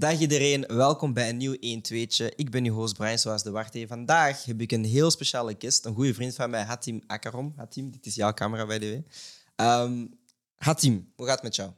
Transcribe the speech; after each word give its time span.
Dag 0.00 0.18
iedereen, 0.18 0.64
welkom 0.66 1.12
bij 1.12 1.28
een 1.28 1.36
nieuw 1.36 1.54
1-2'tje. 1.54 2.34
Ik 2.36 2.50
ben 2.50 2.64
uw 2.64 2.74
host 2.74 2.96
Brian 2.96 3.18
Zoals 3.18 3.42
de 3.42 3.50
Warte. 3.50 3.86
Vandaag 3.86 4.44
heb 4.44 4.60
ik 4.60 4.72
een 4.72 4.84
heel 4.84 5.10
speciale 5.10 5.54
gast, 5.58 5.84
een 5.84 5.94
goede 5.94 6.14
vriend 6.14 6.34
van 6.34 6.50
mij, 6.50 6.62
Hatim 6.62 7.02
Akarom. 7.06 7.52
Hatim, 7.56 7.90
dit 7.90 8.06
is 8.06 8.14
jouw 8.14 8.32
camera, 8.32 8.66
by 8.66 8.78
the 8.78 8.86
way. 8.86 9.04
Ehm, 9.56 10.06
Hatim, 10.54 11.12
hoe 11.16 11.26
gaat 11.26 11.34
het 11.34 11.42
met 11.42 11.56
jou? 11.56 11.70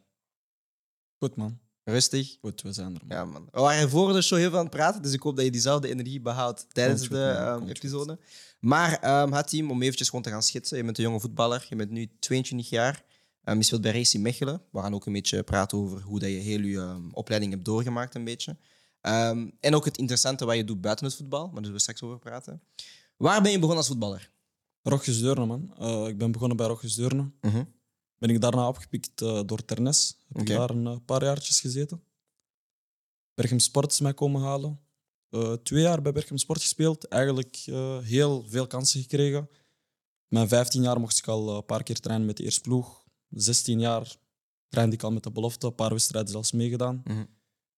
Goed 1.18 1.36
man. 1.36 1.58
Rustig? 1.84 2.36
Goed, 2.40 2.62
we 2.62 2.72
zijn 2.72 2.94
er. 2.94 3.00
Man. 3.06 3.16
Ja, 3.16 3.24
man. 3.24 3.48
We 3.50 3.60
waren 3.60 3.90
voor 3.90 4.12
de 4.12 4.22
show 4.22 4.38
heel 4.38 4.48
veel 4.48 4.58
aan 4.58 4.64
het 4.64 4.74
praten, 4.74 5.02
dus 5.02 5.12
ik 5.12 5.22
hoop 5.22 5.36
dat 5.36 5.44
je 5.44 5.50
diezelfde 5.50 5.88
energie 5.88 6.20
behoudt 6.20 6.66
tijdens 6.72 7.00
goed, 7.00 7.10
de 7.10 7.24
ehm, 7.24 7.68
episode. 7.68 8.18
Maar 8.60 8.98
ehm 9.00 9.32
Hatim, 9.32 9.70
om 9.70 9.82
eventjes 9.82 10.08
gewoon 10.08 10.24
te 10.24 10.30
gaan 10.30 10.42
schetsen. 10.42 10.76
Je 10.76 10.84
bent 10.84 10.98
een 10.98 11.04
jonge 11.04 11.20
voetballer, 11.20 11.66
je 11.68 11.76
bent 11.76 11.90
nu 11.90 12.10
22 12.18 12.70
jaar. 12.70 13.04
Ehm, 13.44 13.56
je 13.56 13.62
speelt 13.62 13.80
bij 13.80 13.92
Racing 13.92 14.22
Mechelen. 14.22 14.62
We 14.70 14.80
gaan 14.80 14.94
ook 14.94 15.06
een 15.06 15.12
beetje 15.12 15.42
praten 15.42 15.78
over 15.78 16.00
hoe 16.00 16.18
dat 16.18 16.28
je 16.28 16.36
heel 16.36 16.60
je 16.60 16.78
ehm, 16.78 17.10
opleiding 17.12 17.52
hebt 17.52 17.64
doorgemaakt, 17.64 18.14
een 18.14 18.24
beetje. 18.24 18.56
Ehm, 19.00 19.48
en 19.60 19.74
ook 19.74 19.84
het 19.84 19.98
interessante 19.98 20.44
wat 20.44 20.56
je 20.56 20.64
doet 20.64 20.80
buiten 20.80 21.06
het 21.06 21.14
voetbal, 21.14 21.44
maar 21.44 21.54
daar 21.54 21.64
zullen 21.64 21.76
we 21.76 21.82
straks 21.82 22.02
over 22.02 22.18
praten. 22.18 22.62
Waar 23.16 23.42
ben 23.42 23.50
je 23.50 23.56
begonnen 23.56 23.78
als 23.78 23.88
voetballer? 23.88 24.30
Rogges 24.82 25.20
Deurne 25.20 25.46
man. 25.46 25.74
Eh, 25.78 26.06
ik 26.06 26.18
ben 26.18 26.32
begonnen 26.32 26.56
bij 26.56 26.66
Rogges 26.66 26.94
Deurne. 26.94 27.30
Ben 28.18 28.30
ik 28.30 28.40
daarna 28.40 28.68
opgepikt 28.68 29.20
eh, 29.20 29.40
door 29.46 29.64
Ternes. 29.64 30.16
Heb 30.28 30.40
ik 30.40 30.46
daar 30.46 30.70
een 30.70 30.86
eh, 30.86 30.96
paar 31.04 31.24
jaartjes 31.24 31.60
gezeten. 31.60 32.02
Berchem 33.34 33.58
Sport 33.58 33.92
is 33.92 34.00
mij 34.00 34.14
komen 34.14 34.40
halen. 34.40 34.80
Twee 35.62 35.82
jaar 35.82 36.02
bij 36.02 36.12
Berchem 36.12 36.36
Sport 36.36 36.60
gespeeld. 36.60 37.08
Eigenlijk 37.08 37.56
heel 38.02 38.44
veel 38.48 38.66
kansen 38.66 39.00
gekregen. 39.00 39.48
Mijn 40.28 40.48
15 40.48 40.82
jaar 40.82 41.00
mocht 41.00 41.18
ik 41.18 41.26
al 41.26 41.56
een 41.56 41.64
paar 41.64 41.82
keer 41.82 42.00
trainen 42.00 42.26
met 42.26 42.36
de 42.36 42.42
eerste 42.42 42.60
ploeg. 42.60 43.01
16 43.34 43.80
jaar 43.80 44.16
trainde 44.68 44.94
ik 44.94 45.02
al 45.02 45.12
met 45.12 45.22
de 45.22 45.30
belofte. 45.30 45.66
Een 45.66 45.74
paar 45.74 45.90
wedstrijden 45.90 46.30
zelfs 46.30 46.52
meegedaan. 46.52 47.02
Mhm. 47.04 47.24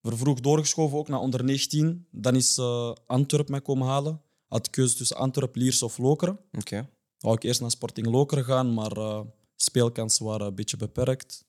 Vervroeg 0.02 0.40
doorgeschoven 0.40 0.98
ook 0.98 1.08
naar 1.08 1.20
onder 1.20 1.44
19. 1.44 2.06
Dan 2.10 2.34
is 2.36 2.58
eh 2.58 2.92
Antwerp 3.06 3.48
mij 3.48 3.60
komen 3.60 3.86
halen. 3.86 4.22
Had 4.48 4.64
de 4.64 4.70
keuze 4.70 4.96
tussen 4.96 5.16
Antwerp, 5.16 5.56
Lierse 5.56 5.84
of 5.84 5.98
Lokeren. 5.98 6.38
Oké. 6.52 6.88
Wou 7.18 7.36
ik 7.36 7.42
eerst 7.42 7.60
naar 7.60 7.70
Sporting 7.70 8.06
Lokeren 8.06 8.44
gaan, 8.44 8.74
maar 8.74 8.92
eh, 8.92 9.20
speelkansen 9.56 10.24
waren 10.24 10.46
een 10.46 10.54
beetje 10.54 10.76
beperkt. 10.76 11.44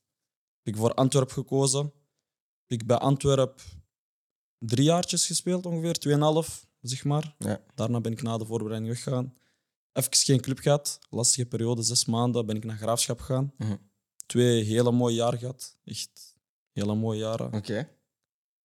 Heb 0.62 0.74
ik 0.74 0.80
voor 0.80 0.94
Antwerp 0.94 1.32
gekozen. 1.32 1.84
Heb 2.66 2.82
ik 2.82 2.86
bij 2.86 2.98
Antwerp 2.98 3.62
drie 4.60 4.86
jaartjes 4.86 5.26
gespeeld, 5.26 5.66
ongeveer, 5.66 5.94
tweeënhalf, 5.94 6.68
zeg 6.82 7.04
maar. 7.04 7.36
Ja. 7.38 7.62
Daarna 7.76 8.02
ben 8.02 8.12
ik 8.12 8.22
na 8.22 8.38
de 8.38 8.46
voorbereiding 8.46 8.92
weggegaan. 8.92 9.34
Even 9.94 10.16
geen 10.16 10.42
club 10.42 10.60
gehad, 10.60 11.00
lastige 11.10 11.46
periode, 11.46 11.82
zes 11.82 12.06
maanden, 12.06 12.46
ben 12.46 12.56
ik 12.56 12.64
naar 12.64 12.78
Graafschap 12.78 13.20
gegaan. 13.20 13.54
Mhm. 13.58 13.76
Twee 14.26 14.64
hele 14.64 14.92
mooie 14.92 15.16
jaren 15.16 15.40
gehad, 15.40 15.78
echt 15.86 16.36
hele 16.72 16.96
mooie 16.96 17.20
jaren. 17.20 17.54
Oké. 17.54 17.90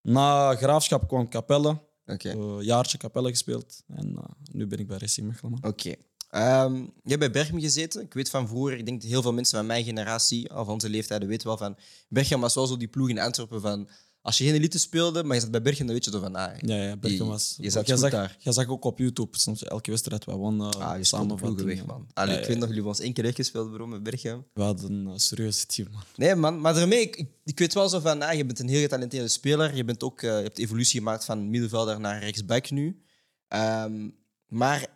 Na 0.03 0.55
Graafschap 0.56 1.08
kwam 1.08 1.28
Capelle, 1.28 1.80
Oké. 2.06 2.28
eh, 2.30 2.56
jaartje 2.61 2.98
Capelle 2.98 3.28
gespeeld. 3.28 3.83
En 3.88 4.16
eh, 4.16 4.25
nu 4.53 4.66
ben 4.66 4.78
ik 4.78 4.86
bij 4.86 4.98
Racing 4.98 5.27
Mechelen. 5.27 5.58
Oké. 5.62 5.94
Ehm, 6.31 6.75
je 6.77 7.08
hebt 7.08 7.19
bij 7.19 7.31
Berchem 7.31 7.61
gezeten. 7.61 8.03
Ik 8.03 8.14
weet 8.14 8.31
van 8.31 8.48
vroeger, 8.48 8.78
ik 8.78 8.86
denk 8.86 9.00
dat 9.00 9.11
heel 9.11 9.22
veel 9.22 9.33
mensen 9.33 9.56
van 9.58 9.66
mijn 9.66 9.84
generatie, 9.84 10.50
of 10.50 10.64
van 10.64 10.69
onze 10.72 10.88
leeftijden, 10.88 11.28
weten 11.28 11.47
wel 11.47 11.56
van 11.56 11.77
Berchem 12.08 12.41
was 12.41 12.55
wel 12.55 12.66
zo 12.66 12.77
die 12.77 12.88
ploeg 12.88 13.08
in 13.08 13.19
Antwerpen 13.19 13.61
van 13.61 13.88
als 14.23 14.39
je 14.39 14.45
geen 14.45 14.55
elite 14.55 14.79
speelde, 14.79 15.25
maar 15.25 15.35
je 15.35 15.41
zat 15.43 15.51
bij 15.51 15.63
Berchem, 15.63 15.87
dan 15.87 15.95
weet 15.95 16.05
je 16.05 16.11
toch 16.11 16.21
van 16.21 16.35
ah, 16.35 16.59
Ja, 16.61 16.77
ja, 16.77 16.97
Je- 17.01 17.25
was... 17.25 17.55
je 17.61 17.71
zat 17.71 17.87
jij 17.87 17.97
zag, 17.97 18.11
daar. 18.11 18.37
jij 18.39 18.53
zag 18.53 18.67
ook 18.69 18.85
op 18.85 18.99
YouTube, 18.99 19.39
soms 19.39 19.65
elke 19.65 19.91
wedstrijd, 19.91 20.25
wij 20.25 20.35
wonnen 20.35 20.75
ah 20.79 20.99
je 21.03 21.35
ploegen 21.35 21.67
weg, 21.67 21.87
man. 21.87 22.07
Allee, 22.12 22.35
Ja, 22.35 22.41
ik 22.41 22.47
weet 22.47 22.59
nog, 22.59 22.69
jullie 22.69 22.85
ons 22.85 23.01
één 23.01 23.12
keer 23.12 23.25
weggespeeld, 23.25 23.73
bro, 23.73 23.87
met 23.87 24.03
Berchem. 24.03 24.45
We 24.55 24.62
hadden 24.62 24.93
een 24.93 25.07
uh, 25.07 25.12
serieuze 25.17 25.67
team, 25.67 25.91
man. 25.91 26.03
Nee, 26.17 26.35
man, 26.35 26.61
maar 26.61 26.75
daarmee, 26.75 27.01
ik, 27.01 27.17
ik, 27.17 27.29
ik 27.45 27.59
weet 27.59 27.75
wel 27.75 27.89
zo 27.89 28.01
van, 28.01 28.23
ah, 28.23 28.35
je 28.35 28.45
bent 28.45 28.59
een 28.59 28.69
heel 28.69 28.81
getalenteerde 28.81 29.29
speler. 29.29 29.77
Je, 29.77 29.85
bent 29.85 30.03
ook, 30.03 30.23
eh, 30.23 30.37
je 30.37 30.43
hebt 30.43 30.59
evolutie 30.59 30.99
gemaakt 30.99 31.25
van 31.25 31.51
middenvelder 31.51 32.01
naar 32.01 32.21
rechtsback 32.21 32.71
nu. 32.71 33.03
Ehm, 33.49 34.09
maar 34.47 34.87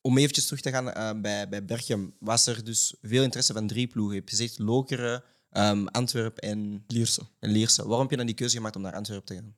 om 0.00 0.18
eventjes 0.18 0.44
terug 0.46 0.60
te 0.60 0.70
gaan 0.70 0.92
eh, 0.92 1.20
bij, 1.20 1.48
bij 1.48 1.64
Berchem, 1.64 2.14
was 2.20 2.46
er 2.46 2.64
dus 2.64 2.94
veel 3.02 3.22
interesse 3.22 3.52
van 3.52 3.66
drie 3.66 3.86
ploegen. 3.86 4.14
Je 4.14 4.18
hebt 4.20 4.30
gezegd 4.32 4.58
Lokeren, 4.58 5.22
ehm 5.50 5.86
Antwerp 5.86 6.38
en, 6.38 6.84
Lierse. 6.86 7.22
en 7.38 7.50
Lierse. 7.50 7.82
Waarom 7.82 8.00
heb 8.00 8.10
je 8.10 8.16
dan 8.16 8.26
die 8.26 8.34
keuze 8.34 8.56
gemaakt 8.56 8.76
om 8.76 8.82
naar 8.82 8.94
Antwerp 8.94 9.26
te 9.26 9.34
gaan? 9.34 9.56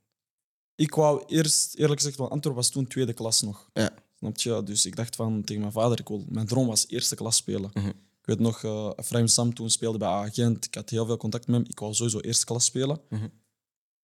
Ik 0.74 0.94
wou 0.94 1.24
eerst, 1.26 1.74
eerlijk 1.74 2.00
gezegd, 2.00 2.16
want 2.18 2.30
Antwerp 2.30 2.56
was 2.56 2.68
toen 2.70 2.86
tweede 2.86 3.12
klas 3.12 3.42
nog. 3.42 3.70
Ja. 3.72 3.90
Snap 4.18 4.36
je? 4.36 4.62
Dus 4.64 4.86
ik 4.86 4.96
dacht 4.96 5.16
van 5.16 5.42
tegen 5.44 5.60
mijn 5.60 5.72
vader, 5.72 5.98
ik 6.00 6.08
wil, 6.08 6.24
mijn 6.28 6.46
droom 6.46 6.66
was 6.66 6.88
eerste 6.88 7.14
klas 7.14 7.36
spelen. 7.36 7.70
Mhm. 7.74 7.86
Ik 7.88 8.26
weet 8.26 8.38
nog, 8.38 8.64
eh 8.64 8.90
Efraim 8.96 9.26
Sam 9.26 9.54
toen 9.54 9.70
speelde 9.70 9.98
bij 9.98 10.08
Agent. 10.08 10.64
Ik 10.64 10.74
had 10.74 10.90
heel 10.90 11.06
veel 11.06 11.16
contact 11.16 11.46
met 11.46 11.56
hem. 11.56 11.64
Ik 11.68 11.78
wou 11.78 11.94
sowieso 11.94 12.18
eerste 12.20 12.44
klas 12.44 12.64
spelen. 12.64 13.00
Mhm. 13.08 13.28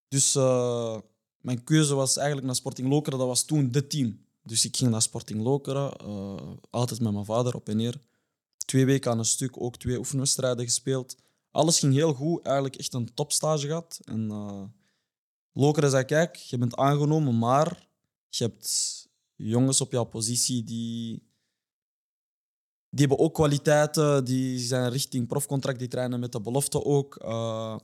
Dus 0.09 0.35
eh, 0.35 0.99
mijn 1.41 1.65
keuze 1.65 1.95
was 1.95 2.17
eigenlijk 2.17 2.47
naar 2.47 2.57
Sporting 2.57 2.89
Lokeren. 2.89 3.19
Dat 3.19 3.29
was 3.29 3.45
toen 3.45 3.71
de 3.71 3.87
team. 3.87 4.25
Dus 4.43 4.65
ik 4.65 4.77
ging 4.77 4.91
naar 4.91 5.03
Sporting 5.03 5.43
Lokeren. 5.43 5.93
eh, 5.97 6.35
altijd 6.71 7.01
met 7.01 7.13
mijn 7.13 7.25
vader 7.25 7.55
op 7.55 7.69
en 7.69 7.77
neer. 7.77 8.01
Twee 8.65 8.85
weken 8.87 9.11
aan 9.11 9.19
een 9.19 9.25
stuk, 9.25 9.61
ook 9.61 9.77
twee 9.77 9.99
oefenwedstrijden 9.99 10.65
gespeeld. 10.65 11.17
Alles 11.57 11.79
ging 11.79 11.93
heel 11.95 12.13
goed. 12.13 12.43
Eigenlijk 12.45 12.77
echt 12.77 12.95
een 12.95 13.15
topstage 13.15 13.67
gehad. 13.67 14.01
En 14.05 14.31
eh 14.31 14.63
Lokeren 15.53 15.91
zei, 15.91 16.05
kijk, 16.05 16.37
je 16.37 16.59
bent 16.59 16.77
aangenomen, 16.77 17.39
maar 17.39 17.89
je 18.29 18.45
hebt 18.45 18.69
jongens 19.35 19.81
op 19.81 19.93
jouw 19.93 20.05
positie 20.05 20.65
die 20.65 21.23
die 22.91 23.07
hebben 23.07 23.25
ook 23.27 23.35
kwaliteiten, 23.35 24.25
die 24.25 24.59
zijn 24.59 24.91
richting 24.91 25.27
profcontract, 25.27 25.79
die 25.79 25.89
trainen 25.89 26.21
met 26.21 26.33
de 26.33 26.41
belofte 26.41 26.85
ook. 26.85 27.17
Eh, 27.17 27.79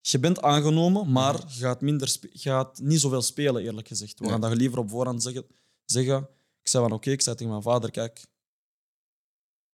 je 0.00 0.18
bent 0.18 0.42
aangenomen, 0.42 1.12
maar 1.12 1.34
je 1.34 1.58
gaat, 1.58 1.80
minder 1.80 2.16
gaat 2.20 2.80
niet 2.80 3.00
zoveel 3.00 3.22
spelen, 3.22 3.62
eerlijk 3.62 3.88
gezegd. 3.88 4.18
We 4.18 4.24
Ja. 4.24 4.30
gaan 4.30 4.40
dat 4.40 4.54
liever 4.54 4.78
op 4.78 4.90
voorhand 4.90 5.22
zeggen. 5.22 5.46
zeggen. 5.84 6.28
Ik 6.62 6.68
zei 6.68 6.82
van 6.88 6.92
oké, 6.96 7.10
ik 7.10 7.20
zei 7.20 7.36
tegen 7.36 7.50
mijn 7.52 7.64
vader, 7.64 7.90
kijk, 7.90 8.26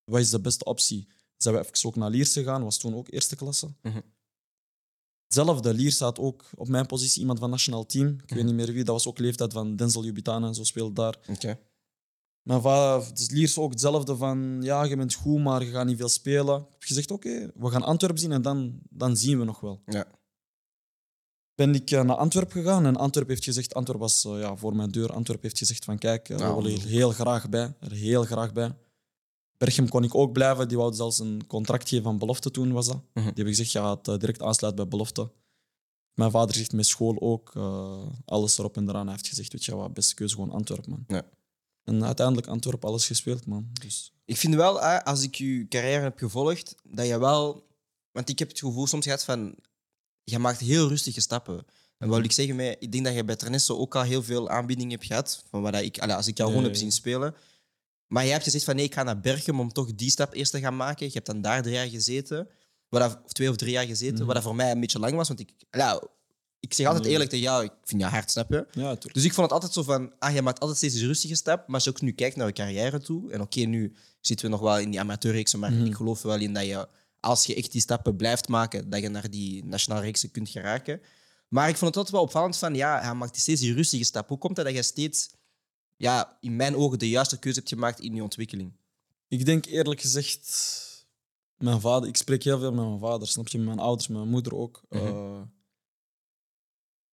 wat 0.05 0.21
is 0.21 0.31
de 0.31 0.41
beste 0.41 0.65
optie? 0.65 1.09
Zijn 1.43 1.55
we 1.55 1.61
even 1.61 1.89
ook 1.89 1.97
naar 1.97 2.11
Liers 2.11 2.33
gegaan, 2.33 2.65
was 2.65 2.79
toen 2.79 2.95
ook 2.95 3.13
eerste 3.13 3.37
klasse. 3.37 3.69
Mhm. 3.83 4.01
Hetzelfde, 5.25 5.75
Liers 5.75 5.99
had 5.99 6.19
ook 6.19 6.45
op 6.55 6.69
mijn 6.69 6.87
positie 6.87 7.21
iemand 7.21 7.39
van 7.39 7.51
nationaal 7.51 7.87
team. 7.87 8.17
Ik 8.27 8.35
weet 8.35 8.45
niet 8.45 8.55
meer 8.55 8.73
wie, 8.73 8.85
dat 8.85 8.95
was 8.95 9.07
ook 9.07 9.19
leeftijd 9.19 9.53
van 9.53 9.77
Denzel 9.77 10.05
Jubitana 10.05 10.47
en 10.47 10.55
zo 10.55 10.65
speelde 10.65 10.93
daar. 10.95 11.19
Oké. 11.29 11.59
Mijn 12.43 12.61
vader, 12.61 13.15
dus 13.15 13.31
Liers 13.31 13.59
ook 13.59 13.71
hetzelfde 13.71 14.17
van, 14.17 14.59
ja, 14.63 14.85
je 14.85 14.97
bent 14.97 15.15
goed, 15.15 15.43
maar 15.43 15.65
je 15.65 15.71
gaat 15.71 15.87
niet 15.87 15.97
veel 15.97 16.09
spelen. 16.09 16.61
Ik 16.61 16.67
heb 16.71 16.83
gezegd, 16.83 17.11
oké, 17.11 17.51
we 17.55 17.71
gaan 17.71 17.83
Antwerpen 17.83 18.21
zien 18.21 18.33
en 18.33 18.43
dan, 18.43 18.81
dan 18.91 19.17
zien 19.17 19.39
we 19.39 19.45
nog 19.45 19.61
wel. 19.61 19.83
Ja. 19.87 20.07
Ben 21.55 21.75
ik 21.75 21.91
eh, 21.91 22.03
naar 22.03 22.17
Antwerpen 22.17 22.63
gegaan 22.63 22.87
en 22.87 22.97
Antwerpen 22.97 23.33
heeft 23.33 23.47
gezegd, 23.47 23.75
Antwerpen 23.75 24.07
was 24.07 24.25
eh, 24.25 24.41
ja, 24.41 24.57
voor 24.57 24.77
mijn 24.77 24.91
deur, 24.91 25.13
Antwerpen 25.13 25.45
heeft 25.47 25.59
gezegd 25.59 25.85
van, 25.85 25.99
kijk, 25.99 26.29
eh, 26.29 26.37
we 26.37 26.43
Ja, 26.43 26.55
willen 26.55 26.81
heel 26.81 27.11
graag 27.11 27.49
bij, 27.49 27.75
er 27.81 27.93
heel 27.93 28.25
graag 28.25 28.53
bij. 28.53 28.75
Berchem 29.63 29.89
kon 29.89 30.05
ik 30.05 30.15
ook 30.15 30.33
blijven, 30.33 30.69
die 30.69 30.77
wou 30.77 30.95
zelfs 30.95 31.19
een 31.19 31.47
contract 31.47 31.89
geven 31.89 32.05
van 32.05 32.19
belofte 32.19 32.51
toen, 32.51 32.73
was 32.73 32.87
dat. 32.87 32.97
Mhm. 32.97 33.13
Die 33.15 33.25
hebben 33.25 33.47
gezegd, 33.47 33.73
je 33.73 33.79
gaat 33.79 34.09
eh, 34.09 34.17
direct 34.17 34.43
aansluiten 34.43 34.83
bij 34.83 34.91
belofte. 34.91 35.31
Mijn 36.15 36.31
vader 36.31 36.55
zegt 36.55 36.73
met 36.73 36.87
school 36.87 37.21
ook, 37.21 37.51
eh, 37.55 38.07
alles 38.25 38.59
erop 38.59 38.77
en 38.77 38.89
eraan. 38.89 39.05
Hij 39.05 39.15
heeft 39.15 39.29
gezegd, 39.29 39.53
weet 39.53 39.65
je 39.65 39.77
wat, 39.77 39.95
beste 39.95 40.15
keuze 40.15 40.35
gewoon 40.35 40.51
Antwerpen, 40.51 40.91
man. 40.91 41.05
Ja. 41.07 41.23
En 41.85 42.05
uiteindelijk 42.05 42.47
Antwerpen 42.47 42.89
alles 42.89 43.07
gespeeld, 43.07 43.47
man. 43.47 43.71
Dus, 43.81 44.13
Ik 44.25 44.37
vind 44.37 44.55
wel, 44.55 44.81
als 44.81 45.23
ik 45.23 45.35
je 45.35 45.67
carrière 45.69 46.03
heb 46.03 46.19
gevolgd, 46.19 46.75
dat 46.83 47.07
je 47.07 47.19
wel... 47.19 47.67
Want 48.13 48.29
ik 48.29 48.39
heb 48.39 48.49
het 48.49 48.59
gevoel 48.59 48.87
soms 48.87 49.05
gehad 49.05 49.25
van... 49.25 49.55
Je 50.25 50.39
maakt 50.39 50.61
heel 50.61 50.89
rustige 50.89 51.21
stappen. 51.21 51.57
En 51.99 52.09
wat 52.09 52.17
wil 52.17 52.25
ik 52.25 52.33
zeggen, 52.33 52.81
ik 52.81 52.93
denk 52.93 53.05
dat 53.05 53.15
je 53.15 53.25
bij 53.25 53.37
Trenesso 53.37 53.77
ook 53.77 53.95
al 53.97 54.03
heel 54.03 54.23
veel 54.23 54.49
aanbiedingen 54.49 54.93
hebt 54.93 55.07
gehad. 55.07 55.43
Van 55.51 55.63
wat 55.63 55.75
ik, 55.75 55.99
als 55.99 56.27
ik 56.27 56.37
jou 56.37 56.51
Ja, 56.51 56.57
gewoon 56.57 56.61
ja, 56.61 56.63
heb 56.63 56.73
ja. 56.73 56.81
zien 56.81 56.93
spelen. 56.93 57.35
Maar 58.13 58.23
jij 58.23 58.33
hebt 58.33 58.45
gezegd 58.45 58.65
van 58.65 58.77
nee, 58.77 58.85
ik 58.85 58.95
ga 58.95 59.03
naar 59.03 59.21
Berchem 59.21 59.61
om 59.61 59.73
toch 59.73 59.95
die 59.95 60.11
stap 60.11 60.35
eerst 60.35 60.53
te 60.53 60.61
gaan 60.61 60.77
maken. 60.77 61.07
Je 61.07 61.13
hebt 61.13 61.27
dan 61.27 61.41
daar 61.41 61.63
drie 61.63 61.75
jaar 61.75 61.89
gezeten. 61.89 62.49
Wat 62.89 63.01
dat, 63.01 63.21
of 63.25 63.33
twee 63.33 63.51
of 63.51 63.57
drie 63.57 63.73
jaar 63.73 63.87
gezeten. 63.87 64.15
Mhm. 64.17 64.25
Wat 64.25 64.35
dat 64.35 64.43
voor 64.45 64.55
mij 64.55 64.71
een 64.71 64.81
beetje 64.81 64.99
lang 64.99 65.15
was. 65.15 65.29
Want 65.29 65.41
ik, 65.41 65.53
ja, 65.71 66.03
ik 66.61 66.75
zeg 66.75 66.87
altijd 66.87 67.07
eerlijk 67.07 67.31
tegen 67.31 67.45
jou, 67.45 67.65
ik 67.65 67.73
vind 67.85 68.01
jou 68.01 68.13
hard, 68.13 68.31
snap 68.31 68.51
je? 68.51 68.67
ja. 68.73 68.95
Dus 69.13 69.25
ik 69.25 69.33
vond 69.33 69.47
het 69.47 69.53
altijd 69.53 69.73
zo 69.73 69.83
van, 69.83 70.13
ah, 70.19 70.35
je 70.35 70.43
maakt 70.43 70.61
altijd 70.61 70.79
steeds 70.79 70.95
een 70.95 71.07
rustige 71.07 71.35
stap. 71.35 71.67
Maar 71.67 71.75
als 71.75 71.85
je 71.85 71.91
ook 71.91 72.01
nu 72.01 72.13
kijkt 72.13 72.37
naar 72.37 72.47
je 72.47 72.53
carrière 72.53 73.01
toe. 73.01 73.31
En 73.33 73.41
oké, 73.41 73.61
nu 73.61 73.97
zitten 74.21 74.47
we 74.47 74.53
nog 74.53 74.61
wel 74.61 74.79
in 74.79 74.91
die 74.91 75.01
amateurreeksen. 75.01 75.59
Maar 75.59 75.73
Mhm. 75.73 75.85
ik 75.85 75.95
geloof 75.95 76.23
wel 76.23 76.39
in 76.41 76.53
dat 76.55 76.65
je, 76.65 76.89
als 77.21 77.45
je 77.47 77.55
echt 77.55 77.73
die 77.73 77.81
stappen 77.81 78.17
blijft 78.17 78.49
maken, 78.49 78.91
dat 78.91 79.01
je 79.01 79.09
naar 79.09 79.31
die 79.31 79.65
nationale 79.65 80.03
reeksen 80.05 80.31
kunt 80.31 80.49
geraken. 80.49 81.01
Maar 81.49 81.69
ik 81.69 81.77
vond 81.77 81.87
het 81.87 81.97
altijd 81.97 82.15
wel 82.15 82.25
opvallend 82.25 82.57
van, 82.57 82.75
ja, 82.75 83.01
hij 83.01 83.15
maakt 83.15 83.37
steeds 83.37 83.61
die 83.61 83.75
rustige 83.75 84.05
stap. 84.05 84.29
Hoe 84.29 84.39
komt 84.39 84.57
het 84.57 84.67
dat 84.67 84.75
je 84.75 84.83
steeds, 84.83 85.31
ja, 85.97 86.39
in 86.41 86.57
mijn 86.57 86.77
ogen, 86.77 86.99
de 86.99 87.09
juiste 87.09 87.39
keuze 87.39 87.59
hebt 87.59 87.71
gemaakt 87.71 88.01
in 88.01 88.15
je 88.15 88.23
ontwikkeling? 88.23 88.73
Ik 89.29 89.45
denk 89.45 89.65
eerlijk 89.65 90.01
gezegd, 90.01 90.73
mijn 91.57 91.81
vader, 91.81 92.09
ik 92.09 92.17
spreek 92.17 92.43
heel 92.43 92.59
veel 92.59 92.73
met 92.73 92.85
mijn 92.85 92.99
vader, 92.99 93.29
snap 93.29 93.49
je? 93.49 93.59
Met 93.59 93.67
mijn 93.67 93.79
ouders, 93.79 94.09
met 94.09 94.17
mijn 94.19 94.31
moeder 94.31 94.55
ook. 94.55 94.83
Mhm. 94.89 95.07
Eh, 95.07 95.41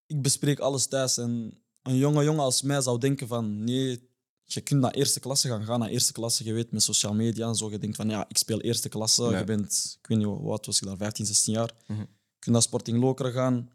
ik 0.06 0.22
bespreek 0.22 0.60
alles 0.60 0.88
thuis 0.88 1.18
en 1.18 1.62
een 1.82 1.98
jonge 1.98 2.24
jongen 2.24 2.44
als 2.44 2.62
mij 2.62 2.82
zou 2.82 3.00
denken 3.00 3.28
van 3.28 3.64
nee, 3.64 4.10
je 4.44 4.62
kunt 4.62 4.82
naar 4.82 4.92
eerste 4.92 5.20
klasse 5.20 5.48
gaan, 5.48 5.66
ga 5.66 5.78
naar 5.78 5.90
eerste 5.90 6.12
klasse, 6.12 6.44
je 6.44 6.54
weet 6.54 6.72
met 6.72 6.84
social 6.84 7.14
media 7.14 7.48
en 7.48 7.56
zo, 7.56 7.70
je 7.72 7.78
denkt 7.78 7.96
van 7.96 8.10
ja, 8.10 8.26
ik 8.28 8.38
speel 8.38 8.62
eerste 8.62 8.90
klasse, 8.90 9.24
je 9.24 9.44
bent, 9.44 9.98
ik 10.02 10.08
weet 10.08 10.18
niet 10.18 10.28
oud 10.28 10.66
was 10.66 10.82
ik 10.82 10.88
daar, 10.88 10.98
15, 10.98 11.26
16 11.26 11.54
jaar. 11.54 11.74
Mhm. 11.88 12.00
Je 12.00 12.06
kunt 12.40 12.56
naar 12.56 12.62
Sporting 12.62 13.00
Lokeren 13.00 13.34
gaan. 13.34 13.70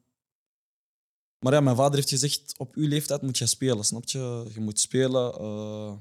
Maar 1.44 1.52
ja, 1.52 1.61
mijn 1.61 1.76
vader 1.76 1.94
heeft 1.94 2.08
gezegd, 2.08 2.55
op 2.58 2.75
uw 2.75 2.88
leeftijd 2.88 3.23
moet 3.23 3.38
je 3.38 3.46
spelen, 3.46 3.85
snap 3.85 4.05
je? 4.08 4.50
Je 4.55 4.61
moet 4.61 4.81
spelen. 4.81 5.32
eh, 5.32 5.93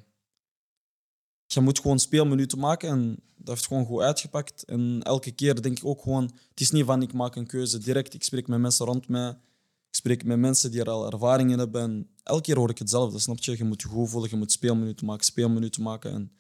je 1.46 1.62
moet 1.62 1.80
gewoon 1.80 2.00
speelminuten 2.00 2.60
maken 2.60 2.90
en 2.90 3.16
dat 3.36 3.48
heeft 3.56 3.68
gewoon 3.68 3.86
goed 3.86 4.02
uitgepakt. 4.02 4.64
En 4.64 5.02
elke 5.04 5.32
keer 5.32 5.62
denk 5.62 5.78
ik 5.78 5.86
ook 5.86 6.02
gewoon, 6.02 6.24
het 6.24 6.60
is 6.60 6.72
niet 6.72 6.86
van 6.86 7.02
ik 7.02 7.14
maak 7.14 7.36
een 7.36 7.48
keuze 7.48 7.78
direct. 7.78 8.14
Ik 8.14 8.24
spreek 8.24 8.48
met 8.48 8.60
mensen 8.60 8.86
rond 8.86 9.08
mij. 9.08 9.30
Ik 9.90 9.96
spreek 9.96 10.24
met 10.24 10.38
mensen 10.40 10.72
die 10.72 10.80
er 10.80 10.90
al 10.90 11.12
ervaring 11.12 11.52
in 11.52 11.60
hebben. 11.60 11.82
En 11.82 12.10
elke 12.24 12.42
keer 12.42 12.58
hoor 12.58 12.70
ik 12.70 12.78
hetzelfde, 12.80 13.20
snap 13.20 13.38
je? 13.38 13.58
Je 13.58 13.64
moet 13.64 13.82
je 13.82 13.88
goed 13.88 14.10
voelen, 14.10 14.30
je 14.30 14.36
moet 14.36 14.52
speelminuten 14.52 15.06
maken, 15.06 15.26
speelminuten 15.26 15.82
maken. 15.82 16.12
En 16.12 16.32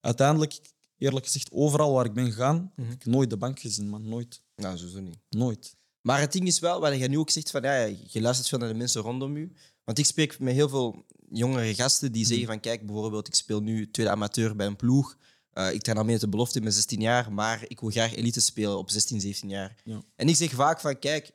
uiteindelijk, 0.00 0.60
eerlijk 0.98 1.24
gezegd, 1.24 1.50
overal 1.52 1.92
waar 1.92 2.04
ik 2.04 2.14
ben 2.14 2.26
gegaan, 2.26 2.72
heb 2.76 2.92
ik 2.92 3.06
nooit 3.06 3.30
de 3.30 3.36
bank 3.36 3.60
gezien, 3.60 3.88
man. 3.88 4.08
Nooit. 4.08 4.42
Nou, 4.56 4.76
sowieso 4.76 5.00
niet. 5.00 5.18
Nooit. 5.28 5.78
Maar 6.00 6.20
het 6.20 6.32
ding 6.32 6.46
is 6.46 6.58
wel, 6.58 6.80
wat 6.80 6.98
je 6.98 7.08
nu 7.08 7.18
ook 7.18 7.30
zegt, 7.30 7.50
van, 7.50 7.62
ja, 7.62 7.84
je 7.84 8.20
luistert 8.20 8.48
veel 8.48 8.58
naar 8.58 8.68
de 8.68 8.74
mensen 8.74 9.02
rondom 9.02 9.36
je. 9.36 9.48
Want 9.84 9.98
ik 9.98 10.06
spreek 10.06 10.38
met 10.38 10.54
heel 10.54 10.68
veel 10.68 11.04
jongere 11.30 11.74
gasten 11.74 12.12
die 12.12 12.26
zeggen 12.26 12.46
van, 12.46 12.60
kijk, 12.60 12.86
bijvoorbeeld, 12.86 13.26
ik 13.26 13.34
speel 13.34 13.60
nu 13.60 13.90
tweede 13.90 14.12
amateur 14.12 14.56
bij 14.56 14.66
een 14.66 14.76
ploeg. 14.76 15.16
Eh, 15.52 15.72
ik 15.72 15.82
train 15.82 15.98
al 15.98 16.04
mee 16.04 16.12
met 16.12 16.20
de 16.20 16.28
belofte 16.28 16.56
in 16.56 16.62
mijn 16.62 16.74
16 16.74 17.00
jaar, 17.00 17.32
maar 17.32 17.64
ik 17.68 17.80
wil 17.80 17.90
graag 17.90 18.14
elite 18.14 18.40
spelen 18.40 18.78
op 18.78 18.90
16, 18.90 19.20
17 19.20 19.48
jaar. 19.48 19.76
Ja. 19.84 20.02
En 20.16 20.28
ik 20.28 20.36
zeg 20.36 20.50
vaak 20.50 20.80
van, 20.80 20.98
kijk, 20.98 21.30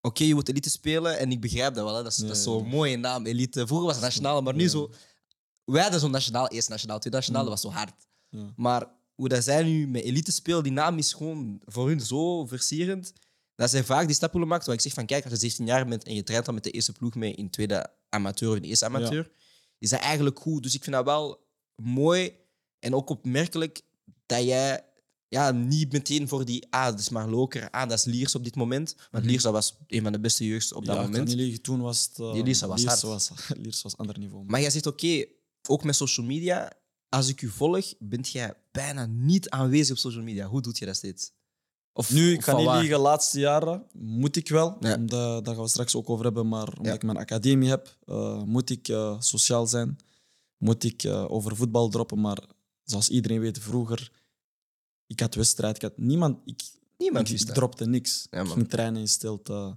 oké, 0.00 0.24
je 0.24 0.34
wilt 0.34 0.48
elite 0.48 0.70
spelen 0.70 1.18
en 1.18 1.30
ik 1.30 1.40
begrijp 1.40 1.74
dat 1.74 1.84
wel. 1.84 1.96
Hè. 1.96 2.02
Dat 2.02 2.12
is, 2.12 2.18
Ja, 2.18 2.26
dat 2.26 2.36
is 2.36 2.42
zo'n 2.42 2.64
ja. 2.64 2.70
mooie 2.70 2.96
naam, 2.96 3.26
elite. 3.26 3.66
Vroeger 3.66 3.86
was 3.86 3.96
het 3.96 4.04
nationale, 4.04 4.40
maar 4.40 4.54
nu 4.54 4.68
zo... 4.68 4.90
Wij 5.64 5.82
hadden 5.82 6.00
zo'n 6.00 6.10
nationaal, 6.10 6.48
eerst 6.48 6.68
nationaal, 6.68 6.98
tweede 6.98 7.18
nationaal, 7.18 7.42
dat 7.42 7.52
was 7.52 7.60
zo 7.60 7.78
hard. 7.78 8.06
Ja. 8.28 8.52
Maar 8.56 8.86
hoe 9.14 9.28
dat 9.28 9.44
zij 9.44 9.62
nu 9.62 9.86
met 9.86 10.02
elite 10.02 10.32
spelen, 10.32 10.62
die 10.62 10.72
naam 10.72 10.98
is 10.98 11.12
gewoon 11.12 11.60
voor 11.64 11.88
hun 11.88 12.00
zo 12.00 12.46
versierend. 12.46 13.12
Dat 13.54 13.70
zij 13.70 13.84
vaak 13.84 14.06
die 14.06 14.14
stap 14.14 14.32
willen 14.32 14.48
maken. 14.48 14.66
Waar 14.66 14.74
ik 14.74 14.80
zeg 14.80 14.92
van 14.92 15.06
kijk, 15.06 15.22
als 15.24 15.32
je 15.32 15.38
17 15.38 15.66
jaar 15.66 15.86
bent 15.86 16.04
en 16.04 16.14
je 16.14 16.22
traint 16.22 16.44
dan 16.44 16.54
met 16.54 16.64
de 16.64 16.70
eerste 16.70 16.92
ploeg 16.92 17.14
mee 17.14 17.34
in 17.34 17.50
tweede 17.50 17.90
amateur 18.08 18.50
of 18.50 18.56
in 18.56 18.62
eerste 18.62 18.84
amateur, 18.84 19.30
is 19.78 19.90
dat 19.90 20.00
eigenlijk 20.00 20.40
goed. 20.40 20.62
Dus 20.62 20.74
ik 20.74 20.82
vind 20.82 20.96
dat 20.96 21.04
wel 21.04 21.46
mooi 21.82 22.32
en 22.78 22.94
ook 22.94 23.10
opmerkelijk 23.10 23.80
dat 24.26 24.42
jij 24.42 24.84
ja, 25.28 25.50
niet 25.50 25.92
meteen 25.92 26.28
voor 26.28 26.44
die, 26.44 26.66
ah, 26.70 26.84
dat 26.84 26.98
is 26.98 27.08
maar 27.08 27.28
Loker, 27.28 27.70
ah, 27.70 27.88
dat 27.88 27.98
is 27.98 28.04
Liers 28.04 28.34
op 28.34 28.44
dit 28.44 28.54
moment. 28.54 28.94
Want 29.10 29.24
Liers 29.24 29.42
dat 29.42 29.52
was 29.52 29.76
een 29.86 30.02
van 30.02 30.12
de 30.12 30.20
beste 30.20 30.46
jeugds 30.46 30.72
op 30.72 30.84
dat 30.84 30.96
ja, 30.96 31.02
moment. 31.02 31.62
toen 31.62 31.80
was 31.80 32.04
het... 32.04 32.18
eh, 32.18 32.32
Die 32.32 32.42
Lierse 32.42 32.66
was 32.66 32.84
hard. 32.84 33.02
was, 33.02 33.30
Lierse 33.62 33.82
was 33.82 33.96
ander 33.96 34.18
niveau. 34.18 34.44
Maar 34.46 34.60
jij 34.60 34.70
zegt 34.70 34.86
oké, 34.86 35.24
ook 35.68 35.84
met 35.84 35.96
social 35.96 36.26
media, 36.26 36.72
als 37.08 37.28
ik 37.28 37.42
u 37.42 37.48
volg, 37.48 37.94
bent 37.98 38.28
jij 38.28 38.54
bijna 38.72 39.06
niet 39.06 39.50
aanwezig 39.50 39.90
op 39.94 39.98
social 39.98 40.22
media. 40.24 40.46
Hoe 40.46 40.62
doet 40.62 40.78
je 40.78 40.86
dat 40.86 40.96
steeds? 40.96 41.32
Of, 41.94 42.12
Nu, 42.12 42.32
ik 42.32 42.42
van 42.42 42.56
niet 42.56 42.70
liegen, 42.80 42.98
laatste 42.98 43.38
jaren 43.38 43.84
moet 43.92 44.36
ik 44.36 44.48
wel. 44.48 44.76
Ja. 44.80 44.94
Omdat, 44.94 45.44
daar 45.44 45.54
gaan 45.54 45.62
we 45.64 45.70
straks 45.70 45.94
ook 45.96 46.10
over 46.10 46.24
hebben. 46.24 46.48
Maar 46.48 46.68
omdat 46.68 46.86
Ja. 46.86 46.92
ik 46.92 47.02
mijn 47.02 47.16
academie 47.16 47.68
heb, 47.68 47.96
eh, 48.06 48.42
moet 48.42 48.70
ik 48.70 48.88
eh, 48.88 49.20
sociaal 49.20 49.66
zijn. 49.66 49.98
Moet 50.56 50.84
ik 50.84 51.02
eh, 51.02 51.30
over 51.30 51.56
voetbal 51.56 51.88
droppen. 51.88 52.20
Maar 52.20 52.38
zoals 52.84 53.08
iedereen 53.08 53.40
weet, 53.40 53.58
vroeger... 53.58 54.10
Ik 55.06 55.20
had 55.20 55.34
wedstrijd, 55.34 55.76
ik 55.76 55.82
had 55.82 55.98
niemand... 55.98 56.38
Ik, 56.44 56.62
Niemand 56.98 57.30
ik, 57.30 57.38
dropte 57.40 57.86
niks. 57.86 58.26
Ja, 58.30 58.40
ik 58.40 58.48
ging 58.48 58.68
trainen 58.68 59.00
in 59.00 59.08
stilte. 59.08 59.76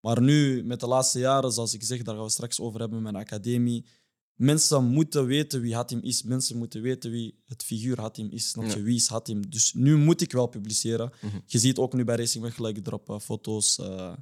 Maar 0.00 0.22
nu, 0.22 0.64
met 0.64 0.80
de 0.80 0.86
laatste 0.86 1.18
jaren, 1.18 1.52
zoals 1.52 1.74
ik 1.74 1.82
zeg, 1.82 2.02
daar 2.02 2.14
gaan 2.14 2.24
we 2.24 2.30
straks 2.30 2.60
over 2.60 2.80
hebben 2.80 3.02
met 3.02 3.12
mijn 3.12 3.24
academie. 3.24 3.86
Mensen 4.34 4.84
moeten 4.84 5.26
weten 5.26 5.60
wie 5.60 5.74
Hatim 5.74 6.00
is. 6.02 6.22
Mensen 6.22 6.56
moeten 6.56 6.82
weten 6.82 7.10
wie 7.10 7.42
het 7.44 7.62
figuur 7.62 8.00
Hatim 8.00 8.28
is. 8.30 8.48
Snap 8.48 8.64
je? 8.64 8.76
Ja. 8.78 8.82
Wie 8.82 8.94
is 8.96 9.08
Hatim? 9.08 9.50
Dus 9.50 9.72
nu 9.74 9.96
moet 9.96 10.20
ik 10.20 10.32
wel 10.32 10.46
publiceren. 10.46 11.12
Mhm. 11.22 11.38
Je 11.46 11.58
ziet 11.58 11.78
ook 11.78 11.92
nu 11.92 12.04
bij 12.04 12.16
Racing 12.16 12.44
Weg, 12.44 12.58
ik 12.58 12.84
drop 12.84 13.10
eh, 13.10 13.18
foto's. 13.18 13.78
eh, 13.78 14.12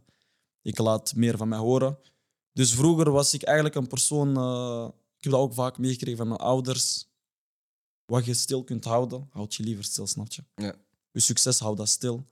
ik 0.62 0.78
laat 0.78 1.14
meer 1.14 1.36
van 1.36 1.48
mij 1.48 1.58
horen. 1.58 1.98
Dus 2.52 2.74
vroeger 2.74 3.10
was 3.10 3.34
ik 3.34 3.42
eigenlijk 3.42 3.74
een 3.76 3.86
persoon... 3.86 4.36
eh, 4.36 4.88
ik 5.16 5.24
heb 5.24 5.32
dat 5.32 5.40
ook 5.42 5.54
vaak 5.54 5.78
meegekregen 5.78 6.16
van 6.18 6.28
mijn 6.28 6.40
ouders. 6.40 7.06
Wat 8.04 8.24
je 8.24 8.34
stil 8.34 8.64
kunt 8.64 8.84
houden, 8.84 9.28
houd 9.30 9.54
je 9.54 9.62
liever 9.62 9.84
stil, 9.84 10.06
snap 10.06 10.32
je? 10.32 10.42
Ja. 10.54 10.74
Je 11.10 11.20
succes 11.20 11.58
houdt 11.58 11.78
dat 11.78 11.88
stil. 11.88 12.24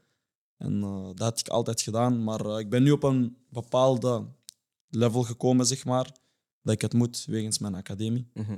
En 0.57 0.81
dat 1.15 1.19
had 1.19 1.41
ik 1.41 1.49
altijd 1.49 1.81
gedaan. 1.81 2.25
Maar 2.25 2.61
ik 2.61 2.71
ben 2.71 2.83
nu 2.83 2.91
op 2.91 3.03
een 3.03 3.37
bepaalde 3.49 4.27
level 4.89 5.23
gekomen, 5.23 5.67
zeg 5.67 5.85
maar. 5.85 6.13
Dat 6.63 6.75
ik 6.75 6.81
het 6.81 6.93
moet, 6.93 7.25
wegens 7.29 7.59
mijn 7.59 7.75
academie. 7.75 8.31
Mhm. 8.35 8.57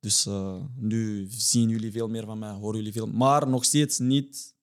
Dus 0.00 0.26
eh, 0.26 0.56
nu 0.76 1.26
zien 1.30 1.68
jullie 1.68 1.92
veel 1.92 2.08
meer 2.08 2.24
van 2.26 2.38
mij, 2.38 2.50
horen 2.52 2.76
jullie 2.76 2.92
veel. 2.92 3.06
Maar 3.06 3.48
nog 3.48 3.64
steeds 3.64 3.98
niet 3.98 4.54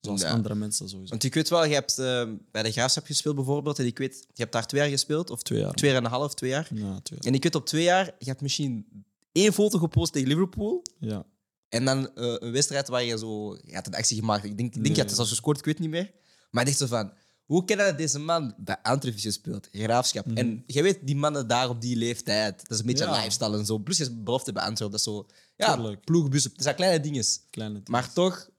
zoals 0.00 0.20
Ja. 0.20 0.30
andere 0.30 0.54
mensen 0.54 0.88
sowieso. 0.88 1.10
Want 1.10 1.24
ik 1.24 1.34
weet 1.34 1.48
wel, 1.48 1.64
je 1.64 1.74
hebt 1.74 1.98
eh, 1.98 2.28
bij 2.50 2.62
de 2.62 2.72
Graafschap 2.72 3.04
gespeeld 3.06 3.34
bijvoorbeeld. 3.34 3.78
En 3.78 3.86
ik 3.86 3.98
weet, 3.98 4.14
je 4.26 4.42
hebt 4.42 4.52
daar 4.52 4.66
twee 4.66 4.80
jaar 4.80 4.90
gespeeld. 4.90 5.30
Of 5.30 5.42
Twee 5.42 5.60
jaar. 5.60 5.72
twee 5.74 5.90
en 5.94 6.04
een 6.04 6.10
half, 6.10 6.34
twee 6.34 6.50
jaar. 6.50 6.68
Ja, 6.74 7.00
twee 7.00 7.18
jaar. 7.18 7.28
En 7.28 7.34
ik 7.34 7.42
weet 7.42 7.54
op 7.54 7.66
twee 7.66 7.82
jaar, 7.82 8.04
je 8.18 8.24
hebt 8.26 8.40
misschien 8.40 8.86
één 9.32 9.52
foto 9.52 9.78
gepost 9.78 10.12
tegen 10.12 10.28
Liverpool. 10.28 10.82
Ja. 10.98 11.26
En 11.68 11.84
dan 11.84 12.14
eh, 12.16 12.34
een 12.38 12.52
wedstrijd 12.52 12.88
waar 12.88 13.04
je 13.04 13.18
zo... 13.18 13.54
Je 13.64 13.74
had 13.74 13.86
een 13.86 13.94
actie 13.94 14.16
gemaakt. 14.18 14.44
Ik 14.44 14.56
denk, 14.56 14.68
ik 14.68 14.72
denk 14.74 14.84
Nee. 14.86 14.92
je 14.94 14.98
had 15.00 15.06
het 15.06 15.16
zelfs 15.16 15.30
gescoord, 15.30 15.58
ik 15.58 15.64
weet 15.64 15.78
niet 15.78 15.90
meer. 15.90 16.12
Maar 16.50 16.62
ik 16.62 16.68
dacht 16.68 16.78
zo 16.80 16.86
van... 16.86 17.12
Hoe 17.44 17.64
kan 17.64 17.76
dat 17.76 17.98
deze 17.98 18.18
man 18.18 18.54
bij 18.56 18.76
Antwerpen 18.82 19.18
is 19.20 19.26
gespeeld? 19.26 19.68
Graafschap. 19.72 20.26
En 20.34 20.62
je 20.66 20.82
weet, 20.82 20.98
die 21.06 21.16
mannen 21.16 21.48
daar 21.48 21.68
op 21.68 21.80
die 21.80 21.96
leeftijd, 21.96 22.58
dat 22.58 22.70
is 22.70 22.78
een 22.78 22.86
beetje 22.86 23.04
Mhm. 23.04 23.14
Ja. 23.14 23.18
lifestyle 23.20 23.56
en 23.58 23.64
zo. 23.66 23.78
Plus 23.78 23.96
je 23.96 24.02
is 24.04 24.22
belofte 24.22 24.52
bij 24.52 24.62
Antwerpen, 24.62 24.98
dat 24.98 25.06
is 25.06 25.12
zo... 25.12 25.26
Ja, 25.56 25.74
Tuurlijk. 25.74 26.04
ploegbussen. 26.04 26.50
Dat 26.54 26.62
zijn 26.62 26.74
kleine 26.74 27.00
dingen. 27.00 27.24
Kleine. 27.50 27.80
Maar 27.90 28.12
toch 28.12 28.50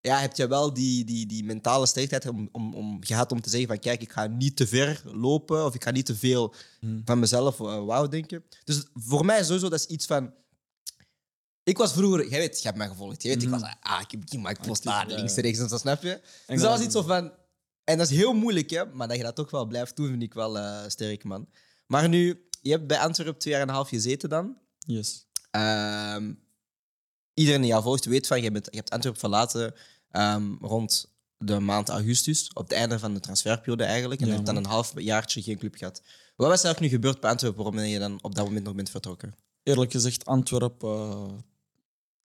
ja, 0.00 0.18
heb 0.18 0.36
je 0.36 0.46
wel 0.46 0.74
die, 0.74 1.04
die, 1.04 1.26
die 1.26 1.44
mentale 1.44 1.86
sterkheid 1.86 2.28
om, 2.28 2.48
om, 2.52 2.74
om, 2.74 3.04
gehad 3.04 3.32
om 3.32 3.40
te 3.40 3.50
zeggen 3.50 3.68
van 3.68 3.78
kijk, 3.78 4.02
ik 4.02 4.12
ga 4.12 4.26
niet 4.26 4.56
te 4.56 4.66
ver 4.66 5.02
lopen 5.04 5.64
of 5.64 5.74
ik 5.74 5.82
ga 5.84 5.90
niet 5.90 6.06
te 6.06 6.16
veel 6.16 6.54
Hmm. 6.80 7.02
van 7.04 7.18
mezelf 7.18 7.58
uh, 7.60 7.84
wauw 7.84 8.06
denken. 8.08 8.44
Dus 8.64 8.84
voor 8.94 9.24
mij 9.24 9.44
sowieso, 9.44 9.68
dat 9.68 9.78
is 9.78 9.86
iets 9.86 10.06
van... 10.06 10.32
Ik 11.62 11.76
was 11.78 11.92
vroeger, 11.92 12.28
jij 12.28 12.38
weet, 12.38 12.56
je 12.58 12.64
hebt 12.66 12.76
mij 12.78 12.88
gevolgd. 12.88 13.22
Je 13.22 13.28
weet, 13.28 13.42
ik 13.42 13.48
was 13.48 13.62
ah, 13.80 14.00
ik 14.00 14.10
heb 14.10 14.30
die 14.30 14.38
maar 14.38 14.50
ik 14.50 14.60
post 14.60 14.82
daar 14.82 15.06
links 15.06 15.34
rechts 15.34 15.58
en 15.58 15.68
zo, 15.68 15.76
snap 15.76 16.02
je? 16.02 16.20
Dus 16.46 16.60
dat 16.60 16.60
was 16.60 16.70
was 16.76 16.80
iets 16.80 16.94
zo 16.94 17.02
van... 17.02 17.32
En 17.84 17.98
dat 17.98 18.10
is 18.10 18.16
heel 18.16 18.32
moeilijk, 18.32 18.70
hè? 18.70 18.86
Maar 18.86 19.08
dat 19.08 19.16
je 19.16 19.22
dat 19.22 19.36
toch 19.36 19.50
wel 19.50 19.66
blijft 19.66 19.96
doen, 19.96 20.08
vind 20.08 20.22
ik 20.22 20.34
wel 20.34 20.58
eh, 20.58 20.88
sterk, 20.88 21.24
man. 21.24 21.48
Maar 21.86 22.08
nu, 22.08 22.48
je 22.60 22.70
hebt 22.70 22.86
bij 22.86 22.98
Antwerpen 22.98 23.38
twee 23.38 23.52
jaar 23.52 23.62
en 23.62 23.68
een 23.68 23.74
half 23.74 23.88
gezeten 23.88 24.28
dan. 24.28 24.56
Yes. 24.78 25.26
Ehm, 25.50 26.32
iedereen 27.34 27.60
die 27.60 27.70
jou 27.70 27.82
volgt 27.82 28.04
weet 28.04 28.26
van, 28.26 28.42
je, 28.42 28.50
bent, 28.50 28.68
je 28.70 28.76
hebt 28.76 28.90
Antwerpen 28.90 29.20
verlaten 29.20 29.74
ehm, 30.10 30.54
rond 30.60 31.12
de 31.38 31.60
maand 31.60 31.88
augustus, 31.88 32.50
op 32.52 32.62
het 32.62 32.72
einde 32.72 32.98
van 32.98 33.14
de 33.14 33.20
transferperiode 33.20 33.84
eigenlijk. 33.84 34.20
En 34.20 34.26
Ja, 34.26 34.32
je 34.32 34.38
hebt 34.38 34.54
dan 34.54 34.64
een 34.64 34.70
half 34.70 35.00
jaartje 35.00 35.42
geen 35.42 35.58
club 35.58 35.74
gehad. 35.74 36.02
Wat 36.36 36.48
was 36.48 36.58
er 36.58 36.64
eigenlijk 36.64 36.80
nu 36.80 36.98
gebeurd 36.98 37.20
bij 37.20 37.30
Antwerpen, 37.30 37.64
waarom 37.64 37.80
je 37.80 37.98
dan 37.98 38.18
op 38.22 38.34
dat 38.34 38.44
moment 38.44 38.64
nog 38.64 38.74
bent 38.74 38.90
vertrokken? 38.90 39.34
Eerlijk 39.62 39.90
gezegd, 39.90 40.24
Antwerpen, 40.24 40.88
eh, 40.90 41.32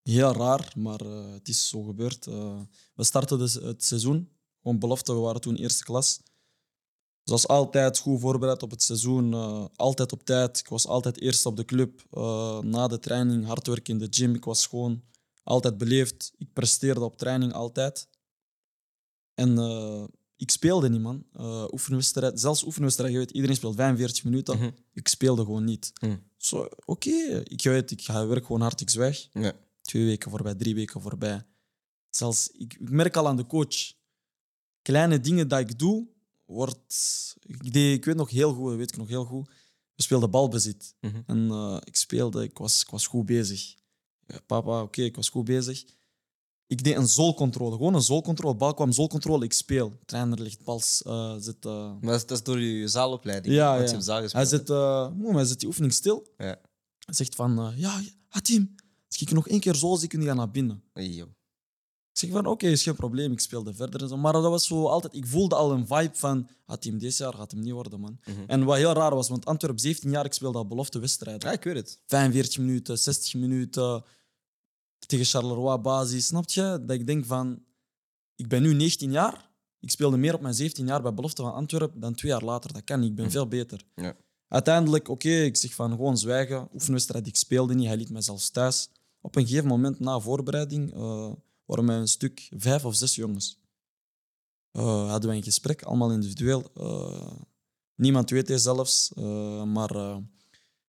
heel 0.03 0.33
raar, 0.33 0.71
maar 0.75 1.01
eh, 1.01 1.31
het 1.33 1.47
is 1.47 1.67
zo 1.67 1.83
gebeurd. 1.83 2.25
We 2.95 3.03
starten 3.03 3.37
dus 3.37 3.53
het 3.53 3.83
seizoen, 3.83 4.29
gewoon 4.61 4.79
belofte, 4.79 5.13
we 5.13 5.19
waren 5.19 5.41
toen 5.41 5.55
eerste 5.55 5.83
klas. 5.83 6.19
Zoals 7.23 7.47
altijd, 7.47 7.97
goed 7.97 8.19
voorbereid 8.19 8.63
op 8.63 8.71
het 8.71 8.83
seizoen, 8.83 9.33
eh, 9.33 9.65
altijd 9.75 10.11
op 10.11 10.23
tijd. 10.23 10.59
Ik 10.59 10.67
was 10.67 10.87
altijd 10.87 11.19
eerst 11.19 11.45
op 11.45 11.55
de 11.55 11.65
club. 11.65 12.05
Eh, 12.11 12.59
na 12.59 12.87
de 12.87 12.99
training, 12.99 13.45
hard 13.45 13.67
werken 13.67 13.93
in 13.93 13.99
de 13.99 14.07
gym. 14.09 14.35
Ik 14.35 14.45
was 14.45 14.67
gewoon 14.67 15.03
altijd 15.43 15.77
beleefd. 15.77 16.31
Ik 16.37 16.53
presteerde 16.53 17.03
op 17.03 17.17
training 17.17 17.53
altijd. 17.53 18.07
En 19.33 19.57
eh, 19.57 20.03
ik 20.35 20.51
speelde 20.51 20.89
niet, 20.89 21.01
man. 21.01 21.25
Oefenwedstrijd, 21.71 22.39
zelfs 22.39 22.63
oefenwedstrijd, 22.63 23.11
je 23.11 23.17
weet, 23.17 23.31
iedereen 23.31 23.55
speelt 23.55 23.75
45 23.75 24.23
minuten. 24.23 24.57
Mhm. 24.57 24.69
Ik 24.93 25.07
speelde 25.07 25.43
gewoon 25.43 25.63
niet. 25.63 25.91
Mhm. 26.01 26.17
Zo, 26.37 26.67
oké, 26.85 27.43
ik 27.43 27.63
weet, 27.63 27.91
ik 27.91 28.01
ga 28.01 28.27
werk 28.27 28.45
gewoon 28.45 28.61
hard, 28.61 28.81
ik 28.81 28.89
zwijg. 28.89 29.27
Ja. 29.31 29.53
Twee 29.81 30.05
weken 30.05 30.31
voorbij, 30.31 30.55
drie 30.55 30.75
weken 30.75 31.01
voorbij. 31.01 31.45
Zelfs, 32.09 32.49
ik, 32.51 32.73
ik 32.73 32.89
merk 32.89 33.15
al 33.15 33.27
aan 33.27 33.37
de 33.37 33.45
coach, 33.45 33.93
kleine 34.81 35.19
dingen 35.19 35.47
dat 35.47 35.59
ik 35.59 35.79
doe, 35.79 36.07
wordt... 36.45 37.35
Ik, 37.41 37.73
deed, 37.73 37.97
ik 37.97 38.05
weet 38.05 38.15
nog 38.15 38.29
heel 38.29 38.53
goed, 38.53 38.75
weet 38.75 38.91
ik 38.91 38.97
nog 38.97 39.07
heel 39.07 39.25
goed. 39.25 39.47
We 39.95 40.01
speelden 40.01 40.31
balbezit. 40.31 40.95
Mhm. 40.99 41.21
En 41.25 41.49
eh, 41.49 41.77
ik 41.83 41.95
speelde, 41.95 42.43
ik 42.43 42.57
was, 42.57 42.81
ik 42.81 42.89
was 42.89 43.07
goed 43.07 43.25
bezig. 43.25 43.75
Ja, 44.27 44.39
papa, 44.45 44.81
oké, 44.81 45.01
ik 45.01 45.15
was 45.15 45.29
goed 45.29 45.45
bezig. 45.45 45.85
Ik 46.67 46.83
deed 46.83 46.95
een 46.95 47.07
zoolcontrole, 47.07 47.71
gewoon 47.75 47.93
een 47.93 48.01
zoolcontrole. 48.01 48.55
Bal 48.55 48.73
kwam 48.73 48.91
zoolcontrole, 48.91 49.43
ik 49.43 49.53
speel. 49.53 49.99
Trainer 50.05 50.41
ligt 50.41 50.63
bal, 50.63 50.81
eh, 51.05 51.35
zit... 51.39 51.63
Maar 51.63 51.99
dat 52.01 52.15
is, 52.15 52.25
dat 52.25 52.37
is 52.37 52.43
door 52.43 52.59
je 52.59 52.87
zaalopleiding. 52.87 53.55
Ja, 53.55 53.75
ja. 53.75 53.81
je 53.81 54.01
zaal 54.01 54.21
hij 54.27 54.45
zet, 54.45 54.69
eh, 54.69 55.11
moe, 55.11 55.33
hij 55.33 55.45
zet 55.45 55.59
die 55.59 55.67
oefening 55.67 55.93
stil. 55.93 56.27
Ja. 56.37 56.59
Hij 56.99 57.13
zegt 57.13 57.35
van, 57.35 57.59
eh, 57.59 57.77
ja, 57.77 58.01
Hatim, 58.27 58.75
als 59.07 59.21
ik 59.21 59.31
nog 59.31 59.47
één 59.47 59.59
keer 59.59 59.75
zo 59.75 59.95
zie, 59.95 60.07
kun 60.07 60.21
je 60.21 60.27
gaan 60.27 60.35
naar 60.35 60.51
binnen. 60.51 60.83
Hey, 60.93 61.25
zeg 62.19 62.29
van, 62.29 62.45
oké, 62.45 62.67
is 62.67 62.83
geen 62.83 62.95
probleem, 62.95 63.31
ik 63.31 63.39
speelde 63.39 63.73
verder 63.73 64.01
en 64.01 64.07
zo. 64.07 64.17
Maar 64.17 64.33
dat 64.33 64.43
was 64.43 64.67
zo 64.67 64.85
altijd, 64.87 65.15
ik 65.15 65.27
voelde 65.27 65.55
al 65.55 65.71
een 65.71 65.87
vibe 65.87 66.09
van, 66.13 66.47
Hatim, 66.65 66.97
deze 66.97 67.23
jaar 67.23 67.33
gaat 67.33 67.51
hem 67.51 67.59
niet 67.59 67.73
worden, 67.73 67.99
man. 67.99 68.19
Mhm. 68.25 68.37
En 68.47 68.63
wat 68.63 68.77
heel 68.77 68.93
raar 68.93 69.15
was, 69.15 69.29
want 69.29 69.45
Antwerp 69.45 69.79
17 69.79 70.09
jaar, 70.11 70.25
ik 70.25 70.33
speelde 70.33 70.57
al 70.57 70.67
belofte 70.67 70.99
wedstrijden. 70.99 71.49
Ja, 71.49 71.55
ik 71.55 71.63
weet 71.63 71.75
het. 71.75 71.99
45 72.05 72.57
minuten, 72.57 72.99
60 72.99 73.33
minuten 73.33 74.03
tegen 75.07 75.25
Charleroi 75.25 75.77
basis. 75.77 76.25
Snap 76.25 76.49
je? 76.49 76.61
Dat 76.61 76.91
ik 76.91 77.07
denk 77.07 77.25
van, 77.25 77.63
ik 78.35 78.47
ben 78.47 78.61
nu 78.61 78.73
19 78.73 79.11
jaar 79.11 79.49
Ik 79.79 79.89
speelde 79.89 80.17
meer 80.17 80.33
op 80.33 80.41
mijn 80.41 80.53
17 80.53 80.85
jaar 80.85 81.01
bij 81.01 81.13
Belofte 81.13 81.41
van 81.41 81.53
Antwerpen 81.53 81.99
dan 81.99 82.15
twee 82.15 82.31
jaar 82.31 82.43
later. 82.43 82.73
Dat 82.73 82.83
kan 82.83 82.99
niet, 82.99 83.09
ik 83.09 83.15
ben 83.15 83.25
Hm. 83.25 83.31
veel 83.31 83.47
beter. 83.47 83.85
Ja. 83.95 84.15
Uiteindelijk, 84.47 85.07
oké, 85.07 85.29
ik 85.29 85.55
zeg 85.57 85.73
van 85.73 85.89
gewoon 85.91 86.17
zwijgen. 86.17 86.67
Oefenwedstrijd, 86.73 87.27
ik 87.27 87.35
speelde 87.35 87.73
niet, 87.73 87.87
hij 87.87 87.97
liet 87.97 88.09
mij 88.09 88.21
zelfs 88.21 88.49
thuis. 88.49 88.89
Op 89.21 89.35
een 89.35 89.47
gegeven 89.47 89.67
moment 89.67 89.99
na 89.99 90.19
voorbereiding 90.19 90.95
uh, 90.95 91.31
waren 91.69 91.85
wij 91.85 91.97
een 91.97 92.07
stuk 92.07 92.49
vijf 92.55 92.85
of 92.85 92.95
zes 92.95 93.15
jongens. 93.15 93.59
Uh, 94.71 95.09
hadden 95.09 95.29
wij 95.29 95.37
een 95.37 95.43
gesprek, 95.43 95.83
allemaal 95.83 96.11
individueel. 96.11 96.71
Uh, 96.77 97.39
niemand 97.95 98.29
weet 98.29 98.47
het 98.47 98.61
zelfs, 98.61 99.13
maar 99.65 99.93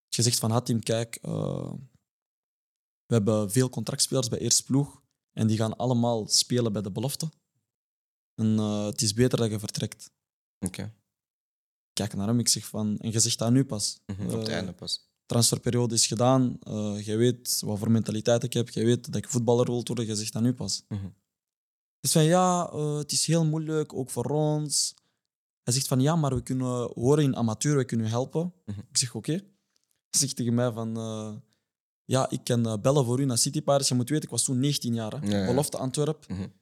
je 0.09 0.23
zegt 0.23 0.39
van 0.39 0.51
Hatim, 0.51 0.81
kijk, 0.81 1.19
we 3.07 3.15
hebben 3.15 3.51
veel 3.51 3.69
contractspelers 3.69 4.29
bij 4.29 4.39
Eerste 4.39 4.65
Ploeg 4.65 5.03
en 5.33 5.47
die 5.47 5.57
gaan 5.57 5.77
allemaal 5.77 6.29
spelen 6.29 6.73
bij 6.73 6.83
de 6.83 6.91
belofte. 6.91 7.31
En 8.35 8.59
het 8.59 9.03
is 9.03 9.15
beter 9.15 9.39
dat 9.39 9.51
je 9.51 9.59
vertrekt. 9.59 10.11
Oké. 10.59 10.81
Okay. 10.81 10.95
Kijk 11.93 12.15
naar 12.15 12.27
hem, 12.27 12.39
ik 12.39 12.49
zeg 12.49 12.67
van, 12.67 12.99
en 12.99 13.13
je 13.13 13.21
zegt 13.21 13.39
dat 13.39 13.51
nu 13.51 13.65
pas. 13.65 14.01
Mm 14.07 14.17
-hmm, 14.17 14.27
op 14.27 14.39
het 14.39 14.49
einde 14.49 14.73
pas 14.73 15.10
transferperiode 15.31 15.95
is 15.95 16.07
gedaan. 16.07 16.59
Uh, 16.69 17.07
jij 17.07 17.17
weet 17.17 17.63
wat 17.65 17.79
voor 17.79 17.91
mentaliteit 17.91 18.43
ik 18.43 18.53
heb. 18.53 18.69
Jij 18.69 18.85
weet 18.85 19.05
dat 19.05 19.17
ik 19.17 19.29
voetballer 19.29 19.67
wil 19.67 19.83
worden. 19.85 20.07
Je 20.07 20.17
zegt 20.17 20.33
dat 20.33 20.43
nu 20.43 20.53
pas. 20.53 20.85
Mm 20.89 20.99
-hmm. 20.99 21.15
Dus 22.01 22.13
van 22.13 22.25
ja, 22.25 22.73
uh, 22.73 22.97
het 22.97 23.13
is 23.13 23.27
heel 23.27 23.45
moeilijk, 23.45 23.95
ook 23.95 24.11
voor 24.11 24.25
ons. 24.25 24.95
Hij 25.63 25.75
zegt 25.75 25.89
van 25.89 26.01
ja, 26.01 26.17
maar 26.17 26.35
we 26.35 26.43
kunnen 26.43 26.91
horen 26.95 27.25
in 27.25 27.37
amateur, 27.37 27.77
we 27.77 27.85
kunnen 27.85 28.07
helpen. 28.07 28.43
Mm 28.43 28.75
-hmm. 28.75 28.85
Ik 28.91 28.97
zeg 28.97 29.15
oké. 29.15 29.33
Okay. 29.33 29.45
Hij 30.11 30.21
zegt 30.21 30.37
tegen 30.37 30.55
mij 30.55 30.73
van 30.73 30.99
uh, 30.99 31.33
ja, 32.05 32.31
ik 32.31 32.45
kan 32.45 32.81
bellen 32.83 33.05
voor 33.05 33.21
u 33.21 33.25
naar 33.25 33.39
City 33.39 33.63
Pirates. 33.63 33.89
Je 33.89 33.95
moet 33.95 34.09
weten, 34.09 34.25
ik 34.25 34.31
was 34.31 34.45
toen 34.45 34.61
19 34.61 34.95
jaar. 34.95 35.21
Hè. 35.21 35.27
Ja, 35.27 35.39
ja. 35.39 35.47
Belofte 35.47 35.77
Antwerp. 35.77 36.25
-hmm. 36.27 36.53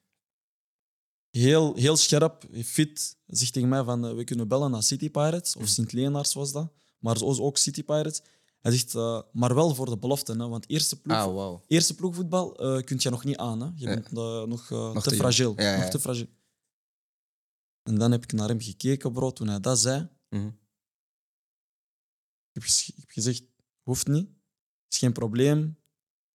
Heel, 1.30 1.74
heel 1.74 1.96
scherp, 1.96 2.44
fit. 2.64 3.16
Hij 3.26 3.36
zegt 3.36 3.52
tegen 3.52 3.68
mij 3.68 3.84
van 3.84 4.16
we 4.16 4.24
kunnen 4.24 4.48
bellen 4.48 4.70
naar 4.70 4.82
City 4.82 5.10
Pirates. 5.10 5.56
Of 5.56 5.68
Sint-Lenaars 5.68 6.34
was 6.34 6.52
dat. 6.52 6.72
Maar 6.98 7.16
zoals 7.18 7.40
ook 7.40 7.56
City 7.56 7.84
Pirates. 7.84 8.22
Hij 8.60 8.72
zegt, 8.72 8.94
uh, 8.94 9.22
maar 9.32 9.54
wel 9.54 9.74
voor 9.74 9.86
de 9.86 9.98
belofte. 9.98 10.32
Hè, 10.32 10.48
want 10.48 10.68
eerste, 10.68 11.00
ploeg, 11.00 11.16
ah, 11.16 11.24
wow. 11.24 11.60
eerste 11.66 11.94
ploegvoetbal 11.94 12.76
uh, 12.76 12.82
kun 12.82 12.96
je 13.00 13.10
nog 13.10 13.24
niet 13.24 13.36
aan. 13.36 13.60
Hè. 13.60 13.66
Je 13.74 13.86
Ja. 13.88 13.94
bent 13.94 14.06
uh, 14.12 14.42
nog, 14.42 14.70
Nog 14.70 15.02
te 15.02 15.10
te 15.10 15.16
fragiel. 15.16 15.52
ja. 15.56 15.76
Nog 15.80 15.88
te 15.90 16.00
fragiel. 16.00 16.26
En 17.82 17.98
dan 17.98 18.10
heb 18.12 18.22
ik 18.22 18.32
naar 18.32 18.48
hem 18.48 18.60
gekeken, 18.60 19.12
bro, 19.12 19.32
toen 19.32 19.48
hij 19.48 19.60
dat 19.60 19.78
zei. 19.78 20.08
Mhm. 20.28 20.46
Ik 22.52 22.62
heb, 22.62 22.62
ik 22.96 23.12
gezegd, 23.12 23.42
hoeft 23.82 24.06
niet. 24.06 24.28
is 24.88 24.98
geen 24.98 25.12
probleem. 25.12 25.78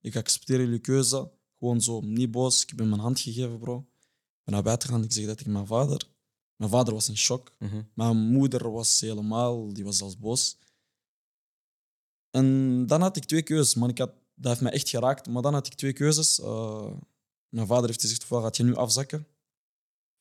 Ik 0.02 0.16
accepteer 0.16 0.60
jullie 0.60 0.80
keuze. 0.80 1.32
Gewoon 1.58 1.82
zo, 1.82 2.02
niet 2.02 2.32
boos. 2.32 2.62
Ik 2.64 2.70
heb 2.70 2.80
hem 2.80 2.90
mijn 2.90 3.02
hand 3.02 3.20
gegeven, 3.20 3.60
bro. 3.60 3.78
Ik 3.78 4.44
ben 4.44 4.54
naar 4.54 4.64
buiten 4.64 4.88
gegaan. 4.90 5.04
Ik 5.04 5.12
zeg 5.12 5.26
dat 5.26 5.38
tegen 5.38 5.52
mijn 5.52 5.68
vader. 5.68 6.02
Mijn 6.56 6.72
vader 6.72 6.94
was 6.94 7.10
in 7.10 7.18
shock. 7.18 7.52
Mhm. 7.60 7.82
Mijn 7.94 8.18
moeder 8.18 8.72
was 8.72 9.00
helemaal, 9.00 9.74
die 9.74 9.84
was 9.84 9.98
zelfs 9.98 10.18
boos. 10.18 10.58
En 12.36 12.86
dan 12.88 13.02
had 13.02 13.18
ik 13.18 13.24
twee 13.26 13.42
keuzes, 13.42 13.76
man. 13.76 13.90
Ik 13.90 13.98
had, 13.98 14.12
dat 14.36 14.52
heeft 14.52 14.62
mij 14.62 14.72
echt 14.72 14.90
geraakt. 14.90 15.28
Maar 15.30 15.42
dan 15.42 15.54
had 15.54 15.68
ik 15.68 15.74
twee 15.74 15.94
keuzes. 15.94 16.40
Eh, 16.42 16.92
mijn 17.50 17.68
vader 17.68 17.88
heeft 17.88 18.02
gezegd: 18.02 18.24
ofwel 18.24 18.42
gaat 18.42 18.58
je 18.58 18.64
nu 18.64 18.76
afzakken. 18.76 19.28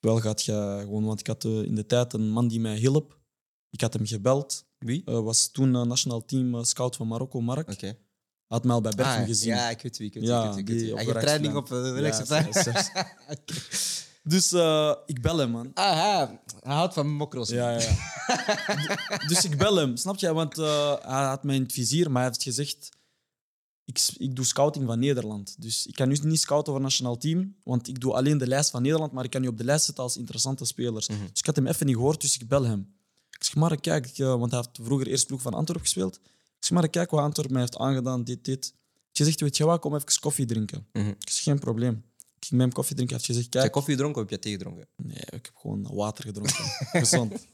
Ofwel 0.00 0.20
gaat 0.20 0.42
je 0.42 0.78
gewoon, 0.80 1.04
want 1.04 1.20
ik 1.20 1.26
had 1.26 1.44
eh, 1.44 1.62
in 1.62 1.74
de 1.74 1.86
tijd 1.86 2.12
een 2.12 2.30
man 2.30 2.48
die 2.48 2.60
mij 2.60 2.76
hielp. 2.76 3.18
Ik 3.70 3.80
had 3.80 3.92
hem 3.92 4.06
gebeld. 4.06 4.64
Wie? 4.78 5.02
Eh, 5.04 5.20
was 5.20 5.48
toen 5.50 5.74
uh, 5.74 5.82
nationaal 5.82 6.24
team 6.24 6.64
scout 6.64 6.96
van 6.96 7.08
Marokko, 7.08 7.40
Mark. 7.40 7.70
Oké. 7.70 7.96
Had 8.46 8.64
mij 8.64 8.74
al 8.74 8.80
bij 8.80 8.92
Berchem 8.96 9.20
Ah, 9.20 9.26
gezien. 9.26 9.54
Ja, 9.54 9.70
ik 9.70 9.82
weet 9.82 9.98
wie. 9.98 10.06
Ik 10.06 10.14
weet 10.14 10.24
Ja, 10.24 10.54
wie. 10.54 10.64
Die 10.64 10.74
ik 10.74 10.80
weet 10.80 10.80
wie. 10.80 10.96
Ah, 10.98 11.02
je 11.04 11.12
training 11.12 11.54
op 11.56 11.70
uh, 11.70 11.82
de 11.82 11.88
Ja, 11.88 11.98
Rijksopleiding. 12.00 12.54
Dus 14.22 14.52
eh, 14.52 14.94
ik 15.06 15.20
bel 15.22 15.36
hem, 15.38 15.50
man. 15.50 15.70
Aha, 15.74 16.40
hij 16.60 16.74
houdt 16.74 16.94
van 16.94 17.08
mokros. 17.12 17.48
Ja, 17.48 17.70
ja. 17.70 17.78
D- 17.78 19.28
dus 19.28 19.44
ik 19.44 19.56
bel 19.58 19.76
hem, 19.76 19.96
snap 19.96 20.18
je? 20.18 20.32
Want 20.32 20.58
eh, 20.58 20.94
hij 21.02 21.24
had 21.24 21.44
mij 21.44 21.54
in 21.56 21.62
het 21.62 21.72
vizier, 21.72 22.10
maar 22.10 22.22
hij 22.22 22.30
heeft 22.30 22.42
gezegd... 22.42 22.88
Ik, 23.84 23.98
s- 23.98 24.16
ik 24.16 24.36
doe 24.36 24.44
scouting 24.44 24.86
van 24.86 24.98
Nederland. 24.98 25.54
Dus 25.58 25.86
ik 25.86 25.94
kan 25.94 26.08
nu 26.08 26.16
niet 26.22 26.40
scouten 26.40 26.66
voor 26.72 26.74
het 26.74 26.82
nationaal 26.90 27.16
team, 27.16 27.54
want 27.64 27.88
ik 27.88 28.00
doe 28.00 28.14
alleen 28.14 28.38
de 28.38 28.46
lijst 28.46 28.70
van 28.70 28.82
Nederland, 28.82 29.12
maar 29.12 29.24
ik 29.24 29.30
kan 29.30 29.40
nu 29.40 29.48
op 29.48 29.58
de 29.58 29.64
lijst 29.64 29.84
zetten 29.84 30.04
als 30.04 30.16
interessante 30.16 30.64
spelers. 30.64 31.08
Mhm. 31.08 31.20
Dus 31.20 31.38
ik 31.38 31.46
had 31.46 31.56
hem 31.56 31.66
even 31.66 31.86
niet 31.86 31.94
gehoord, 31.96 32.20
dus 32.20 32.34
ik 32.38 32.48
bel 32.48 32.64
hem. 32.64 32.94
Ik 33.30 33.44
zeg, 33.44 33.54
maar 33.54 33.80
kijk, 33.80 34.06
ik, 34.06 34.18
eh, 34.18 34.26
want 34.26 34.50
hij 34.50 34.60
heeft 34.60 34.78
vroeger 34.86 35.06
eerst 35.06 35.26
ploeg 35.26 35.42
van 35.42 35.54
Antwerpen 35.54 35.84
gespeeld. 35.86 36.14
Ik 36.16 36.68
zeg, 36.68 36.70
maar 36.78 36.88
kijk 36.88 37.10
wat 37.10 37.20
Antwerpen 37.20 37.52
mij 37.52 37.62
heeft 37.62 37.76
aangedaan, 37.78 38.24
dit, 38.24 38.44
dit. 38.44 38.74
Je 39.12 39.24
zegt, 39.24 39.40
weet 39.40 39.56
je 39.56 39.64
wat, 39.64 39.80
kom 39.80 39.94
even 39.94 40.20
koffie 40.20 40.46
drinken. 40.46 40.86
Mhm. 40.92 41.08
Ik 41.08 41.30
zeg, 41.30 41.42
geen 41.42 41.58
probleem. 41.58 42.04
Ik 42.42 42.48
ging 42.48 42.60
met 42.60 42.66
hem 42.66 42.72
koffie 42.72 42.96
drinken. 42.96 43.16
Hij 43.16 43.24
heeft 43.26 43.38
gezegd, 43.38 43.54
Heb 43.54 43.54
je 43.54 43.60
kijk, 43.60 43.72
koffie 43.72 43.94
gedronken 43.94 44.22
of 44.22 44.30
heb 44.30 44.38
je 44.38 44.44
thee 44.44 44.52
gedronken? 44.58 44.88
Nee, 44.96 45.16
ik 45.16 45.46
heb 45.46 45.56
gewoon 45.56 45.94
water 45.94 46.24
gedronken. 46.24 46.64
Gezond. 47.02 47.46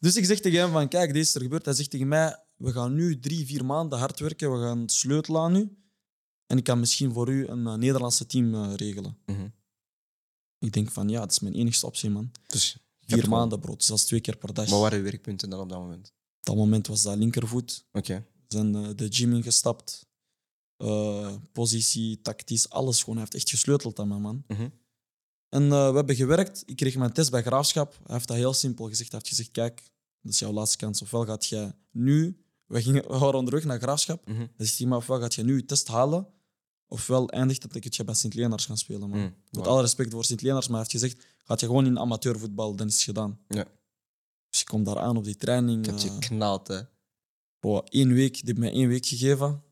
Dus 0.00 0.16
ik 0.16 0.24
zeg 0.24 0.40
tegen 0.40 0.58
hem 0.58 0.70
van, 0.72 0.88
kijk, 0.88 1.12
deze 1.12 1.28
is 1.28 1.34
er 1.34 1.40
gebeurd. 1.40 1.64
Hij 1.64 1.74
zegt 1.74 1.90
tegen 1.90 2.08
mij, 2.08 2.44
we 2.56 2.72
gaan 2.72 2.94
nu 2.94 3.20
drie, 3.20 3.46
vier 3.46 3.64
maanden 3.64 3.98
hard 3.98 4.20
werken. 4.20 4.52
We 4.52 4.58
gaan 4.66 4.88
sleutelen 4.88 5.40
aan 5.40 5.56
u. 5.56 5.76
En 6.46 6.58
ik 6.58 6.64
kan 6.64 6.80
misschien 6.80 7.12
voor 7.12 7.28
u 7.28 7.46
een 7.46 7.66
eh, 7.66 7.74
Nederlandse 7.74 8.26
team 8.26 8.54
eh, 8.54 8.74
regelen. 8.74 9.18
Mhm. 9.26 9.48
Ik 10.58 10.72
denk 10.72 10.90
van, 10.90 11.08
ja, 11.08 11.20
dat 11.20 11.30
is 11.30 11.40
mijn 11.40 11.54
enigste 11.54 11.86
optie, 11.86 12.10
man. 12.10 12.30
Dus, 12.46 12.76
Vier 13.06 13.28
maanden, 13.28 13.60
bro. 13.60 13.76
Dus 13.76 13.86
dat 13.86 13.98
is 13.98 14.04
twee 14.04 14.20
keer 14.20 14.36
per 14.36 14.54
dag. 14.54 14.64
Maar 14.64 14.74
wat 14.74 14.82
waren 14.82 14.98
je 14.98 15.04
werkpunten 15.04 15.50
dan 15.50 15.60
op 15.60 15.68
dat 15.68 15.78
moment? 15.78 16.12
Op 16.38 16.46
dat 16.46 16.56
moment 16.56 16.86
was 16.86 17.02
dat 17.02 17.16
linkervoet. 17.16 17.84
Oké. 17.92 18.26
We 18.48 18.56
zijn 18.56 18.74
eh, 18.74 18.88
de 18.96 19.06
gym 19.12 19.34
ingestapt. 19.34 20.08
Eh, 20.80 21.34
positie, 21.52 22.20
tactisch, 22.20 22.70
alles 22.70 22.98
gewoon. 22.98 23.14
Hij 23.14 23.24
heeft 23.24 23.34
echt 23.34 23.50
gesleuteld 23.50 23.98
aan 23.98 24.08
mij, 24.08 24.18
man. 24.18 24.44
Mhm. 24.46 24.68
En 25.48 25.62
eh, 25.62 25.88
we 25.88 25.96
hebben 25.96 26.14
gewerkt. 26.14 26.62
Ik 26.66 26.76
kreeg 26.76 26.96
mijn 26.96 27.12
test 27.12 27.30
bij 27.30 27.42
Graafschap. 27.42 27.98
Hij 28.04 28.14
heeft 28.14 28.28
dat 28.28 28.36
heel 28.36 28.52
simpel 28.52 28.88
gezegd. 28.88 29.10
Hij 29.10 29.20
heeft 29.22 29.34
gezegd, 29.34 29.50
kijk, 29.50 29.90
dat 30.20 30.32
is 30.32 30.38
jouw 30.38 30.52
laatste 30.52 30.76
kans. 30.76 31.02
Ofwel 31.02 31.24
gaat 31.24 31.46
jij 31.46 31.72
nu... 31.90 32.44
We, 32.66 32.82
gingen, 32.82 33.02
we 33.02 33.18
waren 33.18 33.38
onderweg 33.38 33.64
naar 33.64 33.78
Graafschap. 33.80 34.26
Mhm. 34.26 34.46
Hij 34.56 34.66
zegt 34.66 34.88
mij, 34.88 34.96
ofwel 34.96 35.20
gaat 35.20 35.34
je 35.34 35.42
nu 35.42 35.56
je 35.56 35.64
test 35.64 35.88
halen, 35.88 36.28
ofwel 36.86 37.28
eindigt 37.28 37.62
dat 37.62 37.74
ik 37.74 37.84
het 37.84 37.96
je 37.96 38.04
bij 38.04 38.14
Sint-Lenaars 38.14 38.66
gaan 38.66 38.78
spelen. 38.78 39.08
Man. 39.08 39.18
Mhm. 39.18 39.30
Met 39.50 39.66
alle 39.66 39.80
respect 39.80 40.12
voor 40.12 40.24
Sint-Lenaars, 40.24 40.68
maar 40.68 40.80
hij 40.80 40.86
heeft 40.90 41.04
gezegd, 41.04 41.26
gaat 41.44 41.60
je 41.60 41.66
gewoon 41.66 41.86
in 41.86 41.98
amateurvoetbal, 41.98 42.76
dan 42.76 42.86
is 42.86 42.94
het 42.94 43.02
gedaan. 43.02 43.38
Ja. 43.48 43.64
Dus 44.50 44.60
ik 44.60 44.66
kom 44.66 44.84
daar 44.84 44.98
aan 44.98 45.16
op 45.16 45.24
die 45.24 45.36
training. 45.36 45.78
Ik 45.78 45.90
heb 45.90 45.98
je 45.98 46.08
eh, 46.08 46.18
knald, 46.18 46.68
hè. 46.68 46.80
bro, 47.58 47.82
één 47.82 48.12
week, 48.12 48.32
die 48.34 48.42
heeft 48.44 48.58
mij 48.58 48.72
één 48.72 48.88
week 48.88 49.06
gegeven. 49.06 49.62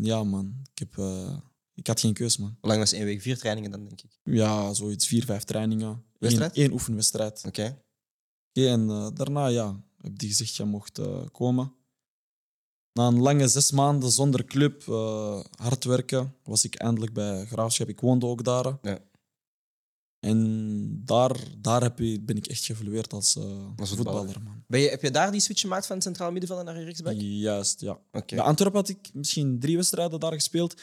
Ja, 0.00 0.24
man. 0.24 0.54
Ik, 0.72 0.78
heb, 0.78 0.98
eh, 0.98 1.36
ik 1.74 1.86
had 1.86 2.00
geen 2.00 2.12
keus, 2.12 2.36
man. 2.36 2.56
Hoe 2.60 2.68
lang 2.68 2.78
was 2.80 2.92
één 2.92 3.04
week? 3.04 3.22
Vier 3.22 3.38
trainingen 3.38 3.70
dan, 3.70 3.84
denk 3.84 4.02
ik. 4.02 4.18
Ja, 4.24 4.74
zoiets 4.74 5.06
vier, 5.06 5.24
vijf 5.24 5.44
trainingen. 5.44 6.04
Eén, 6.18 6.52
één 6.52 6.72
oefenwedstrijd. 6.72 7.42
Oké. 7.46 7.82
Oké, 8.48 8.68
en 8.68 8.90
eh, 8.90 9.08
daarna, 9.14 9.46
ja, 9.46 9.80
heb 9.96 10.18
die 10.18 10.28
gezegd, 10.28 10.56
je 10.56 10.64
mocht 10.64 10.98
eh, 10.98 11.20
komen. 11.32 11.72
Na 12.92 13.06
een 13.06 13.20
lange 13.20 13.48
zes 13.48 13.70
maanden 13.70 14.10
zonder 14.10 14.44
club, 14.44 14.84
hard 15.54 15.84
werken, 15.84 16.34
was 16.42 16.64
ik 16.64 16.74
eindelijk 16.74 17.12
bij 17.12 17.46
Graafschap. 17.46 17.88
Ik 17.88 18.00
woonde 18.00 18.26
ook 18.26 18.44
daar. 18.44 18.78
Ja. 18.82 18.98
En 20.20 21.02
daar, 21.04 21.36
daar 21.58 21.82
heb 21.82 21.98
je, 21.98 22.20
ben 22.20 22.36
ik 22.36 22.46
echt 22.46 22.64
geëvolueerd 22.64 23.12
als, 23.12 23.36
eh, 23.36 23.42
Als 23.76 23.88
voetballer. 23.88 24.18
voetballer, 24.24 24.42
man. 24.42 24.62
Ben 24.66 24.80
je, 24.80 24.88
heb 24.88 25.02
je 25.02 25.10
daar 25.10 25.30
die 25.32 25.40
switch 25.40 25.60
gemaakt 25.60 25.86
van 25.86 26.02
centraal 26.02 26.30
middenvelder 26.30 26.64
naar 26.74 26.82
rechtsback? 26.84 27.14
Juist, 27.18 27.80
ja. 27.80 27.98
Oké. 28.12 28.34
Bij 28.34 28.44
Antwerpen 28.44 28.78
had 28.80 28.88
ik 28.88 29.10
misschien 29.14 29.58
drie 29.58 29.76
wedstrijden 29.76 30.20
daar 30.20 30.32
gespeeld. 30.32 30.80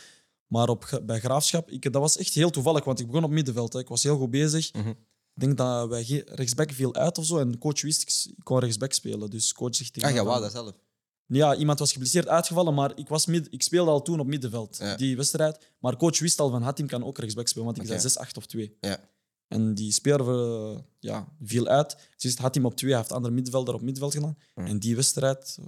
Maar 0.47 0.69
op, 0.69 1.01
bij 1.05 1.19
Graafschap, 1.19 1.69
ik, 1.69 1.83
dat 1.91 2.01
was 2.01 2.17
echt 2.17 2.33
heel 2.33 2.49
toevallig, 2.49 2.83
want 2.83 2.99
ik 2.99 3.05
begon 3.07 3.23
op 3.23 3.29
middenveld. 3.31 3.73
Hè. 3.73 3.79
Ik 3.79 3.87
was 3.87 4.03
heel 4.03 4.17
goed 4.17 4.29
bezig. 4.31 4.73
Mhm. 4.73 4.89
Ik 4.89 5.41
denk 5.41 5.57
dat 5.57 5.89
wij 5.89 6.23
rechtsback 6.25 6.71
viel 6.71 6.93
uit 6.95 7.17
of 7.17 7.25
zo. 7.25 7.37
En 7.37 7.57
coach 7.57 7.81
wist, 7.81 8.01
ik, 8.01 8.31
ik 8.37 8.43
kon 8.43 8.59
rechtsback 8.59 8.93
spelen. 8.93 9.29
Dus 9.29 9.53
coach 9.53 9.75
zegt 9.75 9.93
tegen 9.93 10.09
Ah, 10.09 10.15
ja, 10.15 10.23
wou 10.23 10.41
dat 10.41 10.51
zelf. 10.51 10.71
Ja, 11.27 11.55
iemand 11.55 11.79
was 11.79 11.91
geblesseerd 11.91 12.27
uitgevallen, 12.27 12.73
maar 12.73 12.91
ik, 12.95 13.07
was 13.07 13.25
mid, 13.25 13.47
ik 13.49 13.61
speelde 13.63 13.91
al 13.91 14.01
toen 14.01 14.19
op 14.19 14.27
middenveld, 14.27 14.77
Ja. 14.77 14.95
die 14.95 15.15
wedstrijd. 15.15 15.73
Maar 15.79 15.97
coach 15.97 16.19
wist 16.19 16.39
al 16.39 16.49
van 16.49 16.61
Hatim 16.61 16.87
kan 16.87 17.03
ook 17.03 17.17
rechtsback 17.17 17.47
spelen, 17.47 17.65
want 17.65 17.77
ik 17.77 17.83
Oké. 17.83 17.91
zei 17.91 18.09
6, 18.09 18.17
8 18.17 18.37
of 18.37 18.45
2. 18.45 18.77
Ja. 18.81 18.99
En 19.47 19.73
die 19.73 19.91
speler 19.91 20.29
eh, 20.29 20.79
ja, 20.99 21.27
viel 21.43 21.67
uit. 21.67 21.97
Dus 22.17 22.37
Hatim 22.37 22.65
op 22.65 22.75
2, 22.75 22.89
hij 22.89 22.99
heeft 22.99 23.11
andere 23.11 23.33
middenvelder 23.33 23.73
op 23.73 23.81
middenveld 23.81 24.13
gedaan. 24.13 24.37
Ja. 24.55 24.63
En 24.65 24.79
die 24.79 24.95
wedstrijd... 24.95 25.57
eh, 25.59 25.65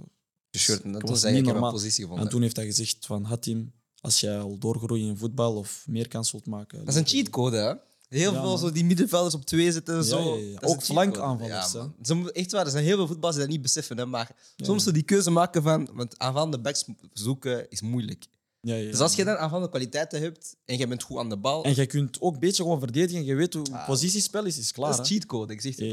en 0.84 1.00
was 1.00 1.24
niet 1.24 1.44
normaal. 1.44 1.72
positie 1.72 2.02
gevonden. 2.02 2.24
En 2.24 2.30
toen 2.30 2.42
heeft 2.42 2.56
hij 2.56 2.64
gezegd 2.66 3.06
van 3.06 3.24
Hatim, 3.24 3.72
als 4.00 4.20
jij 4.20 4.38
al 4.38 4.58
doorgroeit 4.58 5.02
in 5.02 5.16
voetbal 5.16 5.56
of 5.56 5.84
meer 5.88 6.08
kans 6.08 6.30
wilt 6.32 6.46
maken... 6.46 6.78
Dat 6.78 6.88
is 6.88 6.94
een 6.94 7.06
cheatcode, 7.06 7.56
hè? 7.56 7.74
Heel 8.08 8.32
Ja, 8.32 8.40
veel 8.40 8.48
man. 8.48 8.58
zo 8.58 8.72
die 8.72 8.84
middenvelders 8.84 9.34
op 9.34 9.44
twee 9.44 9.72
zitten. 9.72 10.04
Zo. 10.04 10.38
ja. 10.38 10.60
Dat 10.60 10.70
Ook 10.70 10.82
flankaanvallers. 10.82 11.72
Ja, 11.72 11.92
echt 12.32 12.52
waar, 12.52 12.64
er 12.64 12.70
zijn 12.70 12.84
heel 12.84 12.96
veel 12.96 13.06
voetballers 13.06 13.36
die 13.36 13.44
dat 13.46 13.54
niet 13.54 13.62
beseffen. 13.62 13.98
Hè, 13.98 14.06
maar 14.06 14.36
soms 14.56 14.84
zo 14.84 14.90
die 14.92 15.02
keuze 15.02 15.30
maken 15.30 15.62
van... 15.62 15.88
Want 15.92 16.18
aanvallende 16.18 16.58
backs 16.60 16.84
zoeken 17.12 17.70
is 17.70 17.80
moeilijk. 17.80 18.26
Ja, 18.68 18.74
ja, 18.74 18.90
Dus 18.90 19.00
als 19.00 19.14
je 19.14 19.24
dan 19.24 19.36
aanvallende 19.36 19.68
kwaliteiten 19.70 20.20
hebt 20.20 20.56
en 20.64 20.78
je 20.78 20.86
bent 20.86 21.02
goed 21.02 21.18
aan 21.18 21.28
de 21.28 21.36
bal... 21.36 21.64
En 21.64 21.72
jij 21.72 21.86
kunt 21.86 22.20
ook 22.20 22.34
een 22.34 22.40
beetje 22.40 22.62
gewoon 22.62 22.78
verdedigen. 22.78 23.24
Je 23.24 23.34
weet 23.34 23.54
hoe 23.54 23.66
Ah, 23.72 23.86
positiespel 23.86 24.44
is, 24.44 24.58
is 24.58 24.72
klaar. 24.72 24.96
dat 24.96 25.00
is 25.00 25.08
cheatcode, 25.10 25.52
ik 25.52 25.60
zeg 25.60 25.76
je 25.76 25.84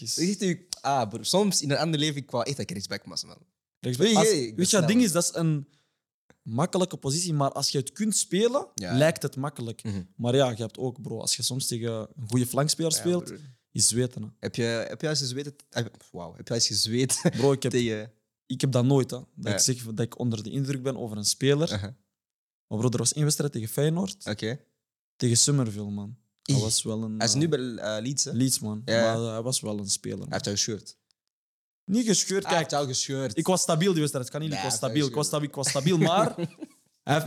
is- 0.00 0.18
Ik 0.18 0.38
zeg 0.38 0.48
je, 0.48 0.66
ah, 0.80 1.08
bro, 1.08 1.22
soms 1.22 1.62
in 1.62 1.70
een 1.70 1.76
ander 1.76 2.00
leven, 2.00 2.16
ik 2.16 2.30
wou 2.30 2.44
echt 2.44 2.56
dat 2.56 2.64
ik 2.64 2.70
rechtsback 2.70 3.04
was, 3.04 3.24
man. 3.24 3.36
Rechtsback. 3.80 4.08
Je, 4.10 4.16
Als- 4.16 4.28
weet 4.28 4.70
je, 4.70 4.76
het 4.76 4.86
ding 4.86 5.02
is, 5.02 5.12
dat 5.12 5.22
is 5.22 5.30
een, 5.34 5.66
makkelijke 6.42 6.96
positie, 6.96 7.34
maar 7.34 7.52
als 7.52 7.68
je 7.70 7.78
het 7.78 7.92
kunt 7.92 8.16
spelen, 8.16 8.68
lijkt 8.96 9.22
het 9.22 9.36
makkelijk. 9.36 9.82
Mhm. 9.82 10.02
Maar 10.16 10.34
ja, 10.34 10.50
je 10.50 10.56
hebt 10.62 10.78
ook, 10.78 11.02
bro, 11.02 11.20
als 11.20 11.36
je 11.36 11.42
soms 11.42 11.66
tegen 11.66 11.92
een 11.92 12.28
goede 12.28 12.46
flankspeler 12.46 12.92
speelt, 12.92 13.24
broer. 13.24 13.38
is 13.72 13.88
zweten. 13.88 14.22
Hè. 14.22 14.28
Heb 14.40 14.54
je, 14.54 14.62
heb 14.62 15.00
je 15.00 15.08
eens 15.08 15.18
gezweet? 15.18 15.52
eh, 15.70 15.84
Wauw, 16.12 16.34
heb 16.36 16.48
je 16.48 16.54
eens 16.54 16.66
gezweet 16.66 17.20
Bro, 17.36 17.52
ik 17.52 17.62
heb, 17.62 17.72
tegen... 17.72 18.12
ik 18.46 18.60
heb 18.60 18.72
dat 18.72 18.84
nooit. 18.84 19.10
Hè. 19.10 19.18
Dat 19.34 19.52
ik 19.52 19.58
zeg 19.58 19.82
dat 19.84 20.00
ik 20.00 20.18
onder 20.18 20.42
de 20.42 20.50
indruk 20.50 20.82
ben 20.82 20.96
over 20.96 21.16
een 21.16 21.24
speler. 21.24 21.72
Uh-huh. 21.72 21.90
Maar 22.68 22.78
bro, 22.78 22.88
er 22.88 22.98
was 22.98 23.12
één 23.12 23.24
wedstrijd 23.24 23.52
tegen 23.52 23.68
Feyenoord, 23.68 24.26
Oké. 24.26 24.60
tegen 25.16 25.36
Summerville, 25.36 25.90
man. 25.90 26.16
Ih. 26.42 26.60
was 26.60 26.82
wel 26.82 27.02
een... 27.02 27.16
Hij 27.18 27.26
is 27.26 27.32
eh, 27.32 27.38
nu 27.38 27.48
bij 27.48 27.58
eh, 27.76 28.02
Leeds, 28.02 28.24
hè? 28.24 28.30
Hij 28.30 28.38
Leeds, 28.40 28.58
man. 28.58 28.82
Ja. 28.84 29.00
Maar 29.14 29.24
eh, 29.26 29.32
hij 29.32 29.42
was 29.42 29.60
wel 29.60 29.78
een 29.78 29.90
speler. 29.90 30.18
man. 30.18 30.32
heeft 30.32 30.44
jou 30.44 30.56
gescheurd. 30.56 30.96
Niet 31.84 32.06
gescheurd, 32.06 32.42
Hij 32.42 32.52
kijk. 32.52 32.58
heeft 32.58 32.70
jou 32.70 32.86
gescheurd. 32.86 33.36
Ik 33.38 33.46
was 33.46 33.60
stabiel 33.62 33.90
die 33.90 33.98
wedstrijd. 34.00 34.26
Ik 34.26 34.32
kan 34.32 34.40
niet, 34.40 34.50
Nee, 34.50 34.58
ik 34.58 34.64
was 34.64 34.72
hij 34.80 34.88
stabiel. 34.88 35.02
heeft 35.02 35.10
Ik 35.10 35.16
was 35.16 35.26
stabiel, 35.26 35.48
ik 35.48 35.54
was 35.54 35.68
stabiel. 35.68 35.98
Maar 35.98 36.34
hij 37.02 37.14
heeft, 37.14 37.26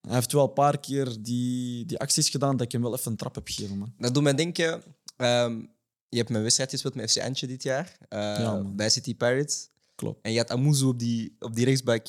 hij 0.00 0.14
heeft 0.14 0.32
wel 0.32 0.44
een 0.44 0.52
paar 0.52 0.80
keer 0.80 1.16
die, 1.22 1.84
die 1.86 1.98
acties 1.98 2.28
gedaan 2.28 2.56
dat 2.56 2.66
ik 2.66 2.72
hem 2.72 2.82
wel 2.82 2.94
even 2.96 3.10
een 3.10 3.16
trap 3.16 3.34
heb 3.34 3.46
gegeven, 3.48 3.78
man. 3.78 3.94
Dat 3.98 4.14
doet 4.14 4.22
mij 4.22 4.34
denken... 4.34 4.82
ehm, 5.16 5.60
je 6.08 6.16
hebt 6.16 6.28
mijn 6.28 6.42
wedstrijd 6.42 6.70
gespeeld 6.70 6.94
met 6.94 7.10
FC 7.10 7.18
Antje 7.18 7.46
dit 7.46 7.62
jaar. 7.62 7.96
eh, 8.08 8.38
man. 8.42 8.76
bij 8.76 8.90
City 8.90 9.14
Pirates. 9.16 9.68
Klopt. 9.94 10.18
En 10.24 10.32
je 10.32 10.38
had 10.38 10.50
Amuzu 10.50 10.84
op 10.84 10.98
die, 10.98 11.36
op 11.38 11.54
die 11.54 11.64
rechtsback. 11.64 12.06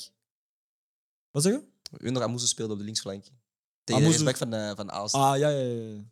Wat 1.32 1.44
zeg 1.44 1.54
je? 1.54 1.64
Winder 1.90 2.24
Amuzu 2.24 2.46
speelde 2.48 2.74
op 2.74 2.80
de 2.80 2.86
linksflank. 2.86 3.24
Tegen 3.84 4.02
Amuzu- 4.04 4.18
de 4.18 4.24
rechtsback 4.24 4.50
van, 4.50 4.60
eh 4.60 4.76
van 4.76 4.92
Aalst. 4.92 5.16
Ah, 5.16 5.38
ja, 5.38 5.50
ja, 5.50 5.60
ja. 5.60 6.04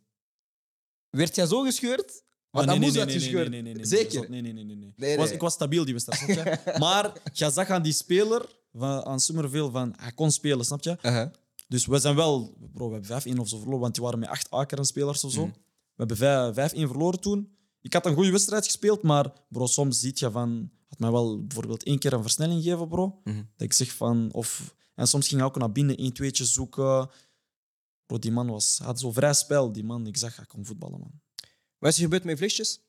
Werd 1.10 1.34
jij 1.34 1.46
zo 1.46 1.62
gescheurd? 1.62 2.10
Ah, 2.50 2.64
Want 2.64 2.66
nee, 2.66 2.78
nee, 2.78 2.88
Amuzu 2.88 2.90
nee, 2.92 2.98
had 2.98 3.06
nee, 3.08 3.16
nee, 3.16 3.24
gescheurd. 3.24 3.50
nee, 3.50 3.62
nee, 3.62 3.74
nee, 3.74 3.84
Zeker? 3.84 4.30
Nee, 4.30 4.40
nee, 4.40 4.52
nee. 4.52 4.64
nee, 4.64 4.76
nee. 4.76 4.92
Nee, 4.96 5.16
Was, 5.16 5.30
ik 5.30 5.40
was 5.40 5.52
stabiel 5.52 5.84
die 5.84 5.94
wedstrijd, 5.94 6.20
snap 6.30 6.44
je? 6.44 6.78
maar 6.84 7.12
je 7.32 7.50
zag 7.50 7.68
aan 7.70 7.82
die 7.82 7.92
speler, 7.92 8.46
van, 8.72 9.04
aan 9.04 9.20
Summerville, 9.20 9.70
van, 9.70 9.94
hij 9.96 10.12
kon 10.12 10.30
spelen, 10.30 10.64
snap 10.64 10.82
je? 10.82 10.96
Uh-huh. 11.02 11.28
Dus 11.68 11.86
we 11.86 11.98
zijn 11.98 12.14
wel... 12.14 12.56
Bro, 12.72 12.88
we 12.90 12.94
hebben 13.06 13.36
5-1 13.36 13.40
of 13.40 13.48
zo 13.48 13.56
verloren, 13.58 13.80
want 13.80 13.94
die 13.94 14.02
waren 14.04 14.18
met 14.18 14.28
acht 14.28 14.52
A-kernspelers 14.54 15.24
of 15.24 15.32
zo. 15.32 15.40
Mhm. 15.46 15.50
We 15.94 16.04
hebben 16.06 16.16
vijf- 16.16 16.72
5-1 16.72 16.88
verloren 16.88 17.20
toen. 17.20 17.56
Ik 17.80 17.92
had 17.92 18.06
een 18.06 18.14
goede 18.14 18.30
wedstrijd 18.30 18.64
gespeeld, 18.64 19.02
maar 19.02 19.32
bro, 19.48 19.66
soms 19.66 20.00
ziet 20.00 20.18
je 20.18 20.30
van... 20.30 20.70
Had 20.88 20.98
mij 20.98 21.10
wel 21.10 21.42
bijvoorbeeld 21.46 21.82
één 21.82 21.98
keer 21.98 22.12
een 22.12 22.22
versnelling 22.22 22.62
gegeven, 22.62 22.88
bro. 22.88 23.20
Mhm. 23.24 23.36
Dat 23.36 23.44
ik 23.66 23.72
zeg 23.72 23.92
van... 23.92 24.28
Of, 24.32 24.76
en 24.98 25.06
soms 25.06 25.28
ging 25.28 25.40
hij 25.40 25.50
ook 25.50 25.56
naar 25.56 25.72
binnen, 25.72 25.96
één, 25.96 26.12
tweetje 26.12 26.44
zoeken. 26.44 27.10
Bro, 28.06 28.18
die 28.18 28.32
man 28.32 28.50
was, 28.50 28.78
had 28.78 29.00
zo 29.00 29.12
vrij 29.12 29.34
spel, 29.34 29.72
die 29.72 29.84
man. 29.84 30.06
Ik 30.06 30.16
zag, 30.16 30.36
hij 30.36 30.46
kon 30.46 30.64
voetballen, 30.64 30.98
man. 30.98 31.20
Wat 31.78 31.90
is 31.90 31.96
er 31.96 32.02
gebeurd 32.02 32.24
met 32.24 32.32
je 32.32 32.38
vleesjes? 32.38 32.80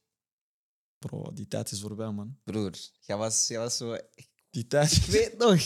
Bro, 0.99 1.33
die 1.33 1.47
tijd 1.47 1.71
is 1.71 1.81
voorbij, 1.81 2.11
man. 2.11 2.37
Broer, 2.43 2.71
jij 2.99 3.17
was, 3.17 3.47
jij 3.47 3.59
was 3.59 3.77
zo... 3.77 3.97
Die 4.49 4.67
tijd... 4.67 4.91
Ik 4.91 5.03
weet 5.05 5.37
nog... 5.37 5.61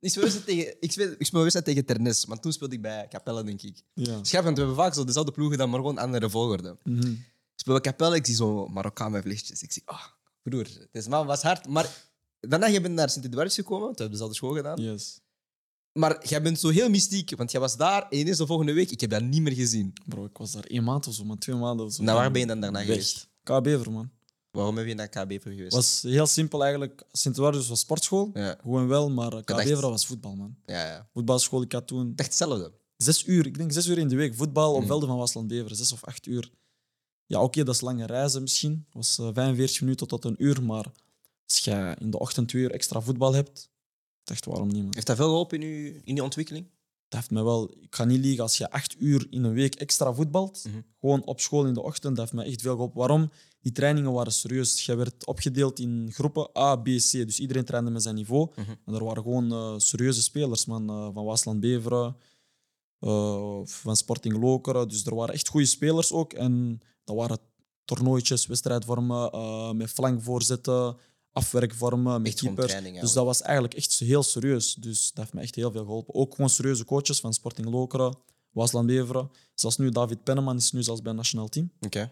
Ik 0.00 0.10
speelde 0.10 0.44
tegen, 0.44 0.76
ik 0.80 0.92
speelde, 1.26 1.58
ik 1.58 1.64
tegen 1.64 1.84
Ternes, 1.84 2.26
maar 2.26 2.40
toen 2.40 2.52
speelde 2.52 2.74
ik 2.74 2.82
bij 2.82 3.08
Capelle, 3.08 3.44
denk 3.44 3.62
ik. 3.62 3.82
Ja. 3.94 4.24
Schap, 4.24 4.44
want 4.44 4.56
we 4.56 4.62
hebben 4.64 4.82
vaak 4.84 4.94
zo 4.94 5.04
dezelfde 5.04 5.32
ploegen 5.32 5.58
dan, 5.58 5.70
maar 5.70 5.78
gewoon 5.78 5.98
andere 5.98 6.30
volgorde. 6.30 6.76
Mhm. 6.82 7.10
Ik 7.10 7.60
speel 7.60 7.72
bij 7.72 7.82
Capelle, 7.82 8.16
ik 8.16 8.26
zie 8.26 8.34
zo 8.34 8.68
Marokkaan 8.68 9.10
met 9.10 9.22
vleesjes. 9.22 9.62
Ik 9.62 9.72
zie, 9.72 9.82
ah, 9.84 10.04
broer, 10.42 10.66
deze 10.92 11.08
man 11.08 11.26
was 11.26 11.42
hard. 11.42 11.68
Maar 11.68 12.04
daarna 12.40 12.66
je 12.66 12.80
bent 12.80 12.94
naar 12.94 13.10
Sint-Eduardus 13.10 13.54
gekomen, 13.54 13.88
we 13.88 13.94
hebben 13.94 14.10
dezelfde 14.10 14.34
school 14.34 14.54
gedaan. 14.54 14.80
Yes. 14.80 15.20
Maar 15.98 16.26
jij 16.28 16.42
bent 16.42 16.58
zo 16.60 16.68
heel 16.68 16.88
mystiek, 16.90 17.36
want 17.36 17.50
jij 17.50 17.60
was 17.60 17.76
daar 17.76 18.08
en 18.10 18.18
ineens 18.18 18.38
de 18.38 18.46
volgende 18.46 18.72
week, 18.72 18.90
ik 18.90 19.00
heb 19.00 19.10
dat 19.10 19.22
niet 19.22 19.42
meer 19.42 19.52
gezien. 19.52 19.92
Bro, 20.06 20.24
ik 20.24 20.36
was 20.36 20.52
daar 20.52 20.64
één 20.64 20.84
maand 20.84 21.06
of 21.06 21.14
zo, 21.14 21.24
man. 21.24 21.38
Twee 21.38 21.56
maanden 21.56 21.86
of 21.86 21.92
zo. 21.92 22.02
Naar 22.02 22.14
waar 22.14 22.30
ben 22.30 22.40
je 22.40 22.46
dan 22.46 22.60
daarna 22.60 22.78
Weg. 22.78 22.86
geweest? 22.86 23.28
KB 23.42 23.68
voor 23.82 23.92
man. 23.92 24.10
Waarom 24.50 24.76
heb 24.76 24.86
je 24.86 24.94
naar 24.94 25.08
KB 25.08 25.42
voor 25.42 25.52
geweest? 25.52 25.72
was 25.72 26.02
heel 26.02 26.26
simpel 26.26 26.62
eigenlijk. 26.62 27.02
Sint-Eduardus 27.12 27.68
was 27.68 27.80
sportschool. 27.80 28.30
Ja, 28.34 28.56
Gewoon 28.62 28.88
wel, 28.88 29.10
maar 29.10 29.30
KB 29.42 29.46
dacht- 29.46 29.80
was 29.80 30.06
voetbal, 30.06 30.34
man. 30.36 30.56
ja, 30.66 30.86
ja. 30.86 31.08
Voetbalschool, 31.12 31.62
ik 31.62 31.72
had 31.72 31.86
toen 31.86 32.12
Echt 32.16 32.26
hetzelfde. 32.28 32.72
zes 32.96 33.26
uur, 33.26 33.46
ik 33.46 33.56
denk 33.58 33.72
zes 33.72 33.86
uur 33.86 33.98
in 33.98 34.08
de 34.08 34.16
week, 34.16 34.34
voetbal 34.34 34.74
op 34.74 34.80
Mm. 34.80 34.86
velden 34.86 35.08
van 35.08 35.18
Wasland 35.18 35.48
Beveren, 35.48 35.76
zes 35.76 35.92
of 35.92 36.04
acht 36.04 36.26
uur. 36.26 36.50
Ja, 37.26 37.40
oké, 37.42 37.64
dat 37.64 37.74
is 37.74 37.80
lange 37.80 38.06
reizen 38.06 38.42
misschien. 38.42 38.86
Dat 38.90 38.94
was 38.94 39.18
eh, 39.18 39.28
45 39.32 39.80
minuten 39.80 40.06
tot 40.08 40.24
een 40.24 40.34
uur, 40.38 40.62
maar 40.62 40.86
als 41.46 41.58
je 41.58 41.96
in 41.98 42.10
de 42.10 42.18
ochtend 42.18 42.48
twee 42.48 42.62
uur 42.62 42.70
extra 42.70 43.00
voetbal 43.00 43.32
hebt, 43.34 43.68
dacht 44.24 44.44
waarom 44.44 44.68
niet, 44.68 44.82
man. 44.82 44.94
Heeft 44.94 45.06
dat 45.06 45.16
veel 45.16 45.28
geholpen 45.28 45.62
in 45.62 45.68
je, 45.68 46.00
in 46.04 46.14
je 46.14 46.22
ontwikkeling? 46.22 46.66
Dat 47.08 47.18
heeft 47.20 47.30
mij 47.32 47.42
wel, 47.42 47.70
ik 47.80 47.94
ga 47.94 48.04
niet 48.04 48.20
liegen, 48.24 48.42
als 48.42 48.56
je 48.58 48.70
acht 48.70 48.96
uur 48.98 49.26
in 49.30 49.44
een 49.44 49.52
week 49.52 49.74
extra 49.74 50.12
voetbalt, 50.14 50.64
Mhm. 50.66 50.76
gewoon 51.00 51.24
op 51.24 51.40
school 51.40 51.66
in 51.66 51.74
de 51.74 51.82
ochtend, 51.82 52.16
dat 52.16 52.24
heeft 52.24 52.32
mij 52.32 52.46
echt 52.52 52.60
veel 52.62 52.72
geholpen. 52.72 52.98
Waarom? 52.98 53.30
Die 53.60 53.72
trainingen 53.72 54.12
waren 54.12 54.32
serieus. 54.32 54.86
Je 54.86 54.94
werd 54.94 55.26
opgedeeld 55.26 55.78
in 55.78 56.08
groepen 56.12 56.48
A, 56.58 56.76
B, 56.76 56.84
C. 56.84 57.10
Dus 57.10 57.40
iedereen 57.40 57.64
trainde 57.64 57.90
met 57.90 58.02
zijn 58.02 58.14
niveau. 58.14 58.48
Mhm. 58.56 58.70
En 58.84 58.94
er 58.94 59.04
waren 59.04 59.22
gewoon 59.22 59.52
eh, 59.52 59.74
serieuze 59.78 60.22
spelers, 60.22 60.64
man. 60.64 60.88
eh, 60.90 61.08
van 61.14 61.24
Waasland 61.24 61.60
Beveren, 61.60 62.16
eh, 62.98 63.60
van 63.64 63.96
Sporting 63.96 64.36
Lokeren. 64.40 64.88
Dus 64.88 65.04
er 65.06 65.14
waren 65.14 65.34
echt 65.34 65.48
goede 65.48 65.66
spelers 65.66 66.12
ook. 66.12 66.32
En 66.32 66.80
dat 67.04 67.16
waren 67.16 67.38
toernooitjes, 67.84 68.46
wedstrijdvormen, 68.46 69.76
met 69.76 69.90
flankvoorzetten, 69.90 70.96
afwerkvormen, 71.34 72.22
met 72.22 72.30
Echt 72.30 72.38
gewoon 72.38 72.54
keepers. 72.54 72.72
training. 72.76 73.00
Dus 73.02 73.12
dat 73.12 73.24
was 73.24 73.42
eigenlijk 73.42 73.74
echt 73.74 73.98
heel 73.98 74.22
serieus. 74.22 74.74
Dus 74.74 75.06
dat 75.08 75.16
heeft 75.24 75.32
me 75.32 75.40
echt 75.40 75.54
heel 75.54 75.70
veel 75.72 75.84
geholpen. 75.84 76.14
Ook 76.14 76.34
gewoon 76.34 76.50
serieuze 76.50 76.84
coaches 76.84 77.20
van 77.20 77.34
Sporting 77.34 77.68
Lokeren, 77.70 78.16
Waasland 78.50 78.86
Beveren. 78.86 79.30
Zelfs 79.54 79.76
nu 79.76 79.90
David 79.90 80.22
Penneman 80.24 80.56
is 80.56 80.72
nu 80.72 80.82
zelfs 80.82 81.00
bij 81.00 81.10
het 81.10 81.20
nationaal 81.20 81.48
team 81.48 81.70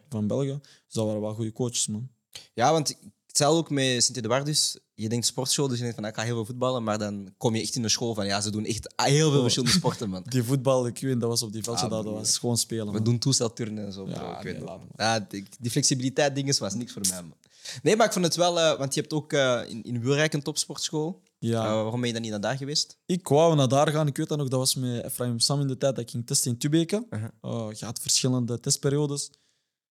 van 0.09 0.27
België. 0.27 0.59
Dus 0.63 0.93
dat 0.95 1.07
waren 1.07 1.21
wel 1.21 1.35
goede 1.35 1.53
coaches, 1.53 1.87
man. 1.87 2.09
Ja, 2.55 2.73
want 2.73 2.97
hetzelfde 3.27 3.59
ook 3.59 3.71
met 3.71 4.05
Sint-Eduardus. 4.05 4.79
Je 4.95 5.09
denkt 5.09 5.27
sportschool, 5.27 5.69
dus 5.69 5.77
je 5.77 5.83
denkt 5.83 5.99
van 5.99 6.09
ik 6.09 6.15
ga 6.15 6.23
heel 6.23 6.35
veel 6.35 6.45
voetballen, 6.45 6.83
maar 6.85 6.99
dan 6.99 7.35
kom 7.37 7.55
je 7.55 7.63
echt 7.63 7.75
in 7.75 7.83
de 7.83 7.89
school 7.89 8.15
van 8.15 8.27
ja, 8.27 8.41
ze 8.41 8.51
doen 8.51 8.65
echt 8.65 8.93
heel 8.97 9.27
veel 9.29 9.37
Oh. 9.37 9.43
verschillende 9.43 9.75
sporten, 9.77 10.09
man. 10.11 10.23
Die 10.29 10.43
voetbal, 10.43 10.87
ik 10.87 10.99
weet, 10.99 11.21
dat 11.21 11.29
was 11.29 11.43
op 11.43 11.53
die 11.53 11.63
veldje, 11.63 11.85
Ah, 11.85 11.91
dat, 11.91 11.99
dat 12.03 12.13
broer. 12.13 12.23
was 12.25 12.39
gewoon 12.39 12.57
spelen. 12.59 12.87
We 12.87 12.93
man. 12.93 13.05
doen 13.05 13.19
toestelturnen 13.19 13.87
en 13.87 13.93
zo. 13.93 14.09
Ja, 14.09 14.19
bro. 14.19 14.33
ik 14.33 14.43
weet 14.43 14.65
nee. 14.65 14.79
Ja, 14.97 15.21
die, 15.21 15.45
die 15.61 15.71
flexibiliteit 15.71 16.35
dinges 16.35 16.59
was 16.59 16.75
niks 16.75 16.93
voor 16.93 17.03
mij, 17.09 17.23
man. 17.23 17.35
Nee, 17.83 17.97
maar 17.97 18.07
ik 18.07 18.13
vond 18.13 18.25
het 18.25 18.37
wel, 18.37 18.61
eh, 18.61 18.79
want 18.79 18.95
je 18.95 19.01
hebt 19.01 19.13
ook 19.13 19.33
eh, 19.33 19.61
in, 19.67 19.83
in 19.83 20.01
Wilrijk 20.01 20.33
een 20.33 20.43
topsportschool. 20.43 21.23
Ja. 21.39 21.65
Eh, 21.65 21.73
waarom 21.73 21.99
ben 21.99 22.07
je 22.07 22.13
dan 22.13 22.23
niet 22.23 22.31
naar 22.31 22.41
daar 22.41 22.57
geweest? 22.57 22.99
Ik 23.07 23.29
wou 23.29 23.55
naar 23.57 23.69
daar 23.69 23.89
gaan. 23.89 24.07
Ik 24.07 24.17
weet 24.17 24.29
dat 24.29 24.39
nog, 24.39 24.49
dat 24.49 24.59
was 24.59 24.75
met 24.75 25.05
Efraim 25.05 25.39
Sam 25.39 25.61
in 25.61 25.67
de 25.67 25.79
tijd 25.79 25.95
dat 25.95 26.05
ik 26.05 26.11
ging 26.11 26.27
testen 26.27 26.51
in 26.51 26.59
Tubeke. 26.59 27.07
Uh-huh. 27.11 27.29
Eh, 27.41 27.69
je 27.79 27.85
had 27.85 27.99
verschillende 28.01 28.61
testperiodes. 28.61 29.31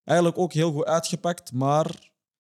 Eigenlijk 0.04 0.38
ook 0.38 0.54
heel 0.54 0.72
goed 0.72 0.86
uitgepakt, 0.86 1.52
maar 1.52 1.86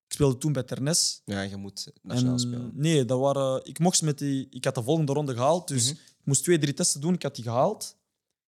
ik 0.08 0.14
speelde 0.14 0.38
toen 0.38 0.54
bij 0.54 0.64
Ternes. 0.64 1.22
Ja, 1.26 1.42
je 1.42 1.56
moet 1.56 1.92
nationaal 2.02 2.34
En 2.34 2.40
spelen. 2.40 2.72
Nee, 2.74 3.06
dat 3.06 3.20
waren, 3.20 3.66
ik, 3.66 3.80
mocht 3.80 4.02
met 4.02 4.18
die, 4.18 4.48
ik 4.50 4.66
had 4.66 4.76
de 4.76 4.84
volgende 4.84 5.14
ronde 5.14 5.34
gehaald, 5.34 5.68
dus 5.68 5.84
Mhm. 5.84 5.92
ik 5.94 6.26
moest 6.26 6.44
twee, 6.44 6.60
drie 6.60 6.74
testen 6.74 7.02
doen. 7.02 7.14
Ik 7.14 7.24
had 7.24 7.36
die 7.36 7.44
gehaald. 7.44 7.96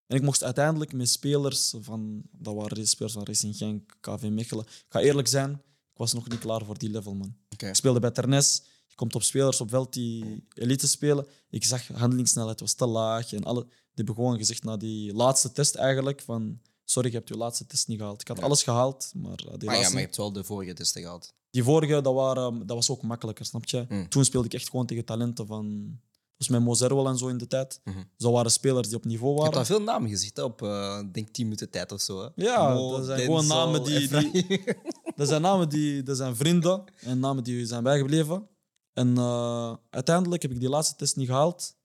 En 0.08 0.17
ik 0.17 0.24
mocht 0.24 0.43
uiteindelijk 0.43 0.93
met 0.93 1.10
spelers 1.10 1.74
van, 1.80 2.22
dat 2.32 2.56
waren 2.56 2.88
spelers 2.88 3.13
van 3.13 3.24
Racing 3.24 3.56
Genk, 3.56 3.96
KV 4.02 4.30
Mechelen. 4.30 4.65
Ik 4.65 4.86
ga 4.89 5.00
eerlijk 5.00 5.28
zijn, 5.28 5.62
ik 5.94 6.00
was 6.00 6.14
nog 6.14 6.30
niet 6.30 6.40
klaar 6.40 6.66
voor 6.66 6.78
die 6.78 6.90
level, 6.90 7.14
man. 7.16 7.36
Ik 7.58 7.76
speelde 7.76 8.00
bij 8.00 8.12
Ternes. 8.12 8.64
Je 8.88 8.96
komt 8.96 9.16
op 9.16 9.24
spelers 9.24 9.62
op 9.62 9.70
veld 9.70 9.94
die 9.94 10.48
elite 10.54 10.88
spelen. 10.88 11.28
Ik 11.50 11.64
zag 11.64 11.88
handelingssnelheid 11.88 12.60
was 12.60 12.74
te 12.74 12.86
laag. 12.86 13.34
En 13.34 13.44
alle, 13.44 13.64
die 13.64 13.72
hebben 13.94 14.16
gewoon 14.16 14.38
gezegd 14.38 14.64
na 14.64 14.78
die 14.78 15.14
laatste 15.14 15.52
test 15.52 15.76
eigenlijk 15.76 16.22
van... 16.22 16.60
Sorry, 16.86 17.10
je 17.10 17.16
hebt 17.16 17.30
je 17.30 17.38
laatste 17.38 17.66
test 17.66 17.88
niet 17.88 17.98
gehaald. 18.00 18.22
Ik 18.22 18.28
had 18.28 18.38
Ja. 18.38 18.44
alles 18.44 18.64
gehaald, 18.64 19.12
maar 19.16 19.32
uh, 19.32 19.38
die, 19.38 19.46
Maar 19.48 19.58
ja, 19.58 19.66
laatste, 19.66 19.90
maar 19.92 20.00
je 20.02 20.06
hebt 20.06 20.18
wel 20.18 20.32
de 20.32 20.44
vorige 20.44 20.74
testen 20.74 21.02
gehad. 21.02 21.34
die 21.52 21.64
vorige, 21.64 22.02
dat, 22.02 22.14
waren, 22.14 22.58
dat 22.68 22.76
was 22.76 22.90
ook 22.90 23.02
makkelijker, 23.02 23.46
snap 23.46 23.66
je? 23.66 23.86
Mm. 23.90 24.10
Toen 24.10 24.26
speelde 24.26 24.48
ik 24.48 24.54
echt 24.54 24.70
gewoon 24.70 24.86
tegen 24.86 25.06
talenten 25.06 25.48
van... 25.48 25.98
Was 26.44 26.58
met 26.58 26.62
Mozerwel 26.62 27.08
en 27.08 27.18
zo 27.18 27.28
in 27.28 27.38
de 27.38 27.48
tijd. 27.48 27.80
Mhm. 27.84 27.96
Dus 27.98 28.06
dat 28.18 28.32
waren 28.32 28.52
spelers 28.52 28.88
die 28.88 28.98
op 28.98 29.06
niveau 29.06 29.36
Je 29.36 29.42
hebt 29.42 29.54
waren. 29.56 29.70
al 29.70 29.76
veel 29.78 29.86
namen 29.86 30.10
gezegd 30.10 30.38
hè, 30.38 30.44
op, 30.44 30.62
eh, 30.62 31.00
denk 31.12 31.30
10 31.30 31.44
minuten 31.44 31.70
tijd 31.70 31.92
of 31.92 32.02
zo. 32.02 32.22
Hè? 32.22 32.28
Ja, 32.36 32.74
Mo, 32.74 32.92
dat 32.98 33.06
zijn 33.06 33.18
Denzel, 33.18 33.36
gewoon 33.38 33.48
namen 33.58 33.84
die- 33.84 33.96
Efraim. 33.96 34.32
Dat 35.16 35.28
zijn 35.28 35.42
namen 35.42 35.70
die 35.70 36.04
dat 36.04 36.18
zijn 36.18 36.36
vrienden 36.36 36.84
en 37.02 37.20
namen 37.20 37.44
die 37.44 37.66
zijn 37.66 37.84
bijgebleven. 37.84 38.48
En 38.94 39.18
eh, 39.18 39.76
uiteindelijk 39.90 40.42
heb 40.42 40.52
ik 40.52 40.60
die 40.60 40.70
laatste 40.70 40.96
test 40.96 41.16
niet 41.16 41.28
gehaald. 41.28 41.76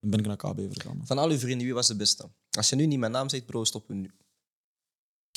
En 0.00 0.10
ben 0.10 0.18
ik 0.18 0.26
naar 0.26 0.36
KB 0.36 0.60
vergaan. 0.72 1.00
Van 1.04 1.18
al 1.18 1.30
uw 1.30 1.38
vrienden, 1.38 1.64
wie 1.66 1.74
was 1.74 1.86
de 1.86 1.96
beste? 1.96 2.30
Als 2.50 2.68
je 2.68 2.76
nu 2.76 2.86
niet 2.86 2.98
mijn 2.98 3.12
naam 3.12 3.28
zegt, 3.28 3.46
bro, 3.46 3.64
we 3.86 3.94
nu. 3.94 4.10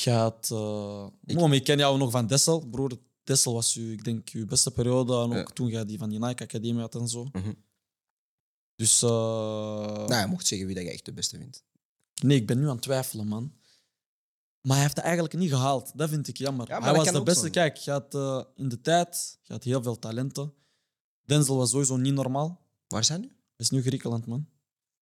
Had... 0.04 0.48
eh 0.52 1.06
Ik- 1.24 1.40
maar 1.40 1.52
ik 1.54 1.64
ken 1.64 1.78
jou 1.78 1.98
nog 1.98 2.10
van 2.10 2.26
Dessel. 2.26 2.66
Broer, 2.66 2.92
Dessel 3.24 3.52
was 3.52 3.74
uw, 3.74 3.92
ik 3.92 4.04
denk, 4.04 4.28
uw 4.32 4.46
beste 4.46 4.70
periode. 4.70 5.12
En 5.12 5.18
ook 5.24 5.32
Ja. 5.32 5.42
toen 5.54 5.68
jij 5.68 5.84
die 5.84 5.98
van 5.98 6.08
die 6.08 6.18
Nike 6.18 6.42
Academie 6.42 6.80
had 6.80 6.94
en 6.94 7.08
zo. 7.08 7.28
Mhm. 7.32 7.52
Dus... 8.78 9.02
eh, 9.02 9.08
Nou, 10.06 10.14
je 10.20 10.26
mocht 10.26 10.46
zeggen 10.46 10.66
wie 10.66 10.76
dat 10.76 10.84
je 10.84 10.90
echt 10.90 11.04
de 11.04 11.12
beste 11.12 11.38
vindt. 11.38 11.62
Nee, 12.22 12.36
ik 12.36 12.46
ben 12.46 12.58
nu 12.58 12.64
aan 12.64 12.72
het 12.74 12.82
twijfelen, 12.82 13.26
man. 13.26 13.52
Maar 14.60 14.72
hij 14.76 14.82
heeft 14.84 14.96
het 14.96 15.04
eigenlijk 15.04 15.34
niet 15.34 15.50
gehaald. 15.50 15.92
Dat 15.94 16.08
vind 16.08 16.28
ik 16.28 16.36
jammer. 16.36 16.68
Ja, 16.68 16.78
maar 16.78 16.82
hij 16.82 16.88
dat 16.88 16.96
was 16.96 17.04
kan 17.04 17.14
de 17.14 17.20
ook 17.20 17.26
beste. 17.26 17.44
zo. 17.44 17.50
Kijk, 17.50 17.76
je 17.76 17.90
had 17.90 18.14
eh, 18.14 18.42
in 18.56 18.68
de 18.68 18.80
tijd 18.80 19.38
je 19.42 19.52
had 19.52 19.64
heel 19.64 19.82
veel 19.82 19.98
talenten. 19.98 20.52
Denzel 21.22 21.56
was 21.56 21.70
sowieso 21.70 21.96
niet 21.96 22.14
normaal. 22.14 22.60
Waar 22.88 23.04
zijn 23.04 23.20
nu? 23.20 23.26
Hij 23.26 23.36
is 23.56 23.70
nu 23.70 23.82
Griekenland, 23.82 24.26
man. 24.26 24.48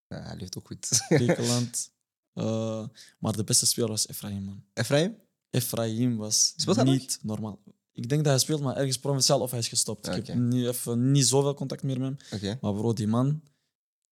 Ja, 0.09 0.23
hij 0.23 0.37
leeft 0.37 0.59
ook 0.59 0.67
goed. 0.67 0.87
Griekenland. 1.09 1.91
Eh, 2.37 2.85
maar 3.19 3.33
de 3.37 3.45
beste 3.45 3.67
speler 3.67 3.91
was 3.91 4.09
Efraim, 4.09 4.43
man. 4.43 4.65
Efraim? 4.75 5.17
Efraim 5.51 6.17
was 6.17 6.53
Speelt 6.57 6.77
hij 6.77 6.85
nog? 6.85 6.95
niet 6.95 7.19
normaal. 7.23 7.59
Ik 7.93 8.09
denk 8.09 8.23
dat 8.25 8.33
hij 8.33 8.43
speelt, 8.43 8.61
maar 8.61 8.77
ergens 8.77 8.99
provinciaal 8.99 9.41
of 9.41 9.51
hij 9.51 9.59
is 9.61 9.69
gestopt. 9.69 10.07
Ik 10.07 10.13
Oké. 10.17 10.31
heb 10.33 10.41
nu 10.41 10.69
even 10.69 11.11
niet 11.11 11.27
zoveel 11.27 11.55
contact 11.55 11.83
meer 11.83 12.01
met 12.01 12.09
hem. 12.29 12.39
Oké. 12.39 12.59
Maar 12.61 12.73
bro, 12.75 12.93
die 12.93 13.07
man, 13.07 13.43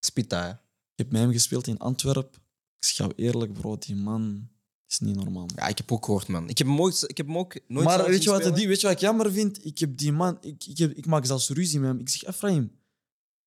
Spita, 0.04 0.42
hè? 0.44 0.50
Ik 0.50 1.00
heb 1.04 1.10
met 1.10 1.20
hem 1.20 1.32
gespeeld 1.32 1.66
in 1.66 1.78
Antwerpen. 1.78 2.42
Ik 2.78 2.86
jou 2.88 3.12
eerlijk, 3.16 3.52
bro, 3.52 3.76
die 3.78 3.96
man 3.96 4.48
is 4.88 4.98
niet 4.98 5.16
normaal. 5.16 5.46
Ja, 5.56 5.66
ik 5.66 5.78
heb 5.78 5.92
ook 5.92 6.04
gehoord, 6.04 6.28
man. 6.28 6.48
Ik 6.48 6.58
heb 6.58 6.66
hem, 6.66 6.80
ooit, 6.80 7.04
ik 7.06 7.16
heb 7.16 7.26
hem 7.26 7.38
ook 7.38 7.58
nooit 7.68 7.86
maar 7.86 8.04
weet 8.04 8.22
je, 8.22 8.30
wat, 8.30 8.38
spelen. 8.40 8.58
die, 8.58 8.68
weet 8.68 8.80
je 8.80 8.86
wat 8.86 8.96
ik 8.96 9.02
jammer 9.02 9.32
vind? 9.32 9.64
Ik 9.64 9.78
heb 9.78 9.96
die 9.96 10.12
man, 10.12 10.38
ik, 10.40 10.64
ik, 10.66 10.78
heb, 10.78 10.92
ik 10.92 11.06
maak 11.06 11.26
zelfs 11.26 11.48
ruzie 11.48 11.80
met 11.80 11.88
hem. 11.90 11.98
Ik 12.00 12.08
zeg, 12.08 12.24
Efraim, 12.24 12.72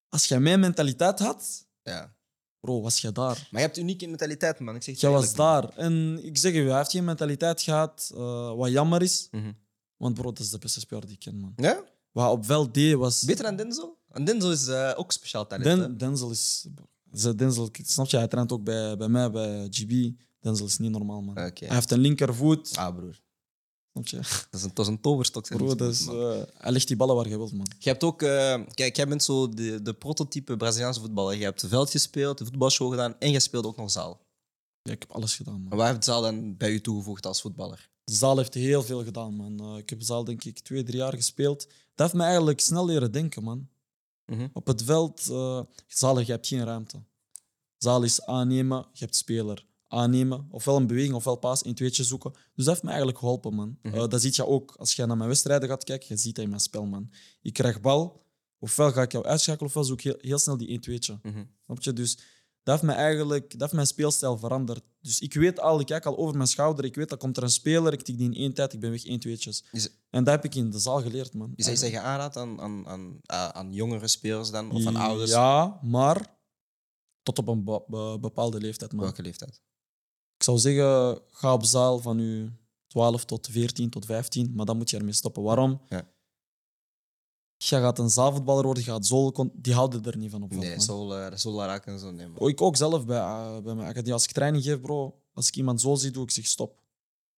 als 0.09 0.25
jij 0.25 0.39
mijn 0.39 0.59
mentaliteit 0.59 1.19
had, 1.19 1.67
Ja. 1.83 2.15
bro, 2.59 2.81
was 2.81 3.01
jij 3.01 3.11
daar. 3.11 3.47
Maar 3.51 3.61
je 3.61 3.67
hebt 3.67 3.77
unieke 3.77 4.07
mentaliteit, 4.07 4.59
man. 4.59 4.75
Ik 4.75 4.83
zeg 4.83 4.99
Jij 4.99 5.11
was 5.11 5.25
man. 5.25 5.35
daar. 5.35 5.69
En 5.77 6.19
ik 6.25 6.37
zeg 6.37 6.53
je, 6.53 6.61
hij 6.61 6.77
heeft 6.77 6.91
geen 6.91 7.03
mentaliteit 7.05 7.61
gehad, 7.61 8.11
eh, 8.13 8.53
wat 8.55 8.69
jammer 8.71 9.01
is. 9.01 9.27
Mhm. 9.31 9.51
Want 9.97 10.13
bro, 10.13 10.31
dat 10.31 10.39
is 10.39 10.49
de 10.49 10.57
beste 10.57 10.79
speler 10.79 11.05
die 11.05 11.13
ik 11.13 11.19
ken, 11.19 11.39
man. 11.39 11.53
Ja? 11.55 11.83
Wat 12.11 12.31
op 12.31 12.45
veld 12.45 12.73
deed 12.73 12.95
was... 12.95 13.23
Beter 13.23 13.43
dan 13.43 13.55
Denzel? 13.55 13.96
En 14.17 14.25
Denzel 14.25 14.51
is 14.51 14.67
eh, 14.67 14.93
ook 14.95 15.11
speciaal 15.11 15.47
talent. 15.47 15.81
hè? 15.81 15.95
Denzel 15.95 16.31
is... 16.31 16.67
ze- 17.13 17.35
Denzel, 17.35 17.69
snap 17.83 18.07
je, 18.07 18.17
hij 18.17 18.27
traint 18.27 18.51
ook 18.51 18.63
bij, 18.63 18.97
bij 18.97 19.07
mij, 19.07 19.31
bij 19.31 19.67
GB. 19.71 20.11
Denzel 20.39 20.65
is 20.65 20.77
niet 20.77 20.91
normaal, 20.91 21.21
man. 21.21 21.37
Hij 21.65 21.75
heeft 21.75 21.91
een 21.91 21.99
linkervoet. 21.99 22.77
Ah, 22.77 22.95
broer. 22.95 23.21
Snap 23.91 24.07
je? 24.07 24.17
Dat 24.17 24.59
is 24.59 24.63
een, 24.63 24.71
dat 24.73 24.85
is 24.85 24.91
een 24.91 25.01
toverstok. 25.01 25.47
zijn 25.47 25.59
Bro, 25.59 25.67
die 25.67 25.77
dat 25.77 25.91
is, 25.93 26.07
eh, 26.07 26.41
hij 26.57 26.71
legt 26.71 26.87
die 26.87 26.95
ballen 26.97 27.15
waar 27.15 27.27
je 27.29 27.37
wilt, 27.37 27.53
man. 27.53 27.67
Je 27.79 27.89
hebt 27.89 28.03
ook... 28.03 28.21
eh, 28.21 28.61
kijk, 28.73 28.95
jij 28.95 29.07
bent 29.07 29.23
zo 29.23 29.49
de, 29.49 29.81
de 29.81 29.93
prototype 29.93 30.57
Braziliaanse 30.57 30.99
voetballer. 30.99 31.35
Je 31.35 31.43
hebt 31.43 31.65
veld 31.67 31.89
gespeeld, 31.89 32.37
de 32.37 32.45
voetbalshow 32.45 32.89
gedaan 32.91 33.15
en 33.19 33.31
je 33.31 33.39
speelde 33.39 33.67
ook 33.67 33.77
nog 33.77 33.91
zaal. 33.91 34.25
Ja, 34.81 34.91
ik 34.93 34.99
heb 35.01 35.11
alles 35.11 35.35
gedaan, 35.35 35.61
man. 35.61 35.77
Waar 35.77 35.91
heeft 35.91 36.03
Zaal 36.03 36.21
dan 36.21 36.57
bij 36.57 36.71
u 36.71 36.81
toegevoegd 36.81 37.25
als 37.25 37.41
voetballer? 37.41 37.89
De 38.03 38.13
zaal 38.13 38.37
heeft 38.37 38.53
heel 38.53 38.83
veel 38.83 39.03
gedaan, 39.03 39.33
man. 39.35 39.77
Ik 39.77 39.89
heb 39.89 40.01
zaal, 40.01 40.23
denk 40.23 40.43
ik, 40.43 40.59
twee, 40.59 40.83
drie 40.83 40.97
jaar 40.97 41.13
gespeeld. 41.13 41.65
Dat 41.67 41.71
heeft 41.95 42.13
me 42.13 42.23
eigenlijk 42.23 42.59
snel 42.59 42.85
leren 42.85 43.11
denken, 43.11 43.43
man. 43.43 43.67
Mhm. 44.27 44.47
Op 44.53 44.67
het 44.67 44.83
veld, 44.83 45.21
zaal, 45.87 46.19
je 46.19 46.31
hebt 46.31 46.47
geen 46.47 46.63
ruimte. 46.63 47.03
Zaal 47.77 48.03
is 48.03 48.25
aannemen, 48.25 48.85
je 48.93 49.03
hebt 49.03 49.15
speler. 49.15 49.65
Aannemen, 49.87 50.47
ofwel 50.49 50.75
een 50.75 50.87
beweging, 50.87 51.13
ofwel 51.13 51.35
paas, 51.35 51.65
een 51.65 51.75
tweetje 51.75 52.03
zoeken. 52.03 52.31
Dus 52.31 52.65
dat 52.65 52.67
heeft 52.67 52.83
me 52.83 52.89
eigenlijk 52.89 53.19
geholpen, 53.19 53.53
man. 53.53 53.77
Mhm. 53.81 53.95
Eh, 53.95 54.07
dat 54.07 54.21
zie 54.21 54.31
je 54.33 54.45
ook 54.45 54.75
als 54.77 54.95
je 54.95 55.05
naar 55.05 55.17
mijn 55.17 55.29
wedstrijden 55.29 55.69
gaat 55.69 55.83
kijken. 55.83 56.07
Je 56.09 56.17
ziet 56.17 56.35
dat 56.35 56.43
in 56.43 56.49
mijn 56.49 56.61
spel, 56.61 56.85
man. 56.85 57.11
Ik 57.41 57.53
krijg 57.53 57.81
bal, 57.81 58.25
ofwel 58.59 58.91
ga 58.91 59.01
ik 59.01 59.11
jou 59.11 59.25
uitschakelen, 59.25 59.67
ofwel 59.67 59.83
zoek 59.83 59.97
ik 59.97 60.03
heel, 60.03 60.17
heel 60.17 60.39
snel 60.39 60.57
die 60.57 60.69
een 60.69 60.79
tweetje. 60.79 61.19
Mhm. 61.21 61.43
Snap 61.65 61.81
je? 61.83 61.93
Dus 61.93 62.17
dat 62.67 62.79
heeft, 62.81 62.83
me 62.93 62.99
eigenlijk, 63.01 63.49
dat 63.51 63.59
heeft 63.59 63.73
mijn 63.73 63.87
speelstijl 63.87 64.37
veranderd. 64.37 64.83
Dus 65.01 65.19
ik 65.19 65.33
weet 65.33 65.59
al, 65.59 65.79
ik 65.79 65.85
kijk 65.85 66.05
al 66.05 66.17
over 66.17 66.35
mijn 66.35 66.47
schouder. 66.47 66.85
Ik 66.85 66.95
weet, 66.95 67.09
dat 67.09 67.19
komt 67.19 67.37
er 67.37 67.43
een 67.43 67.49
speler, 67.49 67.93
ik 67.93 68.01
tik 68.01 68.17
die 68.17 68.25
in 68.29 68.35
één 68.35 68.53
tijd, 68.53 68.73
ik 68.73 68.79
ben 68.79 68.91
weg 68.91 69.05
één 69.05 69.19
tweetjes. 69.19 69.63
Is, 69.71 69.89
En 70.09 70.23
dat 70.23 70.33
heb 70.33 70.43
ik 70.45 70.55
in 70.55 70.69
de 70.71 70.79
zaal 70.79 71.01
geleerd, 71.01 71.33
man. 71.33 71.53
is 71.55 71.63
dat 71.63 71.73
iets 71.73 71.81
dat 71.81 71.91
je 71.91 71.99
aanraadt 71.99 72.37
aan, 72.37 72.61
aan, 72.61 72.87
aan, 72.87 73.19
aan 73.25 73.53
aan 73.53 73.73
jongere 73.73 74.07
spelers 74.07 74.51
dan? 74.51 74.71
Of 74.71 74.85
aan 74.85 74.95
ouders? 74.95 75.31
Ja, 75.31 75.79
maar 75.81 76.35
tot 77.23 77.37
op 77.39 77.47
een 77.47 77.63
be- 77.63 77.83
be- 77.87 78.17
bepaalde 78.21 78.59
leeftijd, 78.59 78.91
man. 78.91 79.03
Welke 79.03 79.21
leeftijd? 79.21 79.61
Ik 80.37 80.43
zou 80.43 80.57
zeggen, 80.57 81.21
ga 81.27 81.53
op 81.53 81.63
zaal 81.63 81.99
van 81.99 82.19
je 82.19 82.51
12 82.87 83.25
tot 83.25 83.47
14 83.51 83.89
tot 83.89 84.05
15, 84.05 84.51
maar 84.55 84.65
dan 84.65 84.77
moet 84.77 84.89
je 84.89 84.97
ermee 84.97 85.13
stoppen. 85.13 85.43
Waarom? 85.43 85.81
Ja. 85.89 86.15
Je 87.69 87.75
gaat 87.75 87.99
een 87.99 88.09
zaalvoetballer 88.09 88.63
worden, 88.65 88.83
je 88.83 88.89
gaat 88.91 89.05
zo, 89.05 89.31
kon- 89.31 89.51
die 89.55 89.73
houden 89.73 90.03
er 90.05 90.17
niet 90.17 90.31
van 90.31 90.43
op. 90.43 90.51
Nee, 90.55 90.69
man. 90.69 90.81
zo, 90.81 91.13
uh, 91.13 91.35
zo 91.35 91.59
raken 91.59 91.93
en 91.93 91.99
zo. 91.99 92.11
Nee, 92.11 92.27
man. 92.27 92.37
Oh, 92.37 92.49
Ik 92.49 92.61
ook 92.61 92.75
zelf 92.75 93.05
bij, 93.05 93.17
eh, 93.17 93.57
bij 93.63 93.73
mijn 93.75 93.87
academie. 93.87 94.13
Als 94.13 94.23
ik 94.23 94.31
training 94.31 94.63
geef, 94.63 94.81
bro, 94.81 95.15
als 95.33 95.47
ik 95.47 95.55
iemand 95.55 95.81
zo 95.81 95.95
zie, 95.95 96.11
doe 96.11 96.23
ik 96.23 96.31
zeg 96.31 96.45
stop. 96.45 96.79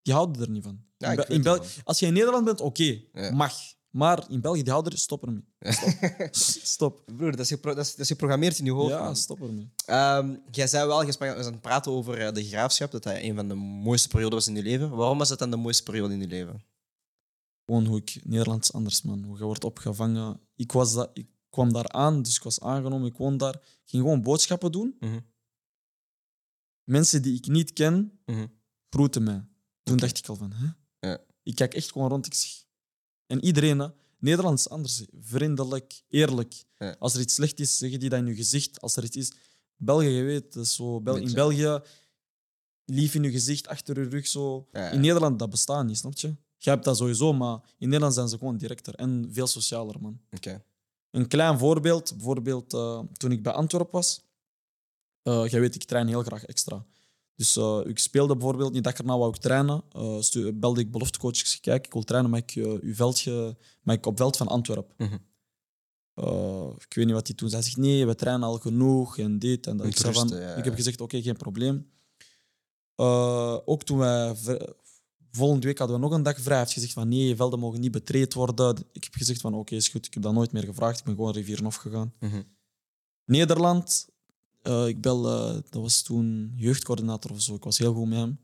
Die 0.01 0.13
houden 0.13 0.41
er 0.41 0.49
niet 0.49 0.63
van. 0.63 0.79
Ja, 0.97 1.27
in 1.27 1.45
als 1.83 1.99
je 1.99 2.05
in 2.05 2.13
Nederland 2.13 2.45
bent, 2.45 2.61
oké, 2.61 3.01
Ja. 3.13 3.31
mag. 3.31 3.53
Maar 3.89 4.25
in 4.29 4.41
België, 4.41 4.61
die 4.63 4.71
houden 4.71 4.91
er, 4.93 4.97
stop 4.99 5.23
ermee. 5.25 5.43
Stop. 6.31 7.01
Broer, 7.17 7.31
dat 7.35 7.39
is, 7.51 7.61
dat, 7.61 7.77
is, 7.77 7.89
dat 7.91 7.99
is 7.99 8.07
geprogrammeerd 8.07 8.59
in 8.59 8.65
je 8.65 8.71
hoofd. 8.71 8.89
Ja, 8.89 9.03
man. 9.03 9.15
stop 9.15 9.41
ermee. 9.41 9.69
Ehm, 9.85 10.35
jij 10.51 10.67
zei 10.67 10.87
wel, 10.87 11.05
je 11.05 11.11
sprak- 11.11 11.29
we 11.29 11.35
zijn 11.35 11.45
aan 11.45 11.51
het 11.53 11.61
praten 11.61 11.91
over 11.91 12.17
eh, 12.25 12.33
de 12.33 12.43
graafschap, 12.45 12.91
dat 12.91 13.03
dat 13.03 13.13
een 13.15 13.35
van 13.35 13.47
de 13.47 13.53
mooiste 13.53 14.07
perioden 14.07 14.37
was 14.37 14.47
in 14.47 14.55
je 14.55 14.61
leven. 14.63 14.89
Waarom 14.89 15.17
was 15.17 15.29
dat 15.29 15.39
dan 15.39 15.49
de 15.51 15.57
mooiste 15.57 15.83
periode 15.83 16.13
in 16.13 16.19
je 16.19 16.27
leven? 16.27 16.61
Gewoon 17.69 17.85
hoe 17.85 17.97
ik 17.97 18.19
Nederlands 18.23 18.73
anders, 18.73 19.01
man. 19.01 19.23
Hoe 19.23 19.37
je 19.37 19.43
wordt 19.43 19.63
opgevangen. 19.63 20.39
Ik, 20.55 20.71
was 20.71 20.93
dat, 20.93 21.09
ik 21.13 21.27
kwam 21.49 21.73
daar 21.73 21.89
aan, 21.89 22.21
dus 22.21 22.35
ik 22.35 22.43
was 22.43 22.59
aangenomen. 22.59 23.07
Ik 23.07 23.17
woon 23.17 23.37
daar. 23.37 23.53
Ik 23.55 23.61
ging 23.85 24.03
gewoon 24.03 24.21
boodschappen 24.21 24.71
doen. 24.71 24.95
Mhm. 24.99 25.19
Mensen 26.83 27.21
die 27.21 27.35
ik 27.37 27.47
niet 27.47 27.73
ken, 27.73 28.19
Mhm. 28.25 28.47
groeten 28.89 29.23
mij. 29.23 29.45
Toen 29.83 29.97
dacht 29.97 30.17
ik 30.17 30.27
al 30.27 30.35
van, 30.35 30.51
hè? 30.53 30.67
Ja. 31.09 31.19
Ik 31.43 31.55
kijk 31.55 31.73
echt 31.73 31.91
gewoon 31.91 32.09
rond. 32.09 32.25
Ik 32.25 32.33
zeg... 32.33 32.51
En 33.25 33.43
iedereen, 33.45 33.79
hè? 33.79 33.87
Nederlands 34.19 34.69
anders. 34.69 35.05
Vriendelijk, 35.19 36.01
eerlijk. 36.07 36.63
Ja. 36.77 36.95
Als 36.99 37.13
er 37.13 37.21
iets 37.21 37.33
slecht 37.33 37.59
is, 37.59 37.77
zeggen 37.77 37.99
die 37.99 38.09
dat 38.09 38.19
in 38.19 38.25
je 38.25 38.35
gezicht. 38.35 38.81
Als 38.81 38.95
er 38.95 39.03
iets 39.03 39.15
is... 39.15 39.33
België, 39.75 40.07
je 40.07 40.23
weet, 40.23 40.67
zo... 40.67 41.01
Bel- 41.01 41.15
in. 41.15 41.33
België, 41.33 41.79
lief 42.85 43.15
in 43.15 43.23
je 43.23 43.31
gezicht, 43.31 43.67
achter 43.67 44.01
je 44.03 44.09
rug, 44.09 44.27
zo. 44.27 44.67
Ja, 44.71 44.79
ja. 44.85 44.89
In 44.91 44.99
Nederland, 45.01 45.39
dat 45.39 45.49
bestaat 45.49 45.85
niet, 45.85 45.97
snap 45.97 46.17
je? 46.17 46.35
Je 46.61 46.69
hebt 46.69 46.83
dat 46.83 46.97
sowieso, 46.97 47.33
maar 47.33 47.59
in 47.77 47.87
Nederland 47.87 48.13
zijn 48.13 48.27
ze 48.27 48.37
gewoon 48.37 48.57
directer 48.57 48.95
en 48.95 49.29
veel 49.31 49.47
socialer, 49.47 49.95
man. 50.01 50.19
Oké. 50.31 50.63
Een 51.11 51.27
klein 51.27 51.57
voorbeeld, 51.57 52.13
bijvoorbeeld 52.15 52.73
eh, 52.73 52.99
toen 53.13 53.31
ik 53.31 53.43
bij 53.43 53.53
Antwerpen 53.53 53.91
was. 53.91 54.21
eh 55.23 55.47
jij 55.47 55.59
weet, 55.59 55.75
ik 55.75 55.83
train 55.83 56.07
heel 56.07 56.23
graag 56.23 56.45
extra. 56.45 56.85
Dus 57.35 57.55
eh, 57.55 57.79
ik 57.85 57.99
speelde 57.99 58.33
bijvoorbeeld, 58.33 58.73
niet 58.73 58.83
dat 58.83 58.93
ik 58.93 58.99
erna 58.99 59.17
wou 59.17 59.33
trainen, 59.33 59.83
stu- 60.19 60.53
belde 60.53 60.79
ik 60.79 60.91
beloftecoach. 60.91 61.39
Ik 61.39 61.45
zei, 61.45 61.61
kijk, 61.61 61.85
ik 61.85 61.93
wil 61.93 62.03
trainen, 62.03 62.31
maar 62.31 62.39
ik, 62.39 62.51
uw 62.81 62.93
veldje, 62.95 63.57
maar 63.81 63.95
ik 63.95 64.05
op 64.05 64.17
veld 64.17 64.37
van 64.37 64.47
Antwerpen. 64.47 64.95
Mhm. 64.97 65.17
Ik 66.77 66.93
weet 66.93 67.05
niet 67.05 67.13
wat 67.13 67.27
hij 67.27 67.35
toen 67.35 67.49
zei. 67.49 67.61
Hij 67.61 67.71
zegt, 67.71 67.81
nee, 67.85 68.05
we 68.05 68.15
trainen 68.15 68.47
al 68.47 68.57
genoeg 68.57 69.17
en 69.17 69.39
dit 69.39 69.67
en 69.67 69.77
dat. 69.77 69.85
Ik, 69.85 69.97
van, 69.97 70.27
ja, 70.27 70.55
ik 70.55 70.63
heb 70.63 70.75
gezegd, 70.75 71.01
oké, 71.01 71.21
geen 71.21 71.37
probleem. 71.37 71.89
Ook 73.65 73.83
toen 73.83 73.97
wij 73.97 74.35
volgende 75.31 75.65
week 75.67 75.77
hadden 75.77 75.97
we 75.97 76.03
nog 76.03 76.11
een 76.11 76.23
dag 76.23 76.35
vrij. 76.39 76.47
Hij 76.47 76.57
heeft 76.59 76.73
gezegd 76.73 76.93
van 76.93 77.07
nee, 77.07 77.35
velden 77.35 77.59
mogen 77.59 77.79
niet 77.79 77.91
betreed 77.91 78.33
worden. 78.33 78.77
Ik 78.91 79.03
heb 79.03 79.13
gezegd 79.13 79.41
van 79.41 79.53
oké, 79.53 79.75
is 79.75 79.87
goed. 79.87 80.05
Ik 80.05 80.13
heb 80.13 80.23
dat 80.23 80.33
nooit 80.33 80.51
meer 80.51 80.63
gevraagd. 80.63 80.99
Ik 80.99 81.05
ben 81.05 81.15
gewoon 81.15 81.33
Rivierenhof 81.33 81.75
gegaan. 81.75 82.13
Mhm. 82.19 82.41
Nederland, 83.25 84.07
eh, 84.61 84.87
ik 84.87 85.01
bel, 85.01 85.27
eh, 85.27 85.53
dat 85.69 85.81
was 85.81 86.01
toen 86.01 86.53
jeugdcoördinator 86.55 87.31
of 87.31 87.41
zo. 87.41 87.55
Ik 87.55 87.63
was 87.63 87.77
heel 87.77 87.93
goed 87.93 88.07
met 88.07 88.17
hem. 88.17 88.39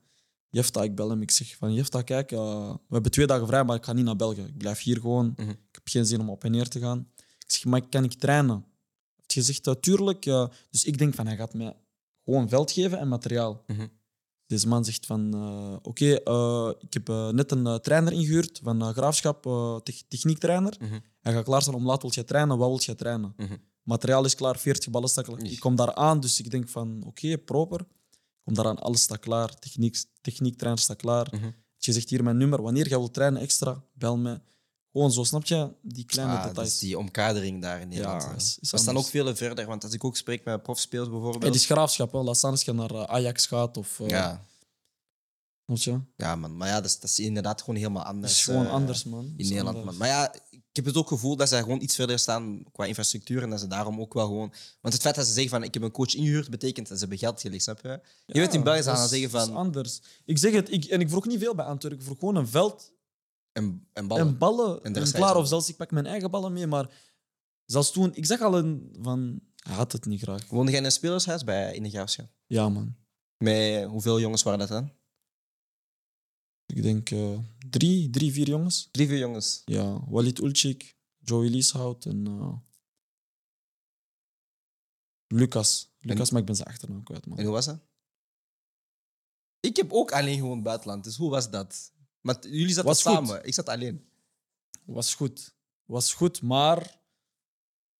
Jefta, 0.49 0.83
ik 0.83 0.95
bel 0.95 1.09
hem. 1.09 1.21
Ik 1.21 1.31
zeg 1.31 1.55
van 1.55 1.73
Jefta, 1.73 2.01
kijk, 2.01 2.31
eh, 2.31 2.69
we 2.69 2.93
hebben 2.93 3.11
twee 3.11 3.27
dagen 3.27 3.47
vrij, 3.47 3.63
maar 3.63 3.75
ik 3.75 3.85
ga 3.85 3.93
niet 3.93 4.05
naar 4.05 4.15
België. 4.15 4.41
Ik 4.41 4.57
blijf 4.57 4.81
hier 4.81 4.99
gewoon. 4.99 5.33
Mhm. 5.35 5.49
Ik 5.49 5.57
heb 5.71 5.87
geen 5.87 6.05
zin 6.05 6.19
om 6.19 6.29
op 6.29 6.43
en 6.43 6.51
neer 6.51 6.67
te 6.67 6.79
gaan. 6.79 7.07
Ik 7.15 7.51
zeg, 7.51 7.65
maar 7.65 7.89
kan 7.89 8.03
ik 8.03 8.13
trainen? 8.13 8.55
Hij 8.55 9.43
heeft 9.43 9.47
gezegd, 9.47 9.81
tuurlijk. 9.81 10.23
dus 10.69 10.83
ik 10.83 10.97
denk 10.97 11.13
van, 11.13 11.27
hij 11.27 11.35
gaat 11.35 11.53
mij 11.53 11.75
gewoon 12.25 12.49
veld 12.49 12.71
geven 12.71 12.99
en 12.99 13.07
materiaal. 13.07 13.63
Mhm. 13.67 13.87
Deze 14.47 14.67
man 14.67 14.86
zegt 14.86 15.05
van, 15.05 15.34
eh, 15.34 15.75
oké, 15.81 16.13
eh, 16.15 16.71
ik 16.79 16.93
heb 16.93 17.10
eh, 17.10 17.29
net 17.29 17.51
een 17.51 17.79
trainer 17.81 18.13
ingehuurd 18.13 18.60
van 18.63 18.93
Graafschap, 18.93 19.43
tech- 19.84 20.03
techniektrainer. 20.08 20.75
Mhm. 20.79 20.99
Hij 21.21 21.34
gaat 21.34 21.43
klaarstaan 21.43 21.73
om 21.75 21.86
laat 21.86 22.01
wil 22.01 22.12
je 22.13 22.23
trainen, 22.23 22.58
wat 22.58 22.67
wil 22.67 22.79
je 22.81 22.95
trainen? 22.95 23.34
Mhm. 23.38 23.55
Materiaal 23.84 24.25
is 24.25 24.36
klaar, 24.36 24.58
40 24.60 24.89
ballen. 24.89 25.10
Ish. 25.10 25.51
Ik 25.51 25.60
kom 25.60 25.75
daar 25.75 25.95
aan, 25.95 26.19
dus 26.19 26.39
ik 26.39 26.51
denk 26.51 26.69
van, 26.69 27.03
oké, 27.05 27.38
proper. 27.38 27.79
Ik 27.79 28.41
kom 28.43 28.53
daar 28.53 28.67
aan, 28.67 28.79
alles 28.79 29.01
staat 29.01 29.19
klaar, 29.19 29.60
techniek, 29.60 30.03
techniektrainer 30.21 30.81
staat 30.81 30.97
klaar. 30.97 31.27
Mhm. 31.31 31.49
Je 31.77 31.91
zegt 31.93 32.10
hier 32.10 32.23
mijn 32.23 32.38
nummer, 32.38 32.62
wanneer 32.62 32.89
je 32.89 32.97
wilt 32.97 33.13
trainen 33.13 33.41
extra, 33.41 33.84
bel 33.93 34.17
me. 34.17 34.41
Gewoon 34.95 35.12
zo, 35.12 35.23
snap 35.23 35.45
je? 35.45 35.69
Die 35.81 36.05
kleine 36.05 36.34
Ah, 36.38 36.43
details. 36.45 36.67
is 36.73 36.79
die 36.79 36.97
omkadering 36.97 37.62
daar 37.62 37.81
in 37.81 37.88
Nederland. 37.88 38.21
Ja, 38.23 38.29
hè. 38.29 38.36
is- 38.36 38.58
is 38.62 38.71
we 38.71 38.77
staan 38.77 38.97
ook 38.97 39.05
veel 39.05 39.36
verder, 39.36 39.65
want 39.65 39.84
als 39.84 39.93
ik 39.93 40.03
ook 40.03 40.17
spreek 40.17 40.43
met 40.45 40.63
profspelers 40.63 41.10
bijvoorbeeld. 41.10 41.43
Het 41.43 41.55
is 41.55 41.65
graafschap, 41.65 42.12
hè. 42.12 42.19
laat 42.21 42.38
staan 42.38 42.51
als 42.51 42.62
je 42.63 42.73
naar 42.73 42.91
eh, 42.91 43.03
Ajax 43.03 43.45
gaat 43.45 43.77
of... 43.77 43.99
eh, 43.99 44.08
ja, 44.08 44.45
je? 45.73 45.99
ja, 46.17 46.36
man. 46.36 46.58
Maar 46.58 46.67
ja, 46.67 46.75
dat 46.75 46.86
is, 46.86 46.99
dat 46.99 47.10
is 47.10 47.19
inderdaad 47.19 47.60
gewoon 47.62 47.75
helemaal 47.75 48.01
Het 48.03 48.12
anders. 48.12 48.34
is 48.34 48.43
gewoon 48.43 48.65
eh, 48.65 48.71
anders, 48.71 49.03
man. 49.03 49.23
Het 49.23 49.34
In 49.38 49.47
Nederland, 49.47 49.67
anders. 49.77 49.86
man. 49.86 49.97
Maar 49.97 50.08
ja, 50.08 50.34
ik 50.49 50.62
heb 50.71 50.86
het 50.86 50.95
ook 50.97 51.08
gevoel 51.08 51.36
dat 51.36 51.49
ze 51.49 51.55
gewoon 51.58 51.81
iets 51.81 51.95
verder 51.95 52.19
staan 52.19 52.63
qua 52.71 52.86
infrastructuur 52.86 53.43
en 53.43 53.49
dat 53.49 53.60
ze 53.60 53.67
daarom 53.67 53.99
ook 54.01 54.13
wel 54.13 54.25
gewoon... 54.25 54.53
Want 54.81 54.93
het 54.93 55.01
feit 55.03 55.15
dat 55.15 55.25
ze 55.25 55.31
zeggen 55.34 55.49
van 55.51 55.63
ik 55.63 55.73
heb 55.73 55.84
een 55.84 55.91
coach 55.91 56.13
ingehuurd, 56.15 56.49
betekent 56.49 56.88
dat 56.88 56.95
ze 56.97 57.01
hebben 57.01 57.17
geld 57.19 57.41
gelegd, 57.41 57.63
snap 57.63 57.79
je? 57.81 57.99
Je 58.25 58.39
weet 58.39 58.53
in 58.53 58.63
België 58.63 58.84
gaan 58.84 59.08
zeggen 59.10 59.31
dat 59.31 59.41
is 59.41 59.47
van... 59.47 59.58
anders. 59.58 60.01
Ik 60.25 60.38
zeg 60.38 60.53
het, 60.53 60.71
ik, 60.71 60.86
en 60.86 60.99
ik 60.99 61.10
vroeg 61.10 61.25
niet 61.25 61.39
veel 61.39 61.55
bij 61.55 61.65
Antwerpen. 61.65 61.99
Ik 61.99 62.05
vroeg 62.05 62.19
gewoon 62.19 62.36
een 62.36 62.47
veld 62.47 62.91
En, 63.55 63.87
en 63.93 64.07
ballen. 64.07 64.27
en 64.27 64.37
ballen. 64.37 64.83
En 64.83 64.95
En, 64.95 65.11
klaar, 65.11 65.35
of 65.35 65.47
zelfs 65.47 65.69
ik 65.69 65.75
pak 65.75 65.91
mijn 65.91 66.05
eigen 66.05 66.31
ballen 66.31 66.53
mee. 66.53 66.67
Maar 66.67 66.93
zelfs 67.65 67.91
toen, 67.91 68.15
ik 68.15 68.25
zag 68.25 68.41
al 68.41 68.57
een 68.57 68.95
van, 69.01 69.41
hij 69.55 69.75
had 69.75 69.91
het 69.91 70.05
niet 70.05 70.21
graag. 70.21 70.49
Woonde 70.49 70.71
jij 70.71 70.79
in 70.79 70.85
een 70.85 70.91
spelershuis 70.91 71.43
bij, 71.43 71.75
in 71.75 71.83
de 71.83 71.89
Graafschap? 71.89 72.29
Ja, 72.45 72.69
man. 72.69 72.95
Met 73.37 73.85
hoeveel 73.85 74.19
jongens 74.19 74.43
waren 74.43 74.59
dat 74.59 74.67
dan? 74.67 74.91
Ik 76.65 76.81
denk 76.81 77.09
eh, 77.09 77.39
drie, 77.69 78.09
drie, 78.09 78.31
vier 78.31 78.47
jongens. 78.47 78.89
Drie, 78.91 79.07
vier 79.07 79.17
jongens. 79.17 79.61
Ja, 79.65 80.09
Walid 80.09 80.39
Ulcik, 80.39 80.97
Joey 81.17 81.49
Lieshout 81.49 82.05
en 82.05 82.27
eh, 82.27 82.53
Lucas. 85.27 85.93
Lucas, 85.99 86.31
maar 86.31 86.39
ik 86.39 86.45
ben 86.45 86.55
zijn 86.55 86.67
achternaam 86.67 87.03
kwijt, 87.03 87.25
man. 87.25 87.37
En 87.37 87.43
hoe 87.43 87.53
was 87.53 87.65
dat? 87.65 87.79
Ik 89.59 89.75
heb 89.75 89.93
ook 89.93 90.11
alleen 90.11 90.37
gewoon 90.37 90.63
buitenland, 90.63 91.03
dus 91.03 91.17
hoe 91.17 91.29
was 91.29 91.49
dat? 91.49 91.93
Maar 92.25 92.38
jullie 92.41 92.73
zaten 92.73 92.83
Was 92.85 93.01
goed. 93.01 93.11
samen, 93.13 93.45
ik 93.45 93.53
zat 93.53 93.69
alleen. 93.69 94.05
Was 94.85 95.13
goed. 95.13 95.53
Was 95.85 96.13
goed, 96.13 96.41
maar 96.41 96.99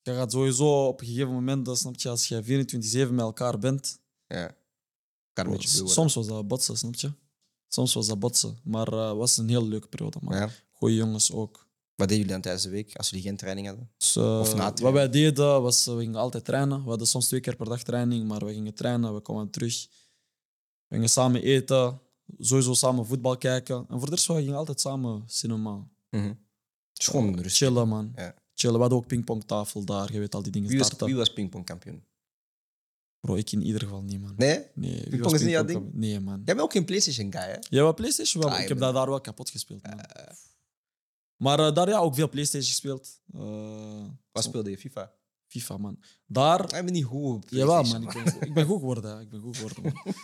je 0.01 0.13
gaat 0.13 0.31
sowieso 0.31 0.88
op 0.88 1.01
een 1.01 1.07
gegeven 1.07 1.33
moment, 1.33 1.65
dat 1.65 1.77
snap 1.77 1.95
je, 1.99 2.09
als 2.09 2.27
je 2.27 2.43
24-7 3.07 3.11
met 3.11 3.19
elkaar 3.19 3.59
bent. 3.59 3.99
Ja. 4.27 4.55
Kan 5.33 5.45
een 5.45 5.51
worden. 5.51 5.69
soms 5.89 6.13
was 6.13 6.27
dat 6.27 6.47
botsen, 6.47 6.77
snap 6.77 6.95
je? 6.95 7.11
Soms 7.67 7.93
was 7.93 8.07
dat 8.07 8.19
botsen. 8.19 8.57
Maar 8.63 8.88
eh, 8.88 9.07
het 9.07 9.17
was 9.17 9.38
een 9.38 9.49
heel 9.49 9.67
leuke 9.67 9.88
periode, 9.88 10.17
man. 10.21 10.35
Ja. 10.35 10.49
Goeie 10.71 10.95
jongens 10.95 11.31
ook. 11.31 11.67
Wat 11.95 12.07
deden 12.07 12.15
jullie 12.15 12.31
dan 12.31 12.41
tijdens 12.41 12.63
de 12.63 12.69
week 12.69 12.95
als 12.95 13.09
jullie 13.09 13.25
geen 13.25 13.38
training 13.38 13.67
hadden? 13.67 13.91
Dus, 13.97 14.15
eh, 14.15 14.39
Of 14.39 14.55
na 14.55 14.73
wat 14.73 14.93
wij 14.93 15.09
deden 15.09 15.61
was, 15.61 15.88
eh, 15.88 15.93
we 15.93 15.99
gingen 15.99 16.19
altijd 16.19 16.45
trainen. 16.45 16.83
We 16.83 16.89
hadden 16.89 17.07
soms 17.07 17.27
twee 17.27 17.39
keer 17.39 17.55
per 17.55 17.65
dag 17.65 17.83
training, 17.83 18.27
maar 18.27 18.45
we 18.45 18.53
gingen 18.53 18.73
trainen, 18.73 19.13
we 19.13 19.21
kwamen 19.21 19.49
terug. 19.49 19.88
We 20.88 20.95
gingen 20.95 21.09
samen 21.09 21.41
eten, 21.41 21.99
sowieso 22.38 22.73
samen 22.73 23.05
voetbal 23.05 23.38
kijken. 23.38 23.75
En 23.89 23.97
voor 23.99 24.05
de 24.09 24.15
rest, 24.15 24.27
we 24.27 24.33
gingen 24.33 24.55
altijd 24.55 24.79
samen 24.81 25.23
cinema. 25.25 25.88
Mhm. 26.09 26.33
Is 26.93 27.07
gewoon 27.07 27.33
rustig. 27.35 27.53
Chillen, 27.67 27.88
man. 27.88 28.11
Ja. 28.15 28.35
Chillen. 28.53 28.75
We 28.75 28.81
hadden 28.81 28.97
ook 28.99 29.07
pingpongtafel 29.07 29.83
daar, 29.85 30.11
je 30.13 30.19
weet 30.19 30.35
al 30.35 30.41
die 30.43 30.51
dingen 30.51 30.69
Wie 30.69 30.77
was, 30.77 30.88
starten. 30.88 31.07
wie 31.07 31.15
was 31.15 31.33
pingpongkampioen? 31.33 32.03
Bro, 33.19 33.35
ik 33.35 33.51
in 33.51 33.61
ieder 33.63 33.81
geval 33.81 34.01
niet, 34.03 34.21
man. 34.21 34.33
Nee? 34.38 34.65
Nee, 34.75 34.91
wie 34.91 34.99
Pingpong 35.01 35.23
was 35.23 35.33
is 35.33 35.41
niet 35.41 35.49
jouw 35.49 35.65
pingpongkampioen? 35.65 36.09
Nee, 36.09 36.19
man. 36.19 36.35
Jij 36.35 36.43
bent 36.55 36.59
ook 36.61 36.71
geen 36.71 36.85
PlayStation 36.85 37.31
guy, 37.31 37.41
hè? 37.41 37.57
Jij 37.69 37.83
wat 37.83 37.95
PlayStation 37.95 38.43
wel? 38.43 38.51
Ah, 38.51 38.59
ik 38.61 38.67
heb 38.67 38.77
bent- 38.77 38.79
dat 38.91 38.93
daar 38.93 39.09
wel 39.09 39.21
kapot 39.21 39.49
gespeeld, 39.49 39.83
man. 39.88 39.99
Maar 41.35 41.59
eh, 41.59 41.73
daar 41.73 41.89
ja, 41.89 41.97
ook 41.97 42.15
veel 42.15 42.29
PlayStation 42.29 42.69
gespeeld. 42.71 43.21
Eh, 43.33 44.05
Wat 44.31 44.43
speelde 44.43 44.69
je? 44.69 44.77
FIFA? 44.77 45.13
FIFA, 45.47 45.77
man. 45.77 45.99
Daar 46.25 46.63
Ik 46.63 46.69
ben 46.85 46.93
niet 46.93 47.03
goed 47.05 47.35
op 47.35 47.49
Jawel, 47.49 47.81
PlayStation, 47.81 48.03
man. 48.03 48.15
Ik 48.15 48.23
ben, 48.23 48.33
goed- 48.33 48.41
ik 48.47 48.53
ben 48.53 48.65
goed 48.65 48.79
geworden. 48.79 49.15
hè. 49.15 49.21
Ik 49.21 49.29
ben 49.29 49.41
goed 49.41 49.55
geworden, 49.57 49.83
man. 49.83 50.15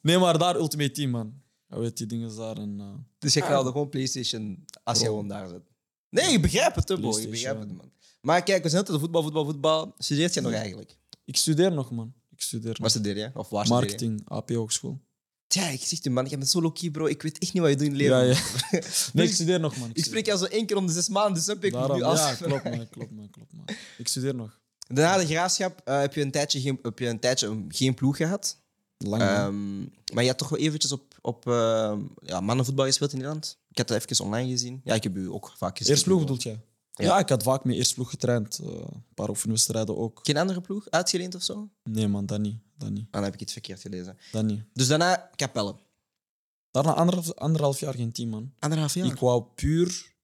Nee, 0.00 0.18
maar 0.18 0.38
daar 0.38 0.56
Ultimate 0.56 0.90
Team, 0.90 1.10
man. 1.10 1.42
Je 1.68 1.78
weet 1.78 1.96
die 1.96 2.06
dingen 2.06 2.36
daar. 2.36 2.56
En, 2.56 2.76
eh, 2.80 2.86
Dus 3.18 3.34
je 3.34 3.40
knalde 3.40 3.70
gewoon 3.70 3.88
PlayStation 3.88 4.64
als 4.84 4.98
je 4.98 5.04
gewoon 5.04 5.28
daar 5.28 5.48
zit. 5.48 5.62
Nee, 6.10 6.32
ik 6.32 6.42
begrijp 6.42 6.74
het, 6.74 6.88
hè, 6.88 6.94
bro. 6.98 7.08
Ik 7.08 7.14
PlayStation. 7.14 7.30
begrijp 7.30 7.58
het, 7.58 7.76
man. 7.76 7.90
Maar 8.20 8.42
kijk, 8.42 8.62
we 8.62 8.68
zijn 8.68 8.80
altijd 8.80 9.00
voetbal, 9.00 9.22
voetbal, 9.22 9.44
voetbal. 9.44 9.94
Studeert 9.98 10.34
je 10.34 10.40
nog 10.40 10.52
Ja. 10.52 10.58
eigenlijk? 10.58 10.96
ik 11.24 11.36
studeer 11.36 11.72
nog, 11.72 11.90
man. 11.90 12.14
Ik 12.30 12.40
studeer 12.42 12.68
Wat 12.70 12.78
nog. 12.78 12.90
studeer 12.90 13.16
je? 13.16 13.30
Of 13.34 13.48
waar 13.48 13.64
studeer 13.66 13.82
je? 13.82 13.88
Marketing, 13.88 14.28
AP 14.28 14.50
Hogeschool. 14.50 15.00
Ja, 15.48 15.68
ik 15.68 15.80
zeg 15.84 16.02
je, 16.02 16.10
man, 16.10 16.24
je 16.28 16.36
bent 16.38 16.50
zo 16.50 16.60
low-key, 16.60 16.90
bro. 16.90 17.06
Ik 17.06 17.22
weet 17.22 17.38
echt 17.38 17.52
niet 17.52 17.62
wat 17.62 17.70
je 17.70 17.76
doet 17.76 17.86
in 17.86 17.92
het 17.92 18.00
leven. 18.02 18.16
Ja, 18.16 18.22
ja. 18.22 18.38
Nee, 19.12 19.24
ik 19.24 19.30
ik, 19.30 19.34
studeer 19.34 19.60
nog, 19.60 19.76
man. 19.76 19.90
ik 19.92 20.04
spreek 20.04 20.26
jou 20.26 20.38
zo 20.38 20.44
één 20.44 20.66
keer 20.66 20.76
om 20.76 20.86
de 20.86 20.92
zes 20.92 21.08
maanden, 21.08 21.34
dus 21.34 21.46
heb 21.46 21.64
ik 21.64 21.72
Daarom, 21.72 21.96
nu 21.96 22.02
als... 22.02 22.18
Ja, 22.20 22.34
klopt, 22.34 22.64
man. 22.64 22.88
Klopt, 22.94 23.10
man. 23.10 23.30
Klopt, 23.30 23.52
man. 23.52 23.64
Ik 23.98 24.08
studeer 24.08 24.34
nog. 24.34 24.60
Daarna 24.88 25.16
de 25.18 25.26
graafschap 25.26 25.80
eh, 25.84 26.00
heb 26.00 26.14
je 26.14 26.20
een 26.20 26.30
tijdje 26.30 26.60
geen, 26.60 26.78
heb 26.82 26.98
je 26.98 27.06
een 27.08 27.20
tijdje 27.20 27.46
um, 27.46 27.64
geen 27.68 27.94
ploeg 27.94 28.16
gehad. 28.16 28.64
Lang. 28.98 29.22
Ehm, 29.22 29.78
maar 30.14 30.22
je 30.22 30.28
had 30.28 30.38
toch 30.38 30.48
wel 30.48 30.58
eventjes 30.58 30.92
op, 30.92 31.18
op 31.20 31.46
ehm, 31.46 32.00
ja, 32.22 32.40
mannenvoetbal 32.40 32.84
gespeeld 32.84 33.10
in 33.12 33.16
Nederland. 33.18 33.58
Ik 33.68 33.76
heb 33.76 33.86
dat 33.86 34.02
even 34.10 34.24
online 34.24 34.50
gezien. 34.50 34.80
Ja, 34.84 34.94
ik 34.94 35.02
heb 35.02 35.16
u 35.16 35.30
ook 35.30 35.52
vaak 35.56 35.76
gezien. 35.78 35.92
Eerst 35.92 36.04
ploeg 36.04 36.20
bedoelt 36.20 36.42
jij? 36.42 36.60
Ja. 36.92 37.04
Ja. 37.04 37.18
ik 37.18 37.28
had 37.28 37.42
vaak 37.42 37.64
met 37.64 37.76
eerst 37.76 37.94
ploeg 37.94 38.10
getraind. 38.10 38.58
Eh, 38.58 38.68
een 38.68 39.04
paar 39.14 39.28
oefenwedstrijden 39.28 39.96
ook. 39.96 40.20
Geen 40.22 40.36
andere 40.36 40.60
ploeg? 40.60 40.90
Uitgeleend 40.90 41.34
of 41.34 41.42
zo? 41.42 41.54
Ah, 41.82 41.92
Nee, 41.92 42.08
man, 42.08 42.26
dat 42.26 42.40
niet. 42.40 42.56
Dat 42.78 42.90
niet. 42.90 43.06
dan 43.10 43.22
heb 43.22 43.34
ik 43.34 43.40
iets 43.40 43.52
verkeerd 43.52 43.80
gelezen. 43.80 44.18
Dat 44.32 44.44
niet. 44.44 44.62
Dus 44.72 44.86
daarna 44.88 45.30
Capelle. 45.34 45.74
Daarna 46.70 46.94
anderhalf, 46.94 47.34
anderhalf 47.34 47.80
jaar 47.80 47.94
geen 47.94 48.12
team, 48.12 48.28
man. 48.28 48.52
Anderhalf 48.58 48.94
jaar. 48.94 49.06
Ik 49.06 49.18
wou 49.18 49.44
puur... 49.54 50.14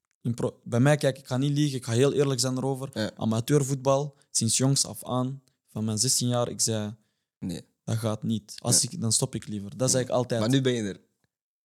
Bij 0.65 0.81
mij, 0.81 0.97
kijk, 0.97 1.19
ik 1.19 1.27
ga 1.27 1.37
niet 1.37 1.53
liegen. 1.53 1.79
Ik 1.79 1.85
ga 1.85 1.93
heel 1.93 2.13
eerlijk 2.13 2.41
zijn 2.41 2.57
erover. 2.57 2.91
Ja. 2.95 3.11
Amateurvoetbal, 3.17 4.15
sinds 4.31 4.57
jongs 4.57 4.87
af 4.87 5.05
aan, 5.05 5.43
van 5.69 5.85
mijn 5.85 5.99
16 5.99 6.29
jaar, 6.29 6.49
ik 6.49 6.61
zei, 6.61 6.95
Nee. 7.39 7.65
Dat 7.85 7.97
gaat 7.97 8.23
niet. 8.23 8.55
Als 8.59 8.83
ik, 8.85 9.01
dan 9.01 9.13
stop 9.13 9.35
ik 9.35 9.47
liever. 9.47 9.77
Dat 9.77 9.91
zei 9.91 10.05
ik 10.05 10.11
altijd. 10.11 10.41
Maar 10.41 10.49
nu 10.49 10.61
ben 10.61 10.73
je 10.73 10.83
er. 10.83 11.01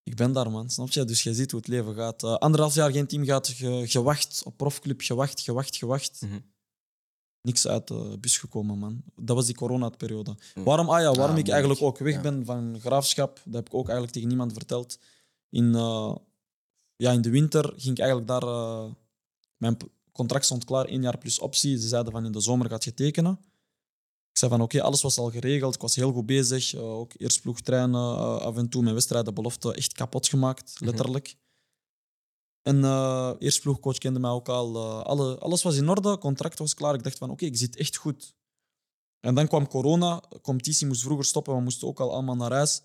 Ik 0.03 0.15
ben 0.15 0.31
daar, 0.31 0.51
man. 0.51 0.69
Snap 0.69 0.89
je? 0.89 1.05
Dus 1.05 1.23
je 1.23 1.33
ziet 1.33 1.51
hoe 1.51 1.59
het 1.59 1.69
leven 1.69 1.95
gaat. 1.95 2.23
Eh, 2.23 2.33
anderhalf 2.33 2.73
jaar 2.75 2.91
geen 2.91 3.07
team 3.07 3.23
gehad, 3.25 3.47
ge- 3.47 3.83
gewacht 3.87 4.41
op 4.45 4.57
profclub, 4.57 5.01
gewacht, 5.01 5.41
gewacht, 5.41 5.75
gewacht. 5.77 6.21
Mhm. 6.21 6.39
Niks 7.41 7.67
uit 7.67 7.87
de 7.87 8.17
bus 8.19 8.37
gekomen, 8.37 8.77
man. 8.77 9.03
Dat 9.15 9.35
was 9.35 9.45
die 9.45 9.55
coronaperiode. 9.55 10.35
Mm. 10.55 10.63
Waarom, 10.63 10.89
ah 10.89 10.99
ja, 11.01 11.11
waarom 11.13 11.35
Ah, 11.35 11.41
ik 11.41 11.47
eigenlijk 11.49 11.81
ook 11.81 11.97
weg 11.97 12.13
Ja. 12.13 12.21
ben 12.21 12.45
van 12.45 12.79
graafschap, 12.79 13.41
dat 13.45 13.53
heb 13.53 13.65
ik 13.67 13.73
ook 13.73 13.83
eigenlijk 13.83 14.11
tegen 14.13 14.27
niemand 14.27 14.53
verteld. 14.53 14.99
In, 15.49 15.75
eh, 15.75 16.15
ja, 16.95 17.11
in 17.11 17.21
de 17.21 17.29
winter 17.29 17.63
ging 17.77 17.91
ik 17.91 17.99
eigenlijk 17.99 18.27
daar... 18.27 18.43
eh, 18.43 18.85
mijn 19.57 19.77
contract 20.11 20.45
stond 20.45 20.63
klaar, 20.63 20.85
één 20.85 21.01
jaar 21.01 21.17
plus 21.17 21.39
optie. 21.39 21.79
Ze 21.79 21.87
zeiden 21.87 22.11
van 22.11 22.25
in 22.25 22.31
de 22.31 22.39
zomer 22.41 22.69
gaat 22.69 22.83
je 22.83 22.93
tekenen. 22.93 23.39
Ik 24.37 24.43
zei 24.43 24.55
van 24.55 24.61
oké, 24.65 24.81
alles 24.81 25.01
was 25.01 25.17
al 25.17 25.31
geregeld. 25.31 25.75
Ik 25.75 25.81
was 25.81 25.95
heel 25.95 26.11
goed 26.11 26.25
bezig. 26.25 26.73
Eh, 26.73 26.81
ook 26.81 27.13
eerst 27.17 27.41
ploeg 27.41 27.61
trainen, 27.61 28.17
eh, 28.17 28.37
af 28.37 28.57
en 28.57 28.69
toe 28.69 28.81
mijn 28.81 28.93
wedstrijden 28.93 29.33
belofte 29.33 29.73
echt 29.73 29.93
kapot 29.93 30.27
gemaakt, 30.27 30.73
Mhm. 30.73 30.85
letterlijk. 30.85 31.35
En 32.61 32.83
eh 32.83 33.31
eerst 33.39 33.61
ploegcoach 33.61 33.97
kende 33.97 34.19
mij 34.19 34.29
ook 34.29 34.49
al. 34.49 35.03
alle, 35.03 35.37
alles 35.39 35.63
was 35.63 35.75
in 35.75 35.89
orde, 35.89 36.17
contract 36.17 36.59
was 36.59 36.73
klaar. 36.73 36.93
Ik 36.93 37.03
dacht 37.03 37.17
van 37.17 37.29
oké, 37.29 37.45
ik 37.45 37.57
zit 37.57 37.75
echt 37.75 37.95
goed. 37.95 38.33
En 39.19 39.35
dan 39.35 39.47
kwam 39.47 39.67
corona, 39.67 40.23
de 40.29 40.41
competitie 40.41 40.87
moest 40.87 41.01
vroeger 41.01 41.25
stoppen, 41.25 41.55
we 41.55 41.61
moesten 41.61 41.87
ook 41.87 41.99
al 41.99 42.11
allemaal 42.11 42.35
naar 42.35 42.51
huis. 42.51 42.81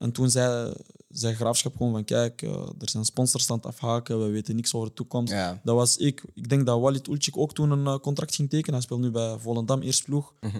En 0.00 0.12
toen 0.12 0.30
zei, 0.30 0.74
zei 1.08 1.34
Graafschap 1.34 1.76
gewoon 1.76 1.92
van 1.92 2.04
kijk, 2.04 2.42
eh, 2.42 2.68
er 2.78 2.88
zijn 2.88 3.04
sponsors 3.04 3.50
aan 3.50 3.56
het 3.56 3.66
afhaken, 3.66 4.24
we 4.24 4.30
weten 4.30 4.56
niks 4.56 4.74
over 4.74 4.88
de 4.88 4.94
toekomst. 4.94 5.32
Ja. 5.32 5.60
Dat 5.64 5.74
was 5.74 5.96
ik. 5.96 6.24
Ik 6.34 6.48
denk 6.48 6.66
dat 6.66 6.80
Walid 6.80 7.06
Ulcik 7.08 7.36
ook 7.36 7.54
toen 7.54 7.70
een 7.70 7.86
eh, 7.86 7.98
contract 7.98 8.34
ging 8.34 8.50
tekenen. 8.50 8.74
Hij 8.74 8.82
speelt 8.82 9.00
nu 9.00 9.10
bij 9.10 9.38
Volendam, 9.38 9.82
eerst 9.82 10.04
ploeg. 10.04 10.34
Mhm. 10.40 10.58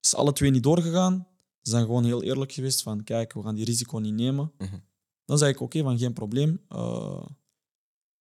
Is 0.00 0.14
alle 0.14 0.32
twee 0.32 0.50
niet 0.50 0.62
doorgegaan. 0.62 1.26
Ze 1.62 1.70
zijn 1.70 1.84
gewoon 1.84 2.04
heel 2.04 2.22
eerlijk 2.22 2.52
geweest 2.52 2.82
van 2.82 3.04
kijk, 3.04 3.32
we 3.32 3.42
gaan 3.42 3.54
die 3.54 3.64
risico 3.64 3.98
niet 3.98 4.14
nemen. 4.14 4.52
Mhm. 4.58 4.78
Dan 5.24 5.38
zei 5.38 5.52
ik 5.52 5.60
oké, 5.60 5.82
van 5.82 5.98
geen 5.98 6.12
probleem. 6.12 6.60
Eh, 6.68 7.26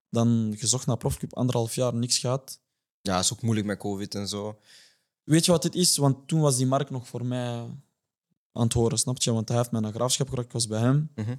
dan 0.09 0.55
gezocht 0.57 0.85
naar 0.85 0.97
profclub, 0.97 1.35
anderhalf 1.35 1.75
jaar, 1.75 1.93
niks 1.93 2.17
gehad. 2.17 2.59
ja, 3.01 3.19
is 3.19 3.33
ook 3.33 3.41
moeilijk 3.41 3.67
met 3.67 3.77
COVID 3.77 4.15
en 4.15 4.27
zo. 4.27 4.59
Weet 5.23 5.45
je 5.45 5.51
wat 5.51 5.63
het 5.63 5.75
is? 5.75 5.97
Want 5.97 6.27
toen 6.27 6.39
was 6.39 6.57
die 6.57 6.65
markt 6.65 6.89
nog 6.89 7.07
voor 7.07 7.25
mij 7.25 7.65
aan 8.53 8.63
het 8.63 8.73
horen, 8.73 8.97
snap 8.99 9.21
je? 9.21 9.31
Want 9.31 9.47
hij 9.47 9.57
heeft 9.57 9.71
mij 9.71 9.81
naar 9.81 9.93
graafschap 9.93 10.27
gebracht, 10.27 10.47
ik 10.47 10.53
was 10.53 10.67
bij 10.67 10.79
hem. 10.79 11.11
Mhm. 11.15 11.31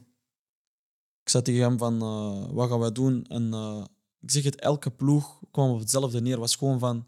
Ik 1.22 1.28
zei 1.28 1.42
tegen 1.42 1.60
hem 1.62 1.78
van, 1.78 2.02
eh, 2.02 2.52
wat 2.54 2.68
gaan 2.68 2.78
wij 2.78 2.92
doen? 2.92 3.24
En 3.26 3.52
eh, 3.52 3.84
ik 4.20 4.30
zeg 4.30 4.42
het, 4.44 4.60
elke 4.60 4.90
ploeg 4.90 5.40
kwam 5.50 5.70
op 5.70 5.78
hetzelfde 5.78 6.20
neer. 6.20 6.38
was 6.38 6.56
gewoon 6.56 6.78
van... 6.78 7.06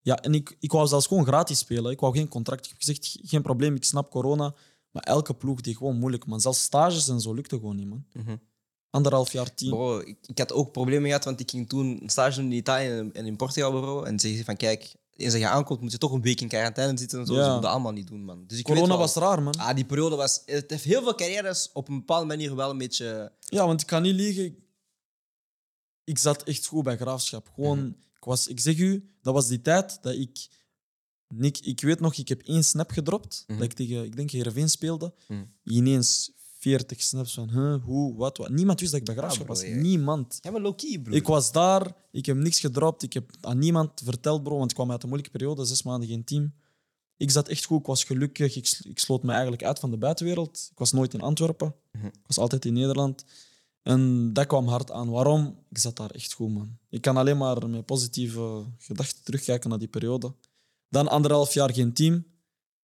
Ja, 0.00 0.16
en 0.16 0.34
ik, 0.34 0.56
ik 0.60 0.72
wou 0.72 0.86
zelfs 0.86 1.06
gewoon 1.06 1.24
gratis 1.26 1.58
spelen. 1.58 1.90
Ik 1.92 2.00
wou 2.00 2.16
geen 2.16 2.28
contract. 2.28 2.64
Ik 2.64 2.68
heb 2.70 2.78
gezegd, 2.78 3.06
"Ge- 3.06 3.20
geen 3.26 3.42
probleem, 3.42 3.74
ik 3.74 3.84
snap 3.84 4.10
corona. 4.10 4.54
Maar 4.90 5.02
elke 5.02 5.34
ploeg 5.34 5.60
die 5.60 5.76
gewoon 5.76 5.98
moeilijk, 5.98 6.26
man. 6.26 6.40
Zelfs 6.40 6.62
stages 6.62 7.08
en 7.08 7.20
zo 7.20 7.32
lukte 7.34 7.56
gewoon 7.56 7.76
niet, 7.76 7.88
man. 7.88 8.04
Mhm. 8.12 8.36
Anderhalf 8.90 9.32
jaar, 9.32 9.54
team. 9.54 9.70
Bro, 9.70 9.98
ik, 9.98 10.18
ik 10.26 10.38
had 10.38 10.52
ook 10.52 10.72
problemen 10.72 11.06
gehad, 11.06 11.24
want 11.24 11.40
ik 11.40 11.50
ging 11.50 11.68
toen 11.68 11.98
een 12.02 12.08
stage 12.10 12.40
in 12.40 12.52
Italië 12.52 12.86
en- 12.88 13.12
in 13.26 13.36
Portugal, 13.36 13.70
bro. 13.70 14.02
En 14.02 14.18
ze 14.18 14.26
zeggen 14.28 14.44
van, 14.44 14.56
kijk, 14.56 14.94
eens 15.16 15.32
dat 15.32 15.40
je 15.40 15.48
aankomt, 15.48 15.80
moet 15.80 15.92
je 15.92 15.98
toch 15.98 16.12
een 16.12 16.22
week 16.22 16.40
in 16.40 16.48
quarantaine 16.48 16.98
zitten 16.98 17.18
en 17.20 17.26
zo. 17.26 17.32
Ja. 17.34 17.38
Ze 17.38 17.44
moeten 17.44 17.62
dat 17.62 17.70
allemaal 17.72 17.92
niet 17.92 18.06
doen, 18.06 18.24
man. 18.24 18.44
Dus 18.46 18.58
ik 18.58 18.64
Corona 18.64 18.86
wel- 18.86 18.98
was 18.98 19.14
raar, 19.14 19.42
man. 19.42 19.54
Ah, 19.56 19.74
die 19.74 19.84
periode 19.84 20.16
was... 20.16 20.42
Het 20.46 20.70
heeft 20.70 20.84
heel 20.84 21.02
veel 21.02 21.14
carrières 21.14 21.70
op 21.72 21.88
een 21.88 21.96
bepaalde 21.98 22.26
manier 22.26 22.54
wel 22.56 22.70
een 22.70 22.78
beetje... 22.78 23.32
Ja, 23.40 23.66
want 23.66 23.80
ik 23.80 23.86
kan 23.86 24.02
niet 24.02 24.14
liegen. 24.14 24.56
Ik 26.04 26.18
zat 26.18 26.42
echt 26.42 26.66
goed 26.66 26.84
bij 26.84 26.96
graafschap. 26.96 27.50
Gewoon, 27.54 27.78
Mhm. 27.78 27.88
ik, 28.16 28.24
was, 28.24 28.46
ik 28.46 28.60
zeg 28.60 28.78
u, 28.78 29.10
dat 29.22 29.34
was 29.34 29.46
die 29.48 29.60
tijd 29.60 29.98
dat 30.02 30.14
ik. 30.14 30.48
Nick, 31.34 31.58
ik 31.58 31.80
weet 31.80 32.00
nog, 32.00 32.14
ik 32.14 32.28
heb 32.28 32.42
één 32.42 32.64
snap 32.64 32.90
gedropt. 32.90 33.44
Mhm. 33.46 33.58
Dat 33.58 33.66
ik 33.70 33.72
tegen, 33.76 34.04
ik 34.04 34.16
denk, 34.16 34.30
Heerenveen 34.30 34.68
speelde. 34.70 35.14
Mhm. 35.28 35.44
Ineens 35.64 36.30
40 36.62 37.02
snaps 37.02 37.34
van 37.34 37.50
huh, 37.50 37.84
hoe, 37.84 38.16
wat, 38.16 38.36
wat. 38.36 38.48
Niemand 38.48 38.80
wist 38.80 38.92
dat 38.92 39.00
ik 39.00 39.06
bij 39.06 39.16
graafschap 39.16 39.46
bro, 39.46 39.54
was. 39.54 39.64
Niemand. 39.64 40.38
Ja, 40.40 40.50
maar 40.50 40.60
low-key, 40.60 40.98
bro. 40.98 41.14
Ik 41.14 41.26
was 41.26 41.52
daar, 41.52 41.94
ik 42.10 42.26
heb 42.26 42.36
niks 42.36 42.60
gedropt. 42.60 43.02
Ik 43.02 43.12
heb 43.12 43.30
aan 43.40 43.58
niemand 43.58 43.90
verteld, 44.04 44.42
bro, 44.42 44.56
want 44.58 44.70
ik 44.70 44.76
kwam 44.76 44.90
uit 44.90 45.02
een 45.02 45.08
moeilijke 45.08 45.38
periode, 45.38 45.64
zes 45.64 45.82
maanden 45.82 46.08
geen 46.08 46.24
team. 46.24 46.52
Ik 47.16 47.30
zat 47.30 47.48
echt 47.48 47.64
goed, 47.64 47.80
ik 47.80 47.86
was 47.86 48.04
gelukkig. 48.04 48.56
Ik, 48.56 48.78
ik 48.82 48.98
sloot 48.98 49.22
me 49.22 49.32
eigenlijk 49.32 49.64
uit 49.64 49.78
van 49.78 49.90
de 49.90 49.96
buitenwereld. 49.96 50.68
Ik 50.72 50.78
was 50.78 50.92
nooit 50.92 51.14
in 51.14 51.20
Antwerpen. 51.20 51.74
Mhm. 51.92 52.06
Ik 52.06 52.26
was 52.26 52.38
altijd 52.38 52.64
in 52.64 52.72
Nederland. 52.72 53.24
En 53.82 54.32
dat 54.32 54.46
kwam 54.46 54.68
hard 54.68 54.90
aan. 54.90 55.10
Waarom? 55.10 55.58
Ik 55.70 55.78
zat 55.78 55.96
daar 55.96 56.10
echt 56.10 56.32
goed, 56.32 56.52
man. 56.52 56.78
Ik 56.88 57.00
kan 57.00 57.16
alleen 57.16 57.36
maar 57.36 57.68
met 57.68 57.86
positieve 57.86 58.64
gedachten 58.78 59.24
terugkijken 59.24 59.70
naar 59.70 59.78
die 59.78 59.88
periode. 59.88 60.34
Dan 60.88 61.08
anderhalf 61.08 61.54
jaar 61.54 61.72
geen 61.72 61.92
team. 61.92 62.24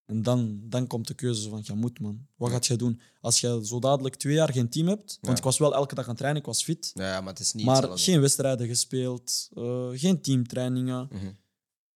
En 0.09 0.23
dan, 0.23 0.61
dan 0.64 0.87
komt 0.87 1.07
de 1.07 1.14
keuze 1.14 1.49
van, 1.49 1.61
je 1.64 1.75
moet, 1.75 2.01
man. 2.01 2.27
Wat 2.37 2.51
gaat 2.51 2.66
jij 2.66 2.77
doen? 2.77 3.01
Als 3.21 3.40
je 3.40 3.61
zo 3.66 3.79
dadelijk 3.79 4.14
twee 4.14 4.35
jaar 4.35 4.53
geen 4.53 4.68
team 4.68 4.87
hebt... 4.87 5.18
Want 5.21 5.33
Ja. 5.33 5.37
ik 5.37 5.42
was 5.42 5.59
wel 5.59 5.75
elke 5.75 5.94
dag 5.94 6.05
aan 6.05 6.11
het 6.11 6.18
trainen, 6.18 6.40
ik 6.42 6.47
was 6.49 6.62
fit. 6.64 6.90
Ja, 6.94 7.21
maar 7.21 7.33
het 7.33 7.42
is 7.42 7.53
niet 7.53 7.64
Maar 7.64 7.75
hetzelfde. 7.77 8.03
geen 8.05 8.21
wedstrijden 8.21 8.66
gespeeld, 8.66 9.49
eh, 9.55 9.88
geen 9.92 10.21
teamtrainingen. 10.21 11.09
Mhm. 11.12 11.31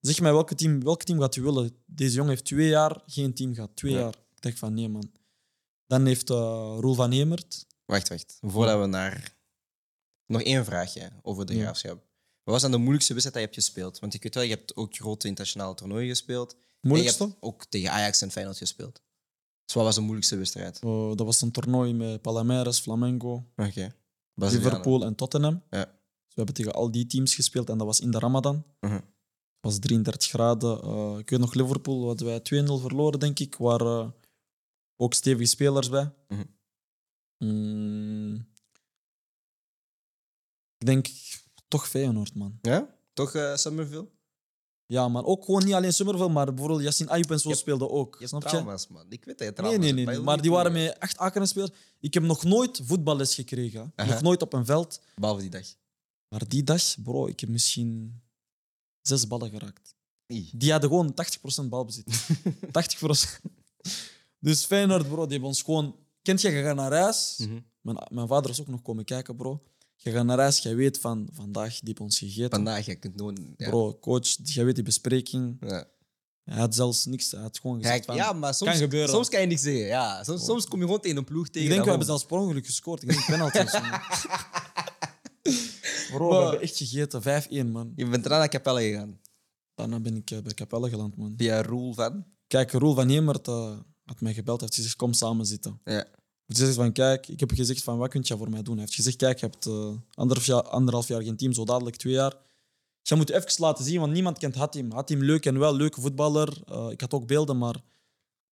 Zeg 0.00 0.20
mij, 0.20 0.32
welke 0.32 0.54
team, 0.54 0.82
welk 0.84 1.02
team 1.02 1.20
gaat 1.20 1.36
u 1.36 1.42
willen? 1.42 1.70
Deze 1.86 2.14
jongen 2.14 2.30
heeft 2.30 2.44
twee 2.44 2.68
jaar 2.68 3.02
geen 3.06 3.34
team 3.34 3.54
gehad. 3.54 3.70
Twee 3.76 3.92
Ja. 3.92 3.98
jaar. 3.98 4.14
Ik 4.34 4.42
dacht 4.42 4.58
van, 4.58 4.74
nee, 4.74 4.88
man. 4.88 5.10
Dan 5.86 6.06
heeft 6.06 6.30
eh, 6.30 6.36
Roel 6.80 6.94
van 6.94 7.10
Hemert... 7.12 7.66
Wacht, 7.84 8.08
wacht. 8.08 8.38
Voordat 8.40 8.80
we 8.80 8.86
naar... 8.86 9.34
Nog 10.26 10.42
één 10.42 10.64
vraagje 10.64 11.10
over 11.22 11.46
de 11.46 11.60
graafschap. 11.60 11.96
Wat 12.44 12.54
was 12.54 12.62
dan 12.62 12.70
de 12.70 12.76
moeilijkste 12.76 13.12
wedstrijd 13.14 13.38
die 13.38 13.46
je 13.48 13.52
hebt 13.54 13.66
gespeeld? 13.66 13.98
Want 13.98 14.14
ik 14.14 14.22
weet 14.22 14.34
wel, 14.34 14.44
je 14.44 14.50
hebt 14.50 14.76
ook 14.76 14.94
grote 14.96 15.26
internationale 15.28 15.74
toernooien 15.74 16.08
gespeeld. 16.08 16.56
Moeilijkste? 16.82 17.22
En 17.22 17.28
je 17.28 17.34
hebt 17.34 17.44
ook 17.44 17.64
tegen 17.64 17.90
Ajax 17.90 18.22
en 18.22 18.30
Feyenoord 18.30 18.58
gespeeld. 18.58 19.02
Dus 19.64 19.74
wat 19.74 19.84
was 19.84 19.94
de 19.94 20.00
moeilijkste 20.00 20.36
wedstrijd? 20.36 20.78
Eh, 20.80 21.14
dat 21.14 21.26
was 21.26 21.40
een 21.40 21.50
toernooi 21.50 21.94
met 21.94 22.22
Palomares, 22.22 22.80
Flamengo. 22.80 23.46
Liverpool 24.34 25.04
en 25.04 25.14
Tottenham. 25.14 25.62
Ja. 25.70 25.84
Dus 25.84 26.34
we 26.34 26.34
hebben 26.34 26.54
tegen 26.54 26.72
al 26.72 26.90
die 26.90 27.06
teams 27.06 27.34
gespeeld 27.34 27.68
en 27.68 27.78
dat 27.78 27.86
was 27.86 28.00
in 28.00 28.10
de 28.10 28.18
Ramadan. 28.18 28.64
Mhm. 28.80 29.00
was 29.60 29.78
33 29.78 30.28
graden. 30.28 30.82
Eh, 30.82 31.18
ik 31.18 31.30
weet 31.30 31.40
nog, 31.40 31.54
Liverpool 31.54 32.06
hadden 32.06 32.26
wij 32.26 32.40
2-0 32.40 32.78
verloren, 32.78 33.20
denk 33.20 33.38
ik. 33.38 33.56
Waar 33.56 33.80
eh, 33.80 34.08
ook 34.96 35.14
stevige 35.14 35.48
spelers 35.48 35.88
bij. 35.88 36.12
Mhm. 36.28 36.44
Mm. 37.38 38.46
ik 40.78 40.86
denk 40.86 41.06
toch 41.68 41.88
Feyenoord, 41.88 42.34
man. 42.34 42.58
Ja? 42.62 42.96
Toch 43.12 43.34
uh, 43.34 43.56
Summerville? 43.56 44.08
Ja, 44.92 45.08
maar 45.08 45.24
ook 45.24 45.44
gewoon 45.44 45.64
niet 45.64 45.74
alleen 45.74 45.92
Summerville, 45.92 46.28
maar 46.28 46.46
bijvoorbeeld 46.46 46.82
Yassine 46.82 47.10
Ayoub 47.10 47.30
en 47.30 47.40
zo 47.40 47.48
Je 47.48 47.54
speelden 47.54 47.90
ook. 47.90 48.16
Je 48.20 48.26
snap 48.26 48.48
je? 48.48 48.62
man. 48.90 49.06
Ik 49.08 49.24
weet 49.24 49.38
dat 49.38 49.38
je 49.38 49.44
Nee, 49.44 49.52
trauma's 49.52 49.78
nee, 49.78 49.92
nee. 49.92 50.04
nee. 50.04 50.20
Maar 50.20 50.42
die 50.42 50.50
waren 50.50 50.72
met 50.72 50.98
echt 50.98 51.18
akere 51.18 51.46
spelers. 51.46 51.70
Ik 52.00 52.14
heb 52.14 52.22
nog 52.22 52.44
nooit 52.44 52.80
voetballes 52.84 53.34
gekregen. 53.34 53.92
Nog 53.96 54.22
nooit 54.22 54.42
op 54.42 54.52
een 54.52 54.64
veld. 54.64 55.00
Behalve 55.14 55.40
die 55.40 55.50
dag. 55.50 55.66
Maar 56.28 56.48
die 56.48 56.62
dag, 56.62 56.82
bro, 57.02 57.26
ik 57.26 57.40
heb 57.40 57.48
misschien 57.48 58.22
zes 59.00 59.26
ballen 59.26 59.50
geraakt. 59.50 59.94
Ih. 60.26 60.48
Die 60.52 60.70
hadden 60.70 60.90
gewoon 60.90 61.14
80% 61.64 61.68
balbezit. 61.68 62.28
80%. 63.46 63.50
Dus 64.38 64.64
Feyenoord, 64.64 65.08
bro, 65.08 65.22
die 65.22 65.30
hebben 65.30 65.48
ons 65.48 65.62
gewoon... 65.62 65.96
Kent 66.22 66.40
je, 66.40 66.50
je 66.50 66.62
gaat 66.62 66.76
naar 66.76 66.92
huis. 66.92 67.36
Mhm. 67.38 67.60
Mijn, 67.80 68.06
mijn 68.10 68.28
vader 68.28 68.50
is 68.50 68.60
ook 68.60 68.68
nog 68.68 68.82
komen 68.82 69.04
kijken, 69.04 69.36
bro. 69.36 69.62
Je 70.02 70.10
gaat 70.10 70.24
naar 70.24 70.38
huis, 70.38 70.58
jij 70.58 70.74
weet 70.76 70.98
van 70.98 71.28
vandaag, 71.32 71.70
die 71.70 71.80
hebben 71.84 72.04
ons 72.04 72.18
gegeten. 72.18 72.50
Vandaag, 72.50 72.86
je 72.86 72.94
kunt. 72.94 73.22
Ja. 73.56 73.68
Bro, 73.68 73.98
coach, 73.98 74.36
jij 74.42 74.64
weet 74.64 74.74
die 74.74 74.84
bespreking. 74.84 75.56
Ja. 75.60 75.86
Hij 76.44 76.58
had 76.58 76.74
zelfs 76.74 77.04
niks, 77.04 77.30
hij 77.30 77.40
had 77.40 77.58
gewoon 77.58 77.82
gezegd 77.82 78.04
van... 78.04 78.14
ja, 78.14 78.32
maar 78.32 78.54
soms, 78.54 78.70
kan 78.70 78.80
gebeuren. 78.80 79.08
soms 79.08 79.28
kan 79.28 79.40
je 79.40 79.46
niks 79.46 79.62
zeggen. 79.62 79.84
Ja. 79.86 80.24
Soms, 80.24 80.40
Oh. 80.40 80.46
soms 80.46 80.66
kom 80.66 80.78
je 80.78 80.84
gewoon 80.84 81.00
tegen 81.00 81.16
een 81.16 81.24
ploeg 81.24 81.48
tegen. 81.48 81.62
ik 81.62 81.68
denk, 81.68 81.82
we 81.84 81.88
hebben 81.88 82.06
zelfs 82.06 82.24
per 82.24 82.38
ongeluk 82.38 82.66
gescoord. 82.66 83.02
Ik 83.02 83.08
denk 83.08 83.26
penalty. 83.26 83.64
Bro, 86.12 86.28
we 86.28 86.34
hebben 86.42 86.60
echt 86.60 86.76
gegeten. 86.76 87.22
5-1, 87.66 87.66
man. 87.70 87.92
Je 87.96 88.06
bent 88.08 88.22
daarna 88.22 88.38
naar 88.38 88.48
Capelle 88.48 88.80
gegaan. 88.82 89.20
Daarna 89.74 90.00
ben 90.00 90.16
ik 90.16 90.30
eh, 90.30 90.38
bij 90.42 90.52
Capelle 90.54 90.88
geland, 90.88 91.16
man. 91.16 91.34
Via 91.36 91.62
Roel 91.62 91.94
van. 91.94 92.24
Kijk, 92.46 92.72
Roel 92.72 92.94
van 92.94 93.08
Hemert 93.08 93.48
eh, 93.48 93.78
had 94.04 94.20
mij 94.20 94.34
gebeld. 94.34 94.60
Hij 94.60 94.66
heeft 94.68 94.80
gezegd, 94.80 94.96
kom 94.96 95.12
samen 95.12 95.46
zitten. 95.46 95.80
Ja. 95.84 96.06
Hij 96.58 96.66
heeft 96.66 96.76
gezegd 96.78 96.94
van, 96.94 97.04
kijk, 97.04 97.28
ik 97.28 97.40
heb 97.40 97.50
gezegd 97.52 97.82
van, 97.82 97.98
wat 97.98 98.10
kun 98.10 98.20
je 98.24 98.36
voor 98.36 98.50
mij 98.50 98.62
doen? 98.62 98.74
Hij 98.74 98.82
heeft 98.82 98.94
gezegd, 98.96 99.16
kijk, 99.16 99.40
je 99.40 99.46
hebt 99.46 99.66
eh, 99.66 99.92
anderhalf, 100.14 100.46
jaar, 100.46 100.62
anderhalf 100.62 101.08
jaar 101.08 101.22
geen 101.22 101.36
team, 101.36 101.52
zo 101.52 101.64
dadelijk 101.64 101.96
twee 101.96 102.12
jaar. 102.12 102.30
Dus 103.00 103.10
je 103.10 103.14
moet 103.14 103.30
even 103.30 103.52
laten 103.56 103.84
zien, 103.84 104.00
want 104.00 104.12
niemand 104.12 104.38
kent 104.38 104.54
Hatim. 104.54 104.92
Hatim, 104.92 105.22
leuk 105.22 105.46
en 105.46 105.58
wel, 105.58 105.74
leuke 105.76 106.00
voetballer. 106.00 106.62
Eh, 106.66 106.90
ik 106.90 107.00
had 107.00 107.12
ook 107.12 107.26
beelden, 107.26 107.58
maar 107.58 107.76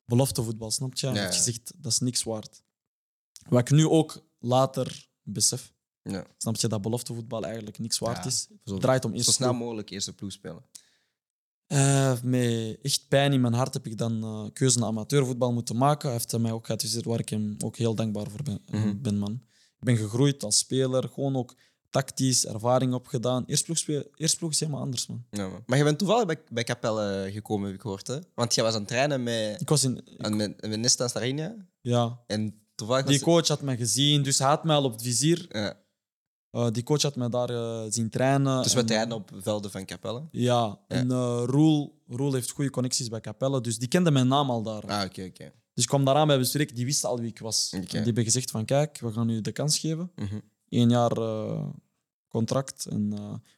beloftevoetbal, 0.04 0.70
snap 0.70 0.94
je? 0.94 1.06
Ja, 1.06 1.14
ja. 1.14 1.32
gezegd, 1.32 1.72
dat 1.76 1.92
is 1.92 1.98
niks 1.98 2.22
waard. 2.22 2.62
Wat 3.48 3.60
ik 3.60 3.70
nu 3.70 3.88
ook 3.88 4.22
later 4.38 5.08
besef. 5.22 5.72
Ja. 6.02 6.26
Snap 6.36 6.56
je 6.56 6.68
dat 6.68 6.82
beloftevoetbal 6.82 7.44
eigenlijk 7.44 7.78
niks 7.78 7.98
waard 7.98 8.16
Ja, 8.16 8.24
is? 8.24 8.48
Zo, 8.64 8.72
Het 8.72 8.80
draait 8.80 9.04
om 9.04 9.10
zo 9.10 9.16
eerst 9.16 9.32
snel 9.32 9.54
mogelijk 9.54 9.90
eerste 9.90 10.12
ploeg 10.12 10.32
spelen. 10.32 10.62
Eh, 11.70 12.20
met 12.22 12.78
echt 12.82 13.04
pijn 13.08 13.32
in 13.32 13.40
mijn 13.40 13.52
hart 13.54 13.74
heb 13.74 13.86
ik 13.86 13.98
dan 13.98 14.22
eh, 14.22 14.44
keuze 14.52 14.78
naar 14.78 14.88
amateurvoetbal 14.88 15.52
moeten 15.52 15.76
maken. 15.76 16.08
Hij 16.08 16.18
heeft 16.18 16.38
mij 16.38 16.52
ook 16.52 16.66
geadviseerd 16.66 17.04
waar 17.04 17.18
ik 17.18 17.28
hem 17.28 17.54
ook 17.64 17.76
heel 17.76 17.94
dankbaar 17.94 18.30
voor 18.30 18.42
ben, 18.42 18.60
eh, 18.70 18.80
Mhm. 18.84 19.00
ben 19.02 19.18
man. 19.18 19.32
Ik 19.78 19.84
ben 19.86 19.96
gegroeid 19.96 20.42
als 20.44 20.58
speler, 20.58 21.08
gewoon 21.14 21.36
ook 21.36 21.54
tactisch 21.90 22.46
ervaring 22.46 22.94
opgedaan. 22.94 23.44
Eerstploeg, 23.46 23.78
speel- 23.78 24.04
eerstploeg 24.14 24.50
is 24.50 24.60
helemaal 24.60 24.80
anders, 24.80 25.06
man. 25.06 25.24
Ja, 25.30 25.48
man. 25.48 25.62
Maar 25.66 25.78
je 25.78 25.84
bent 25.84 25.98
toevallig 25.98 26.26
bij, 26.26 26.40
bij 26.48 26.64
Capelle 26.64 27.30
gekomen, 27.32 27.66
heb 27.66 27.74
ik 27.74 27.80
gehoord. 27.80 28.06
Hè? 28.06 28.18
Want 28.34 28.54
jij 28.54 28.64
was 28.64 28.72
aan 28.74 28.80
het 28.80 28.88
trainen 28.88 29.22
met, 29.22 29.60
Ik 29.60 29.68
was 29.68 29.84
in... 29.84 30.00
ik- 30.04 30.20
aan- 30.26 30.36
met, 30.36 30.60
met 30.68 30.78
Nesta 30.80 31.08
Starinia. 31.08 31.54
ja, 31.80 32.20
En 32.26 32.54
toevallig 32.74 33.06
die 33.06 33.20
coach 33.20 33.48
had 33.48 33.62
mij 33.62 33.76
gezien, 33.76 34.22
dus 34.22 34.38
hij 34.38 34.48
had 34.48 34.64
mij 34.64 34.76
al 34.76 34.84
op 34.84 34.92
het 34.92 35.02
vizier. 35.02 35.46
Ja. 35.48 35.76
Eh, 36.50 36.70
die 36.70 36.82
coach 36.82 37.02
had 37.02 37.16
mij 37.16 37.28
daar 37.28 37.50
eh, 37.50 37.82
zien 37.88 38.10
trainen. 38.10 38.62
Dus 38.62 38.72
we 38.72 38.80
en- 38.80 38.86
trainen 38.86 39.16
op 39.16 39.30
velden 39.34 39.70
van 39.70 39.84
Capelle. 39.84 40.28
Ja, 40.30 40.78
en 40.88 41.10
eh, 41.10 41.42
Roel, 41.46 42.02
Roel 42.08 42.32
heeft 42.32 42.50
goede 42.50 42.70
connecties 42.70 43.08
bij 43.08 43.20
Capelle, 43.20 43.60
dus 43.60 43.78
die 43.78 43.88
kende 43.88 44.10
mijn 44.10 44.28
naam 44.28 44.50
al 44.50 44.62
daar. 44.62 44.82
Ah, 44.86 45.04
oké, 45.04 45.24
oké. 45.24 45.52
Dus 45.74 45.84
ik 45.84 45.86
kwam 45.88 46.04
daaraan 46.04 46.26
bij 46.26 46.38
bespreken, 46.38 46.74
die 46.74 46.84
wisten 46.84 47.08
al 47.08 47.18
wie 47.18 47.28
ik 47.28 47.38
was. 47.38 47.70
En 47.72 47.80
die 47.80 48.00
hebben 48.00 48.24
gezegd 48.24 48.50
van, 48.50 48.64
kijk, 48.64 48.98
we 49.00 49.12
gaan 49.12 49.28
u 49.28 49.40
de 49.40 49.52
kans 49.52 49.78
geven. 49.78 50.10
Mhm. 50.16 50.38
Eén 50.68 50.90
jaar 50.90 51.16
contract 52.28 52.86
en 52.86 53.14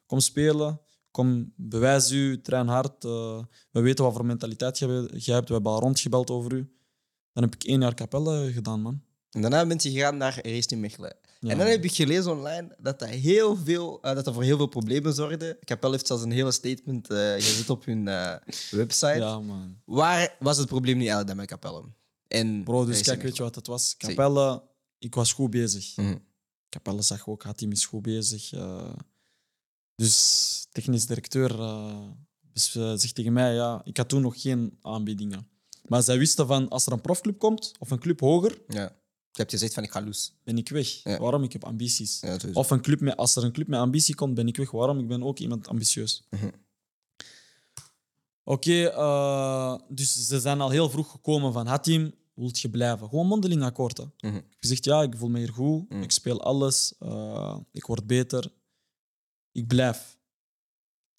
kom 0.06 0.20
spelen. 0.20 0.80
Kom, 1.10 1.52
bewijs 1.56 2.10
u, 2.10 2.40
train 2.40 2.68
hard. 2.68 3.02
we 3.02 3.46
weten 3.70 4.04
wat 4.04 4.14
voor 4.14 4.24
mentaliteit 4.26 4.78
je, 4.78 4.86
hebt-. 4.86 5.48
We 5.48 5.54
hebben 5.54 5.72
al 5.72 5.80
rondgebeld 5.80 6.30
over 6.30 6.52
u. 6.52 6.72
Dan 7.32 7.42
heb 7.42 7.54
ik 7.54 7.64
één 7.64 7.80
jaar 7.80 7.94
Capelle 7.94 8.52
gedaan, 8.52 8.80
man. 8.80 9.02
En 9.30 9.40
daarna 9.40 9.66
ben 9.66 9.76
je 9.80 9.90
gegaan 9.90 10.16
naar 10.16 10.38
Racing 10.42 10.80
Mechelen. 10.80 11.16
Ja. 11.42 11.50
En 11.50 11.58
dan 11.58 11.66
heb 11.66 11.84
ik 11.84 11.92
gelezen 11.92 12.30
online 12.32 12.76
dat 12.78 12.98
dat, 12.98 13.08
heel 13.08 13.56
veel, 13.56 14.02
eh, 14.02 14.14
dat 14.14 14.24
dat 14.24 14.34
voor 14.34 14.42
heel 14.42 14.56
veel 14.56 14.66
problemen 14.66 15.14
zorgde. 15.14 15.58
Capelle 15.64 15.92
heeft 15.92 16.06
zelfs 16.06 16.22
een 16.22 16.30
hele 16.30 16.52
statement 16.52 17.10
eh, 17.10 17.32
gezet 17.32 17.70
op 17.70 17.84
hun 17.84 18.08
eh, 18.08 18.34
website. 18.70 19.18
Ja, 19.18 19.40
man. 19.40 19.76
Waar 19.84 20.36
was 20.38 20.56
het 20.56 20.66
probleem 20.66 20.94
nu 20.94 21.00
eigenlijk 21.00 21.28
dan 21.28 21.36
met 21.36 21.46
Capelle? 21.46 21.84
En 22.28 22.64
Bro, 22.64 22.84
dus 22.84 23.02
kijk, 23.02 23.22
weet 23.22 23.36
je 23.36 23.42
wat 23.42 23.54
het 23.54 23.66
was? 23.66 23.96
Capelle, 23.96 24.62
ik 24.98 25.14
was 25.14 25.32
goed 25.32 25.50
bezig. 25.50 25.96
Mhm. 25.96 26.16
Capelle 26.68 27.02
zag 27.02 27.28
ook, 27.28 27.42
Hatim 27.42 27.72
is 27.72 27.86
goed 27.86 28.02
bezig. 28.02 28.52
dus 29.94 30.66
technisch 30.70 31.06
directeur 31.06 31.56
dus, 32.52 32.72
zegt 32.72 33.14
tegen 33.14 33.32
mij, 33.32 33.54
ja, 33.54 33.80
ik 33.84 33.96
had 33.96 34.08
toen 34.08 34.22
nog 34.22 34.40
geen 34.40 34.78
aanbiedingen. 34.82 35.48
Maar 35.86 36.02
zij 36.02 36.18
wisten 36.18 36.46
van, 36.46 36.68
als 36.68 36.86
er 36.86 36.92
een 36.92 37.00
profclub 37.00 37.38
komt, 37.38 37.72
of 37.78 37.90
een 37.90 37.98
club 37.98 38.20
hoger, 38.20 38.62
Ja. 38.68 39.00
Je 39.34 39.38
hebt 39.38 39.50
gezegd 39.50 39.74
van 39.74 39.82
ik 39.82 39.90
ga 39.90 40.02
loes. 40.02 40.32
ben 40.44 40.58
ik 40.58 40.68
weg. 40.68 40.88
Ja. 41.02 41.18
Waarom? 41.18 41.42
Ik 41.42 41.52
heb 41.52 41.64
ambities. 41.64 42.20
Ja. 42.20 42.36
Of 42.52 42.70
een 42.70 42.80
club 42.82 43.00
met, 43.00 43.16
als 43.16 43.36
er 43.36 43.44
een 43.44 43.52
club 43.52 43.66
met 43.68 43.80
ambitie 43.80 44.14
komt, 44.14 44.34
ben 44.34 44.46
ik 44.48 44.56
weg. 44.56 44.70
Waarom? 44.70 44.98
Ik 44.98 45.06
ben 45.08 45.22
ook 45.22 45.38
iemand 45.38 45.68
ambitieus. 45.68 46.26
Mhm. 46.30 46.50
Oké, 48.44 48.84
eh, 48.86 49.74
dus 49.88 50.26
ze 50.26 50.40
zijn 50.40 50.60
al 50.60 50.70
heel 50.70 50.90
vroeg 50.90 51.10
gekomen 51.10 51.52
van 51.52 51.66
Hatim, 51.66 52.14
wilt 52.34 52.60
je 52.60 52.70
blijven? 52.70 53.08
Gewoon 53.08 53.26
mondeling 53.26 53.62
akkoord. 53.62 53.96
Hè. 53.96 54.04
Mhm. 54.20 54.36
Ik 54.36 54.42
heb 54.50 54.56
gezegd, 54.60 54.84
ja, 54.84 55.02
ik 55.02 55.16
voel 55.16 55.28
me 55.28 55.38
hier 55.38 55.52
goed. 55.52 55.88
Mhm. 55.88 56.02
Ik 56.02 56.10
speel 56.10 56.42
alles. 56.42 56.94
eh, 56.98 57.56
ik 57.72 57.86
word 57.86 58.06
beter. 58.06 58.52
Ik 59.52 59.66
blijf. 59.66 60.18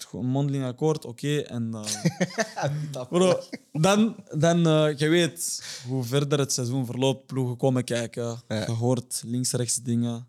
Gewoon 0.05 0.25
mondeling 0.25 0.63
akkoord, 0.65 1.05
oké. 1.05 1.37
en 1.39 1.73
eh, 1.73 3.01
bro, 3.09 3.39
dan, 3.71 4.15
dan 4.37 4.67
eh, 4.67 4.97
je 4.97 5.07
weet 5.07 5.63
hoe 5.87 6.03
verder 6.03 6.39
het 6.39 6.53
seizoen 6.53 6.85
verloopt, 6.85 7.25
ploegen 7.25 7.57
komen 7.57 7.83
kijken. 7.83 8.41
Ja. 8.47 8.59
Je 8.59 8.71
hoort 8.71 9.21
links-rechts 9.25 9.75
dingen. 9.75 10.27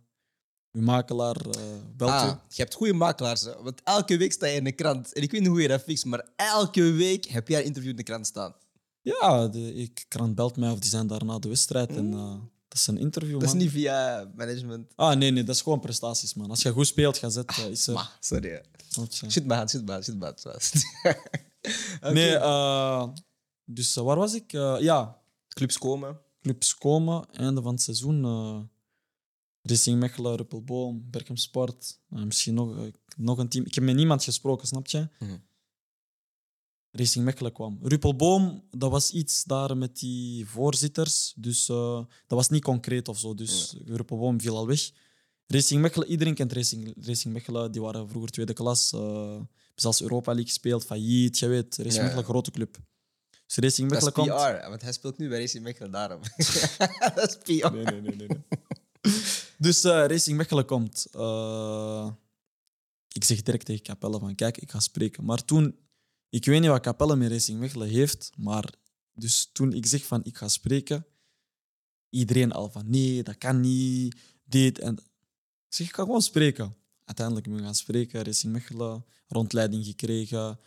Je 0.70 0.80
makelaar 0.80 1.37
eh 1.37 1.60
belt 1.96 2.10
Ah, 2.10 2.22
je. 2.28 2.54
je 2.56 2.62
hebt 2.62 2.74
goede 2.74 2.92
makelaars. 2.92 3.44
Want 3.62 3.80
elke 3.84 4.16
week 4.16 4.32
sta 4.32 4.46
je 4.46 4.56
in 4.56 4.64
de 4.64 4.72
krant. 4.72 5.12
En 5.12 5.22
ik 5.22 5.30
weet 5.30 5.40
niet 5.40 5.50
hoe 5.50 5.62
je 5.62 5.68
dat 5.68 5.82
fixt, 5.82 6.04
maar 6.04 6.28
elke 6.37 6.82
week 6.92 7.24
heb 7.26 7.48
jij 7.48 7.60
een 7.60 7.66
interview 7.66 7.90
in 7.90 7.96
de 7.96 8.02
krant 8.02 8.26
staan. 8.26 8.54
Ja, 9.02 9.48
de 9.48 9.74
ik, 9.74 10.04
krant 10.08 10.34
belt 10.34 10.56
mij 10.56 10.70
of 10.70 10.78
die 10.78 10.90
zijn 10.90 11.06
daar 11.06 11.24
na 11.24 11.38
de 11.38 11.48
wedstrijd. 11.48 11.96
En, 11.96 12.12
eh, 12.12 12.30
dat 12.68 12.78
is 12.78 12.87
een 12.87 12.98
interview, 12.98 13.32
Dat 13.34 13.42
is 13.42 13.48
man. 13.48 13.58
niet 13.58 13.70
via 13.70 14.30
management. 14.37 14.92
Ah, 14.96 15.16
nee, 15.16 15.30
nee, 15.30 15.44
dat 15.44 15.54
is 15.54 15.62
gewoon 15.62 15.80
prestaties, 15.80 16.34
man. 16.34 16.50
Als 16.50 16.62
je 16.62 16.70
goed 16.72 16.87
speelt, 16.87 17.18
ga 17.18 17.28
zetten. 17.28 17.70
Is 17.70 17.87
er. 17.87 17.94
Maar, 17.94 18.16
sorry. 18.20 18.62
Man, 18.96 19.68
shit 19.68 19.87
man, 19.87 20.02
shit 20.02 20.18
man. 20.18 20.35
Oké. 22.02 22.12
Nee, 22.12 22.37
eh, 22.37 23.09
dus 23.64 23.96
eh, 23.96 24.04
waar 24.04 24.16
was 24.16 24.35
ik? 24.35 24.52
Eh, 24.52 24.76
ja, 24.80 25.22
Clubs 25.48 25.78
komen. 25.78 26.20
clubs 26.40 26.74
komen, 26.78 27.26
einde 27.33 27.62
van 27.62 27.72
het 27.72 27.83
seizoen. 27.83 28.72
Racing 29.62 30.00
Mechelen, 30.00 30.37
Ruppelboom, 30.37 31.11
Berchem 31.11 31.37
Sport. 31.37 32.00
misschien 32.09 32.54
nog, 32.54 32.90
nog 33.16 33.38
een 33.38 33.48
team. 33.48 33.64
Ik 33.64 33.74
heb 33.74 33.85
met 33.85 33.94
niemand 33.94 34.24
gesproken, 34.24 34.66
snap 34.66 34.87
je? 34.87 35.09
Mhm. 35.18 35.37
Racing 36.90 37.24
Mechelen 37.24 37.52
kwam. 37.52 37.78
Ruppelboom, 37.83 38.64
dat 38.70 38.90
was 38.90 39.11
iets 39.11 39.44
daar 39.44 39.76
met 39.76 39.98
die 39.98 40.46
voorzitters. 40.46 41.33
Dus 41.37 41.66
dat 41.66 42.07
was 42.26 42.48
niet 42.48 42.62
concreet 42.62 43.09
of 43.09 43.18
zo. 43.18 43.35
Dus 43.35 43.76
Ruppelboom 43.85 44.40
viel 44.40 44.57
al 44.57 44.66
weg. 44.66 44.90
Racing 45.46 45.80
Mechelen, 45.80 46.09
iedereen 46.09 46.35
kent 46.35 46.52
Racing, 46.52 46.94
Racing 47.07 47.35
Mechelen. 47.35 47.72
Die 47.72 47.80
waren 47.80 48.09
vroeger 48.09 48.30
tweede 48.30 48.52
klas. 48.52 48.92
eh, 48.92 49.00
hebben 49.00 49.48
zelfs 49.74 50.02
Europa 50.02 50.30
League 50.33 50.48
gespeeld, 50.48 50.85
failliet. 50.85 51.38
Je 51.38 51.46
weet, 51.46 51.76
Racing 51.76 51.94
Ja. 51.94 52.02
Mechelen, 52.02 52.24
grote 52.24 52.50
club. 52.50 52.78
Dus 53.46 53.57
Racing 53.57 53.88
Dat 53.90 53.98
is 53.98 54.04
Mechelen 54.04 54.37
komt... 54.37 54.61
PR, 54.61 54.68
want 54.68 54.83
hij 54.83 54.92
speelt 54.92 55.18
nu 55.18 55.28
bij 55.28 55.40
Racing 55.40 55.64
Mechelen 55.64 55.90
daarom. 55.90 56.20
dat 57.14 57.28
is 57.28 57.37
PR. 57.37 57.72
Nee, 57.72 57.85
nee, 57.85 58.00
nee. 58.00 58.16
nee, 58.16 58.26
nee. 58.28 58.44
dus 59.59 59.85
eh, 59.85 60.06
Racing 60.06 60.37
Mechelen 60.37 60.66
komt. 60.66 61.06
Eh, 61.12 62.10
ik 63.12 63.25
zeg 63.25 63.42
direct 63.42 63.66
tegen 63.66 63.83
Capelle 63.83 64.18
van, 64.18 64.35
kijk, 64.35 64.58
ik 64.58 64.71
ga 64.71 64.81
spreken. 64.81 65.25
Maar 65.25 65.44
toen, 65.44 65.77
ik 66.29 66.44
weet 66.44 66.60
niet 66.60 66.71
wat 66.71 66.83
Capelle 66.83 67.16
met 67.16 67.31
Racing 67.31 67.58
Mechelen 67.58 67.88
heeft, 67.88 68.31
maar 68.37 68.73
dus 69.12 69.50
toen 69.52 69.73
ik 69.73 69.87
zeg 69.87 70.04
van, 70.04 70.25
ik 70.25 70.37
ga 70.37 70.48
spreken, 70.48 71.06
iedereen 72.10 72.52
al 72.52 72.71
van, 72.71 72.90
nee, 72.90 73.23
dat 73.23 73.38
kan 73.38 73.60
niet, 73.60 74.16
dit 74.44 74.79
en... 74.79 74.98
Ik 75.75 75.81
zeg, 75.81 75.88
ik 75.88 75.94
ga 75.94 76.02
gewoon 76.02 76.22
spreken. 76.22 76.77
Uiteindelijk 77.04 77.48
ben 77.48 77.58
ik 77.58 77.64
gaan 77.64 77.75
spreken, 77.75 78.22
Racing 78.22 78.52
Mechelen, 78.52 79.04
rondleiding 79.27 79.85
gekregen. 79.85 80.60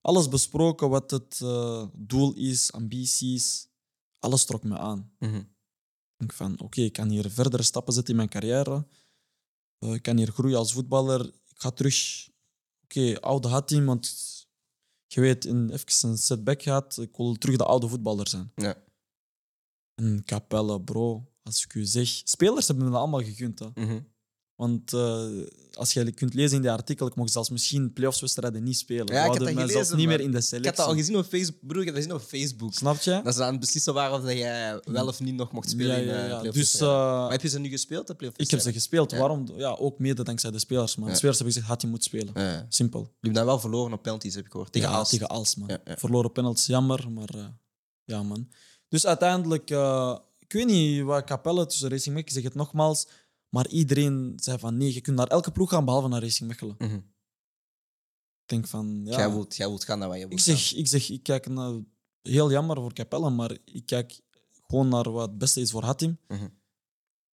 Alles 0.00 0.28
besproken 0.28 0.88
wat 0.88 1.10
het 1.10 1.40
eh, 1.42 1.86
doel 1.94 2.34
is, 2.34 2.72
ambities. 2.72 3.68
Alles 4.18 4.44
trok 4.44 4.62
me 4.62 4.78
aan. 4.78 5.12
Mhm. 5.18 5.36
Ik 5.36 5.46
denk 6.16 6.32
van, 6.32 6.60
oké, 6.60 6.80
ik 6.80 6.92
kan 6.92 7.08
hier 7.08 7.30
verdere 7.30 7.62
stappen 7.62 7.92
zetten 7.92 8.10
in 8.10 8.16
mijn 8.16 8.28
carrière. 8.28 8.86
Eh, 9.78 9.94
ik 9.94 10.02
kan 10.02 10.16
hier 10.16 10.32
groeien 10.32 10.58
als 10.58 10.72
voetballer. 10.72 11.24
Ik 11.26 11.60
ga 11.60 11.70
terug, 11.70 12.28
oké, 12.82 13.20
oude 13.20 13.48
Hatim, 13.48 13.86
want 13.86 14.16
je 15.06 15.20
weet, 15.20 15.44
in, 15.44 15.70
even 15.70 16.10
een 16.10 16.18
setback 16.18 16.62
gaat, 16.62 16.98
ik 16.98 17.16
wil 17.16 17.34
terug 17.34 17.56
de 17.56 17.64
oude 17.64 17.88
voetballer 17.88 18.28
zijn. 18.28 18.52
Ja. 18.54 18.82
En 19.94 20.22
Capelle, 20.24 20.80
bro, 20.80 21.32
als 21.42 21.64
ik 21.64 21.74
u 21.74 21.84
zeg... 21.84 22.08
Spelers 22.24 22.66
hebben 22.66 22.84
me 22.84 22.90
dat 22.90 23.00
allemaal 23.00 23.22
gegund, 23.22 23.58
hè. 23.58 23.68
Mhm. 23.74 24.00
Want 24.58 24.92
eh, 24.92 25.26
als 25.74 25.92
je 25.92 26.12
kunt 26.12 26.34
lezen 26.34 26.56
in 26.56 26.62
die 26.62 26.70
artikel, 26.70 27.06
ik 27.06 27.14
mocht 27.14 27.32
zelfs 27.32 27.50
misschien 27.50 27.92
playoffswedstrijden 27.92 28.62
niet 28.62 28.76
spelen. 28.76 29.06
Ja, 29.06 29.20
ik 29.20 29.26
hadden 29.26 29.38
dat 29.38 29.48
gelezen, 29.48 29.72
zelfs 29.72 29.92
niet 29.92 30.06
meer 30.06 30.20
in 30.20 30.30
de 30.30 30.36
Ik 30.36 30.42
selectie. 30.42 30.68
heb 30.68 30.76
dat 30.76 30.86
al 30.86 30.94
gezien 30.94 31.16
op 31.16 31.24
Facebook. 31.24 31.66
Broer, 31.66 31.80
ik 31.80 31.86
dat 31.86 31.96
gezien 31.96 32.12
op 32.12 32.20
Facebook. 32.20 32.74
Snap 32.74 33.00
je? 33.00 33.20
Dat 33.24 33.34
ze 33.34 33.42
aan 33.42 33.50
het 33.50 33.60
beslissen 33.60 33.94
waren 33.94 34.16
of 34.16 34.22
dat 34.22 34.32
jij 34.32 34.80
wel 34.84 35.06
of 35.06 35.20
niet 35.20 35.34
nog 35.34 35.52
mocht 35.52 35.70
spelen 35.70 35.96
Ja, 35.96 35.96
in 35.96 36.06
ja, 36.06 36.12
eh, 36.22 36.28
ja. 36.28 36.36
playoff 36.38 36.56
Dus 36.56 36.80
eh, 36.80 36.88
Maar 36.88 37.30
heb 37.30 37.42
je 37.42 37.48
ze 37.48 37.58
nu 37.58 37.68
gespeeld, 37.68 38.06
de 38.06 38.14
playoff 38.14 38.38
ik 38.38 38.50
heb 38.50 38.60
ze 38.60 38.72
gespeeld. 38.72 39.12
Waarom? 39.12 39.48
Ja, 39.56 39.70
ook 39.70 39.98
mede 39.98 40.22
dankzij 40.22 40.50
de 40.50 40.58
spelers, 40.58 40.96
man. 40.96 41.08
De 41.08 41.14
spelers 41.14 41.38
hebben 41.38 41.54
gezegd, 41.54 41.72
had 41.72 41.82
hij 41.82 41.90
moet 41.90 42.04
spelen. 42.04 42.66
Simpel. 42.68 43.00
Je 43.00 43.06
hebt 43.20 43.34
dan 43.34 43.44
wel 43.46 43.60
verloren 43.60 43.92
op 43.92 44.02
penalties, 44.02 44.34
heb 44.34 44.44
ik 44.44 44.50
gehoord. 44.50 44.72
Tegen 44.72 44.88
Aalst. 44.88 45.10
tegen 45.10 45.28
Als, 45.28 45.56
man. 45.56 45.78
Verloren 45.84 46.32
penalties, 46.32 46.66
jammer, 46.66 47.10
maar 47.10 47.28
eh, 47.34 47.44
ja, 48.04 48.22
man. 48.22 48.48
Dus 48.88 49.06
uiteindelijk, 49.06 49.70
eh, 49.70 50.16
ik 50.38 50.52
weet 50.52 50.66
niet 50.66 51.02
wat 51.02 51.24
Capelle 51.24 51.66
tussen 51.66 51.88
Racing 51.88 52.16
ik 52.16 52.30
zeg 52.30 52.42
het 52.42 52.54
nogmaals, 52.54 53.06
maar 53.48 53.68
iedereen 53.68 54.32
zei 54.36 54.58
van 54.58 54.76
nee, 54.76 54.94
je 54.94 55.00
kunt 55.00 55.16
naar 55.16 55.26
elke 55.26 55.50
ploeg 55.52 55.70
gaan 55.70 55.84
behalve 55.84 56.08
naar 56.08 56.22
Racing 56.22 56.48
Mechelen. 56.48 56.74
Mhm. 56.78 56.94
Ik 56.94 58.54
denk 58.54 58.66
van, 58.66 59.00
ja. 59.04 59.16
Jij, 59.16 59.30
wilt, 59.30 59.56
jij 59.56 59.68
wilt 59.68 59.84
gaan 59.84 59.98
naar 59.98 60.08
waar 60.08 60.18
je 60.18 60.28
wilt 60.28 60.38
Ik 60.40 60.44
zeg, 60.56 60.74
ik 60.74 60.86
zeg, 60.86 61.10
ik 61.10 61.22
kijk 61.22 61.48
naar, 61.48 61.72
heel 62.22 62.50
jammer 62.50 62.76
voor 62.76 62.92
Capelle, 62.92 63.30
maar 63.30 63.58
ik 63.64 63.86
kijk 63.86 64.20
gewoon 64.66 64.88
naar 64.88 65.10
wat 65.10 65.28
het 65.28 65.38
beste 65.38 65.60
is 65.60 65.70
voor 65.70 65.82
Hatim. 65.82 66.18
Mhm. 66.28 66.48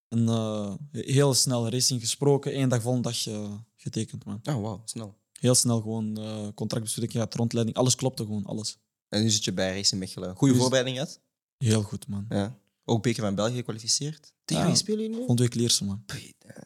En 0.07 0.27
eh, 0.27 0.73
heel 0.91 1.33
snel 1.33 1.69
racing 1.69 2.01
gesproken, 2.01 2.51
één 2.51 2.69
dag 2.69 2.81
volgende 2.81 3.09
dag 3.09 3.27
eh, 3.27 3.53
getekend, 3.75 4.25
man. 4.25 4.39
Oh, 4.43 4.61
wauw, 4.61 4.81
snel. 4.85 5.17
Heel 5.31 5.55
snel 5.55 5.81
gewoon 5.81 6.17
eh 6.17 6.47
contractbespreking, 6.55 7.23
gaat 7.23 7.33
rondleiding, 7.35 7.77
alles 7.77 7.95
klopte 7.95 8.23
gewoon, 8.23 8.45
alles. 8.45 8.77
En 9.09 9.21
nu 9.21 9.29
zit 9.29 9.43
je 9.43 9.53
bij 9.53 9.75
Racing 9.75 9.99
Mechelen. 9.99 10.35
Goede 10.35 10.53
Dus- 10.53 10.61
voorbereiding 10.61 10.99
uit. 10.99 11.21
Heel 11.57 11.81
goed, 11.81 12.07
man. 12.07 12.25
Ja. 12.29 12.59
Ook 12.85 13.03
beker 13.03 13.23
van 13.23 13.35
België 13.35 13.55
gekwalificeerd. 13.55 14.33
Tegen 14.45 14.63
Ja. 14.63 14.69
wie 14.69 14.77
spelen 14.77 14.99
jullie 14.99 15.11
nu? 15.11 15.17
Volgende 15.17 15.41
week 15.41 15.53
Lierse, 15.55 15.85
man. 15.85 16.03
Eh, 16.05 16.15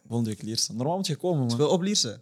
Volgende 0.07 0.29
week 0.29 0.41
Lierse. 0.41 0.73
Normaal 0.73 0.95
moet 0.95 1.07
je 1.07 1.15
komen, 1.15 1.39
man. 1.39 1.51
Speel 1.51 1.69
op 1.69 1.81
Lierse. 1.81 2.21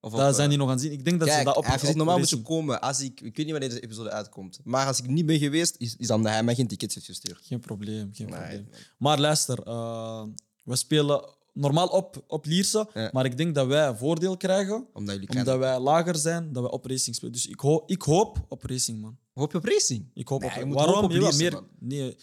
Of 0.00 0.12
op, 0.12 0.18
Daar 0.18 0.28
eh, 0.28 0.34
zijn 0.34 0.48
die 0.48 0.58
nog 0.58 0.70
aan 0.70 0.78
zien. 0.78 0.92
Ik 0.92 1.04
denk 1.04 1.18
dat 1.18 1.28
Kijk, 1.28 1.38
ze 1.40 1.44
dat 1.44 1.56
op... 1.56 1.64
hij 1.66 1.88
op 1.88 1.94
normaal 1.94 2.18
moet 2.18 2.28
je 2.28 2.42
komen 2.42 2.80
als 2.80 3.00
ik... 3.00 3.20
Ik 3.20 3.36
weet 3.36 3.46
niet 3.46 3.50
wanneer 3.50 3.68
deze 3.68 3.80
episode 3.80 4.10
uitkomt. 4.10 4.60
Maar 4.64 4.86
als 4.86 4.98
ik 4.98 5.06
niet 5.06 5.26
ben 5.26 5.38
geweest, 5.38 5.74
is, 5.78 5.96
is 5.96 6.06
dan 6.06 6.22
dat 6.22 6.32
hij 6.32 6.42
mij 6.42 6.54
geen 6.54 6.66
tickets 6.66 6.94
heeft 6.94 7.06
gestuurd. 7.06 7.40
Geen 7.42 7.60
probleem, 7.60 8.10
geen 8.14 8.26
Nee, 8.28 8.38
probleem. 8.38 8.68
Maar 8.98 9.20
luister, 9.20 9.62
eh, 9.62 10.22
we 10.64 10.76
spelen 10.76 11.24
normaal 11.52 11.86
op, 11.88 12.24
op 12.26 12.44
Lierse, 12.44 12.88
Ja. 12.94 13.10
maar 13.12 13.24
ik 13.24 13.36
denk 13.36 13.54
dat 13.54 13.66
wij 13.66 13.94
voordeel 13.96 14.36
krijgen, 14.36 14.86
Omdat 14.92 15.14
jullie 15.14 15.28
omdat 15.38 15.58
wij 15.58 15.78
lager 15.80 16.16
zijn, 16.16 16.52
dat 16.52 16.62
wij 16.62 16.72
op 16.72 16.84
racing 16.86 17.16
spelen. 17.16 17.32
Dus 17.34 17.46
ik, 17.46 17.60
ho 17.60 17.82
ik 17.86 18.02
hoop 18.02 18.44
op 18.48 18.62
racing, 18.62 19.00
man. 19.00 19.18
Hoop 19.32 19.52
je 19.52 19.58
op 19.58 19.64
Racing? 19.64 20.10
Ik 20.14 20.28
hoop 20.28 20.40
Nee, 20.40 20.50
op... 20.50 20.56
je 20.56 20.64
moet 20.64 20.74
Waarom? 20.74 21.04
op 21.04 21.10
Lierse, 21.10 21.38
meer... 21.42 21.62
Nee, 21.78 22.16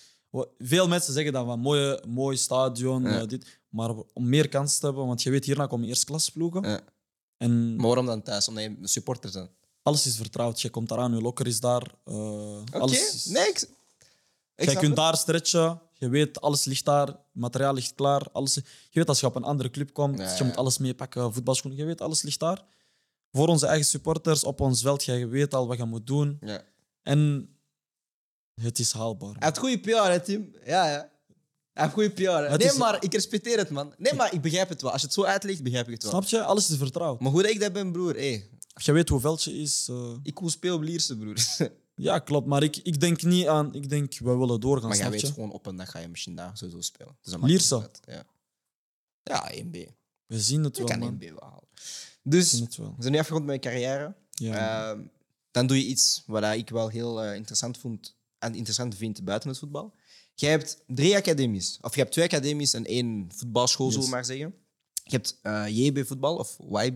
veel 0.57 0.87
mensen 0.87 1.13
zeggen 1.13 1.33
dan 1.33 1.45
van 1.45 1.59
mooie, 1.59 2.03
mooi 2.07 2.37
stadion, 2.37 3.03
Ja. 3.03 3.19
eh, 3.21 3.27
dit. 3.27 3.59
Maar 3.69 3.89
om 4.13 4.29
meer 4.29 4.49
kans 4.49 4.77
te 4.77 4.85
hebben, 4.85 5.05
want 5.07 5.21
je 5.23 5.29
weet, 5.29 5.45
hierna 5.45 5.67
komen 5.67 5.87
eerste 5.87 6.05
klasse 6.05 6.31
ploegen. 6.31 6.61
Ja. 6.69 6.79
En 7.37 7.75
Maar 7.75 7.85
waarom 7.85 8.05
dan 8.05 8.21
thuis? 8.21 8.47
Omdat 8.47 8.63
je 8.63 8.75
een 8.81 8.87
supporter 8.87 9.31
bent. 9.31 9.49
alles 9.83 10.05
is 10.05 10.15
vertrouwd. 10.15 10.61
Je 10.61 10.69
komt 10.69 10.91
eraan, 10.91 11.15
je 11.15 11.21
lokker 11.21 11.47
is 11.47 11.59
daar. 11.59 11.91
eh, 12.05 12.59
Oké, 12.59 12.79
alles 12.79 13.13
is- 13.13 13.25
nee, 13.25 13.47
ik... 13.47 13.57
ik 13.61 13.67
Jij 14.55 14.65
snap 14.65 14.75
kunt 14.77 14.87
het. 14.87 14.95
daar 14.95 15.17
stretchen. 15.17 15.81
Je 15.93 16.09
weet, 16.09 16.41
alles 16.41 16.65
ligt 16.65 16.85
daar. 16.85 17.15
Materiaal 17.31 17.73
ligt 17.73 17.93
klaar. 17.95 18.25
Alles, 18.31 18.53
je 18.53 18.61
weet, 18.91 19.07
als 19.07 19.19
je 19.19 19.25
op 19.25 19.35
een 19.35 19.43
andere 19.43 19.69
club 19.69 19.93
komt, 19.93 20.17
je 20.37 20.43
moet 20.43 20.55
alles 20.55 20.77
meepakken. 20.77 21.33
Voetbalschoenen, 21.33 21.79
je 21.79 21.85
weet, 21.85 22.01
alles 22.01 22.21
ligt 22.21 22.39
daar. 22.39 22.63
Voor 23.31 23.47
onze 23.47 23.65
eigen 23.67 23.85
supporters, 23.85 24.43
op 24.43 24.59
ons 24.61 24.81
veld, 24.81 25.03
je 25.03 25.27
weet 25.27 25.53
al 25.53 25.67
wat 25.67 25.77
je 25.77 25.85
moet 25.85 26.07
doen. 26.07 26.37
Ja. 26.41 26.61
En 27.01 27.49
het 28.61 28.79
is 28.79 28.91
haalbaar. 28.91 29.29
Hij 29.33 29.47
heeft 29.47 29.57
goede 29.57 29.79
PR, 29.79 29.89
hè, 30.11 30.19
Tim? 30.19 30.55
Ja, 30.65 30.89
ja. 30.91 31.11
Hij 31.73 31.83
heeft 31.83 31.93
goede 31.93 32.09
PR. 32.09 32.21
hè. 32.21 32.47
Het 32.49 32.59
Nee, 32.59 32.67
is- 32.67 32.77
maar 32.77 33.03
ik 33.03 33.13
respecteer 33.13 33.57
het, 33.57 33.69
man. 33.69 33.93
Nee, 33.97 34.13
maar 34.13 34.33
ik 34.33 34.41
begrijp 34.41 34.69
het 34.69 34.81
wel. 34.81 34.91
Als 34.91 35.01
je 35.01 35.05
het 35.07 35.15
zo 35.15 35.23
uitlegt, 35.23 35.63
begrijp 35.63 35.87
ik 35.87 35.93
het 35.93 36.03
wel. 36.03 36.11
Snap 36.11 36.23
je? 36.25 36.43
Alles 36.43 36.69
is 36.69 36.77
vertrouwd. 36.77 37.19
Maar 37.19 37.31
hoe 37.31 37.41
dat 37.41 37.51
ik 37.51 37.59
dat 37.59 37.73
ben, 37.73 37.91
broer, 37.91 38.13
hé. 38.15 38.43
Je 38.75 38.91
weet 38.91 39.09
hoe 39.09 39.19
veldje 39.19 39.53
is. 39.59 39.87
eh, 39.89 40.13
Ik 40.23 40.39
wil 40.39 40.49
spelen 40.49 40.75
op 40.75 40.81
Lierse, 40.81 41.17
broer. 41.17 41.35
ja, 41.95 42.19
klopt. 42.19 42.47
Maar 42.47 42.63
ik, 42.63 42.77
ik 42.77 42.99
denk 42.99 43.21
niet 43.23 43.47
aan... 43.47 43.73
Ik 43.75 43.89
denk, 43.89 44.13
we 44.17 44.37
willen 44.37 44.59
doorgaan, 44.59 44.87
maar 44.87 44.97
jij 44.97 45.05
snap 45.07 45.11
weet 45.19 45.27
je? 45.29 45.33
gewoon 45.33 45.51
op 45.51 45.65
een 45.65 45.75
dag 45.75 45.91
ga 45.91 45.99
je 45.99 46.07
misschien 46.07 46.35
daar 46.35 46.57
sowieso 46.57 46.81
spelen. 46.81 47.17
Dus 47.21 47.33
Lierse? 47.41 47.89
Ja. 48.05 48.23
Ja, 49.23 49.51
1B. 49.63 49.77
We 50.25 50.39
zien 50.39 50.63
het 50.63 50.77
Ik 50.77 50.87
wel, 50.87 50.97
kan 50.97 50.99
man. 50.99 51.15
1B 51.21 51.29
wel 51.29 51.39
halen. 51.49 51.67
Dus, 52.23 52.51
we 52.51 52.59
het 52.63 52.73
zijn 52.99 53.11
nu 53.13 53.19
afgerond 53.19 53.45
met 53.45 53.61
mijn 53.63 53.75
carrière. 53.75 54.13
Ja. 54.31 54.89
Ehm, 54.91 55.01
dan 55.51 55.67
doe 55.67 55.77
je 55.77 55.85
iets 55.85 56.23
wat 56.25 56.43
ik 56.53 56.69
wel 56.69 56.87
heel 56.87 57.23
eh, 57.23 57.35
interessant 57.35 57.77
vond 57.77 58.15
interessant 58.51 58.95
vind 58.95 59.23
buiten 59.23 59.49
het 59.49 59.57
voetbal. 59.59 59.93
Jij 60.35 60.49
hebt 60.49 60.83
drie 60.87 61.15
academies. 61.15 61.77
Of 61.81 61.93
je 61.95 61.99
hebt 62.01 62.11
twee 62.11 62.25
academies 62.25 62.73
en 62.73 62.85
één 62.85 63.27
voetbalschool, 63.35 63.91
zullen 63.91 63.99
we 63.99 64.05
Yes. 64.05 64.13
maar 64.15 64.25
zeggen. 64.25 64.55
Je 65.03 65.09
hebt 65.15 65.39
eh, 65.41 65.65
JB 65.67 66.05
voetbal 66.07 66.35
of 66.37 66.57
Y, 66.59 66.89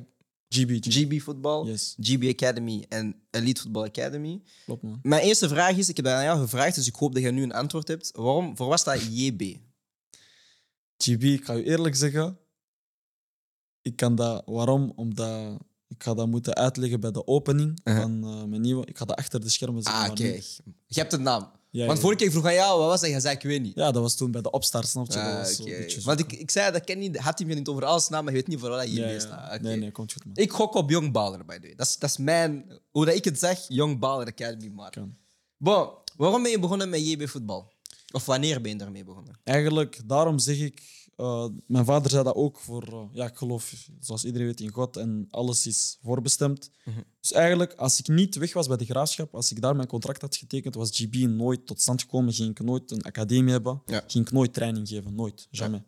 GB, 0.49 0.69
GB. 0.69 0.85
GB 0.91 1.21
voetbal, 1.21 1.67
Yes, 1.67 1.95
GB 1.99 2.23
Academy 2.29 2.85
en 2.89 3.21
Elite 3.31 3.61
Football 3.61 3.85
Academy. 3.85 4.41
klopt, 4.65 4.81
man. 4.83 4.99
Mijn 5.03 5.21
eerste 5.21 5.47
vraag 5.47 5.77
is, 5.77 5.89
ik 5.89 5.95
heb 5.95 6.05
dat 6.05 6.13
aan 6.13 6.23
jou 6.23 6.39
gevraagd, 6.39 6.75
dus 6.75 6.87
ik 6.87 6.95
hoop 6.95 7.13
dat 7.13 7.23
je 7.23 7.31
nu 7.31 7.43
een 7.43 7.51
antwoord 7.53 7.87
hebt. 7.87 8.11
Waarom, 8.15 8.57
voor 8.57 8.67
wat 8.67 8.79
staat 8.79 9.01
JB? 9.11 9.57
GB, 10.97 11.23
ik 11.23 11.45
ga 11.45 11.53
je 11.53 11.63
eerlijk 11.63 11.95
zeggen. 11.95 12.39
Ik 13.81 13.95
kan 13.95 14.15
dat. 14.15 14.43
Waarom? 14.45 14.91
Omdat 14.95 15.57
ik 15.87 16.03
ga 16.03 16.13
dat 16.13 16.27
moeten 16.27 16.55
uitleggen 16.55 16.99
bij 16.99 17.11
de 17.11 17.27
opening 17.27 17.79
van 17.83 18.23
eh, 18.23 18.43
mijn 18.43 18.61
nieuwe. 18.61 18.85
Ik 18.85 18.97
ga 18.97 19.05
dat 19.05 19.17
achter 19.17 19.41
de 19.41 19.49
schermen 19.49 19.83
zeggen. 19.83 20.03
Ah, 20.03 20.11
oké. 20.11 20.39
Je 20.85 20.99
hebt 20.99 21.11
de 21.11 21.17
naam. 21.17 21.51
Ja, 21.69 21.85
Want 21.85 21.97
ja. 21.97 22.03
vorige 22.03 22.23
keer 22.23 22.31
vroeg 22.31 22.45
aan 22.45 22.53
jou, 22.53 22.79
wat 22.79 22.87
was 22.87 23.01
dat? 23.01 23.09
Je 23.09 23.19
zei, 23.19 23.35
ik 23.35 23.41
weet 23.41 23.61
niet. 23.61 23.75
Ja, 23.75 23.91
dat 23.91 24.01
was 24.01 24.15
toen 24.15 24.31
bij 24.31 24.41
de 24.41 24.51
opstart, 24.51 24.87
snap 24.87 25.07
je? 25.07 25.13
dat 25.13 25.23
Ah, 25.23 25.57
een 25.57 25.65
beetje 25.65 26.01
Want 26.01 26.19
ik, 26.19 26.33
ik 26.33 26.51
zei 26.51 26.71
dat 26.71 26.83
ken 26.83 26.99
niet, 26.99 27.17
had 27.17 27.37
hij 27.37 27.47
me 27.47 27.53
niet 27.53 27.67
over 27.67 27.85
alles 27.85 28.09
naam, 28.09 28.23
maar 28.23 28.33
je 28.33 28.39
weet 28.39 28.47
niet 28.47 28.59
voor 28.59 28.69
wat 28.69 28.87
JB 28.87 28.97
Ja, 28.97 29.07
ja. 29.09 29.19
staat. 29.19 29.61
Nee, 29.61 29.77
nee, 29.77 29.91
komt 29.91 30.13
goed, 30.13 30.25
man. 30.25 30.35
Ik 30.35 30.51
gok 30.51 30.73
op 30.73 30.89
Young 30.89 31.11
Baller, 31.11 31.45
by 31.45 31.53
the 31.55 31.61
way. 31.61 31.75
Dat 31.75 31.87
is, 31.87 31.97
dat 31.97 32.09
is 32.09 32.17
mijn... 32.17 32.79
Hoe 32.91 33.05
dat 33.05 33.15
ik 33.15 33.25
het 33.25 33.39
zeg, 33.39 33.65
Young 33.67 33.99
Baller 33.99 34.27
Academy, 34.27 34.67
maar... 34.67 34.89
Kan. 34.89 35.15
Bon, 35.57 35.89
waarom 36.15 36.41
ben 36.43 36.51
je 36.51 36.59
begonnen 36.59 36.89
met 36.89 37.07
JB 37.07 37.27
voetbal? 37.29 37.71
Of 38.11 38.25
wanneer 38.25 38.61
ben 38.61 38.71
je 38.71 38.77
daarmee 38.77 39.03
begonnen? 39.03 39.39
Eigenlijk, 39.43 40.01
daarom 40.05 40.39
zeg 40.39 40.59
ik. 40.59 40.96
Eh, 41.17 41.47
mijn 41.67 41.85
vader 41.85 42.11
zei 42.11 42.23
dat 42.23 42.35
ook 42.35 42.59
voor. 42.59 42.83
eh, 42.83 43.03
ja, 43.11 43.25
ik 43.25 43.35
geloof, 43.37 43.73
zoals 43.99 44.25
iedereen 44.25 44.47
weet, 44.47 44.59
in 44.59 44.69
God 44.71 44.97
en 44.97 45.27
alles 45.29 45.67
is 45.67 45.97
voorbestemd. 46.03 46.71
Mhm. 46.85 47.01
Dus 47.19 47.31
eigenlijk, 47.31 47.73
als 47.73 47.99
ik 47.99 48.07
niet 48.07 48.35
weg 48.35 48.53
was 48.53 48.67
bij 48.67 48.77
de 48.77 48.85
graafschap, 48.85 49.35
als 49.35 49.51
ik 49.51 49.61
daar 49.61 49.75
mijn 49.75 49.87
contract 49.87 50.21
had 50.21 50.35
getekend, 50.35 50.75
was 50.75 50.89
GB 50.97 51.15
nooit 51.15 51.65
tot 51.65 51.81
stand 51.81 52.01
gekomen. 52.01 52.33
Ging 52.33 52.49
ik 52.49 52.59
nooit 52.59 52.91
een 52.91 53.01
academie 53.03 53.51
hebben. 53.51 53.81
Ja. 53.85 54.03
Ging 54.07 54.25
ik 54.25 54.31
nooit 54.31 54.53
training 54.53 54.87
geven. 54.87 55.15
Nooit. 55.15 55.47
Jamais. 55.51 55.81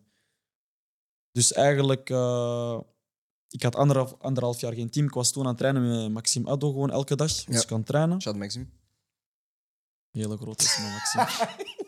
Dus 1.32 1.54
eigenlijk, 1.54 2.10
eh, 2.10 2.80
ik 3.50 3.64
had 3.64 3.76
anderhalf, 3.76 4.16
anderhalf 4.20 4.60
jaar 4.60 4.74
geen 4.74 4.90
team. 4.90 5.06
Ik 5.06 5.14
was 5.14 5.32
toen 5.32 5.44
aan 5.44 5.50
het 5.50 5.58
trainen 5.58 5.88
met 6.04 6.12
Maxime 6.12 6.50
Addo 6.50 6.72
gewoon 6.72 6.92
elke 6.92 7.16
dag. 7.16 7.28
Dus 7.28 7.46
Ja. 7.56 7.62
ik 7.62 7.70
het 7.70 7.86
trainen. 7.86 8.22
Shout 8.22 8.36
Maxime. 8.36 8.66
Hele 10.12 10.38
grote 10.38 10.64
is 10.64 10.78
mijn 10.78 10.92
Maxime. 10.92 11.56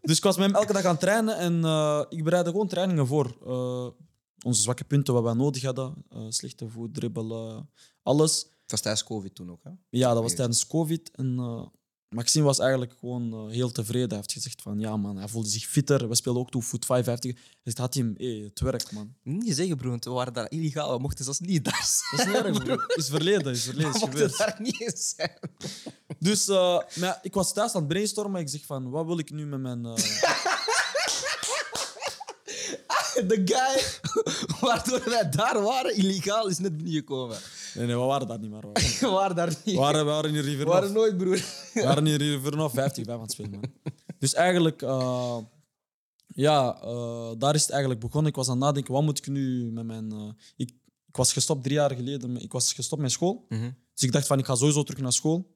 dus 0.00 0.16
ik 0.16 0.22
was 0.22 0.36
met 0.36 0.46
hem 0.46 0.54
elke 0.54 0.72
dag 0.72 0.84
aan 0.84 0.90
het 0.90 1.00
trainen 1.00 1.36
en 1.36 1.64
eh, 1.64 2.04
ik 2.08 2.24
bereidde 2.24 2.50
gewoon 2.50 2.68
trainingen 2.68 3.06
voor. 3.06 3.36
Eh, 3.46 3.88
onze 4.44 4.62
zwakke 4.62 4.84
punten, 4.84 5.14
wat 5.14 5.22
wij 5.22 5.34
nodig 5.34 5.62
hadden. 5.62 6.04
Eh, 6.08 6.26
slechte 6.28 6.68
voet, 6.68 6.94
dribbelen, 6.94 7.70
alles. 8.02 8.42
Het 8.42 8.70
was 8.70 8.80
tijdens 8.80 9.04
COVID 9.04 9.34
toen 9.34 9.50
ook, 9.50 9.64
hè? 9.64 9.70
Ja, 9.88 10.14
dat 10.14 10.22
was 10.22 10.34
tijdens 10.34 10.66
COVID. 10.66 11.10
En 11.10 11.36
uh, 11.38 11.66
Maxime 12.14 12.44
was 12.44 12.58
eigenlijk 12.58 12.92
gewoon 13.00 13.32
eh, 13.32 13.54
heel 13.54 13.70
tevreden. 13.72 14.08
Hij 14.08 14.16
heeft 14.16 14.32
gezegd 14.32 14.62
van, 14.62 14.80
ja 14.80 14.96
man, 14.96 15.16
hij 15.16 15.28
voelde 15.28 15.48
zich 15.48 15.64
fitter. 15.66 16.08
We 16.08 16.14
speelden 16.14 16.42
ook 16.42 16.50
toen 16.50 16.62
voet 16.62 16.84
55. 16.84 17.32
Hij 17.34 17.42
zegt, 17.64 17.78
had 17.78 17.94
hij 17.94 18.02
hem, 18.02 18.14
hey, 18.16 18.42
het 18.48 18.60
werkt 18.60 18.92
man. 18.92 19.14
Niet 19.22 19.56
zeggen, 19.56 19.76
broer, 19.76 19.96
we 20.00 20.10
waren 20.10 20.32
daar 20.32 20.50
illegaal. 20.50 20.92
We 20.94 20.98
mochten 20.98 21.24
zelfs 21.24 21.40
niet 21.40 21.64
daar 21.64 21.84
zijn. 22.16 22.26
Dat 22.26 22.26
is 22.26 22.32
niet 22.52 22.56
erg, 22.56 22.64
bro. 22.64 22.94
Is 22.94 23.08
verleden, 23.08 23.52
is 23.52 23.62
verleden, 23.64 23.92
We 23.92 23.98
mochten 23.98 24.10
gebeurd. 24.12 24.38
daar 24.38 24.56
niet 24.58 24.80
eens 24.80 25.14
zijn. 25.16 25.38
Dus 26.18 26.46
maar 27.00 27.18
ik 27.22 27.34
was 27.34 27.52
thuis 27.52 27.72
aan 27.74 27.80
het 27.82 27.88
brainstormen. 27.90 28.40
Ik 28.40 28.48
zeg 28.48 28.64
van, 28.66 28.90
wat 28.90 29.06
wil 29.06 29.18
ik 29.18 29.30
nu 29.30 29.46
met 29.46 29.60
mijn... 29.60 29.84
eh, 29.86 29.94
De 33.14 33.42
guy 33.44 33.82
waardoor 34.60 35.02
wij 35.04 35.28
daar 35.30 35.62
waren, 35.62 35.94
illegaal, 35.94 36.48
is 36.48 36.58
net 36.58 36.76
binnengekomen. 36.76 37.38
Nee, 37.74 37.86
nee, 37.86 37.96
we 37.96 38.02
waren 38.02 38.26
daar 38.28 38.38
niet 38.38 38.50
meer. 38.50 38.60
We 38.72 38.96
We 39.00 39.06
waren 39.08 39.36
daar 39.36 39.56
niet. 39.64 39.76
waren, 39.76 40.04
we 40.04 40.10
waren 40.10 40.30
in 40.30 40.36
We 40.36 40.40
Rivernof. 40.40 40.72
waren 40.74 40.92
nooit, 40.92 41.16
broer. 41.16 41.44
We 41.74 41.82
waren 41.82 42.06
in 42.06 42.14
Rivernof 42.16 42.72
50 42.72 43.04
bij 43.04 43.14
aan 43.14 43.20
het 43.20 43.30
spelen, 43.32 43.50
man. 43.50 43.72
Dus 44.18 44.34
eigenlijk, 44.34 44.82
eh, 44.82 45.38
ja, 46.26 46.80
eh, 46.82 47.30
daar 47.38 47.54
is 47.54 47.62
het 47.62 47.70
eigenlijk 47.70 48.00
begonnen. 48.00 48.30
Ik 48.30 48.36
was 48.36 48.46
aan 48.48 48.54
het 48.56 48.64
nadenken, 48.64 48.92
wat 48.92 49.02
moet 49.02 49.18
ik 49.18 49.26
nu 49.26 49.70
met 49.72 49.84
mijn... 49.86 50.12
eh, 50.12 50.28
ik, 50.56 50.70
ik 51.06 51.16
was 51.16 51.32
gestopt 51.32 51.62
drie 51.62 51.74
jaar 51.76 51.94
geleden. 51.94 52.32
met- 52.32 52.42
Ik 52.42 52.52
was 52.52 52.72
gestopt 52.72 53.02
met 53.02 53.12
school. 53.12 53.44
Mhm. 53.48 53.70
Dus 53.94 54.02
ik 54.02 54.12
dacht 54.12 54.26
van, 54.26 54.38
ik 54.38 54.44
ga 54.46 54.54
sowieso 54.54 54.82
terug 54.82 55.00
naar 55.00 55.12
school. 55.12 55.52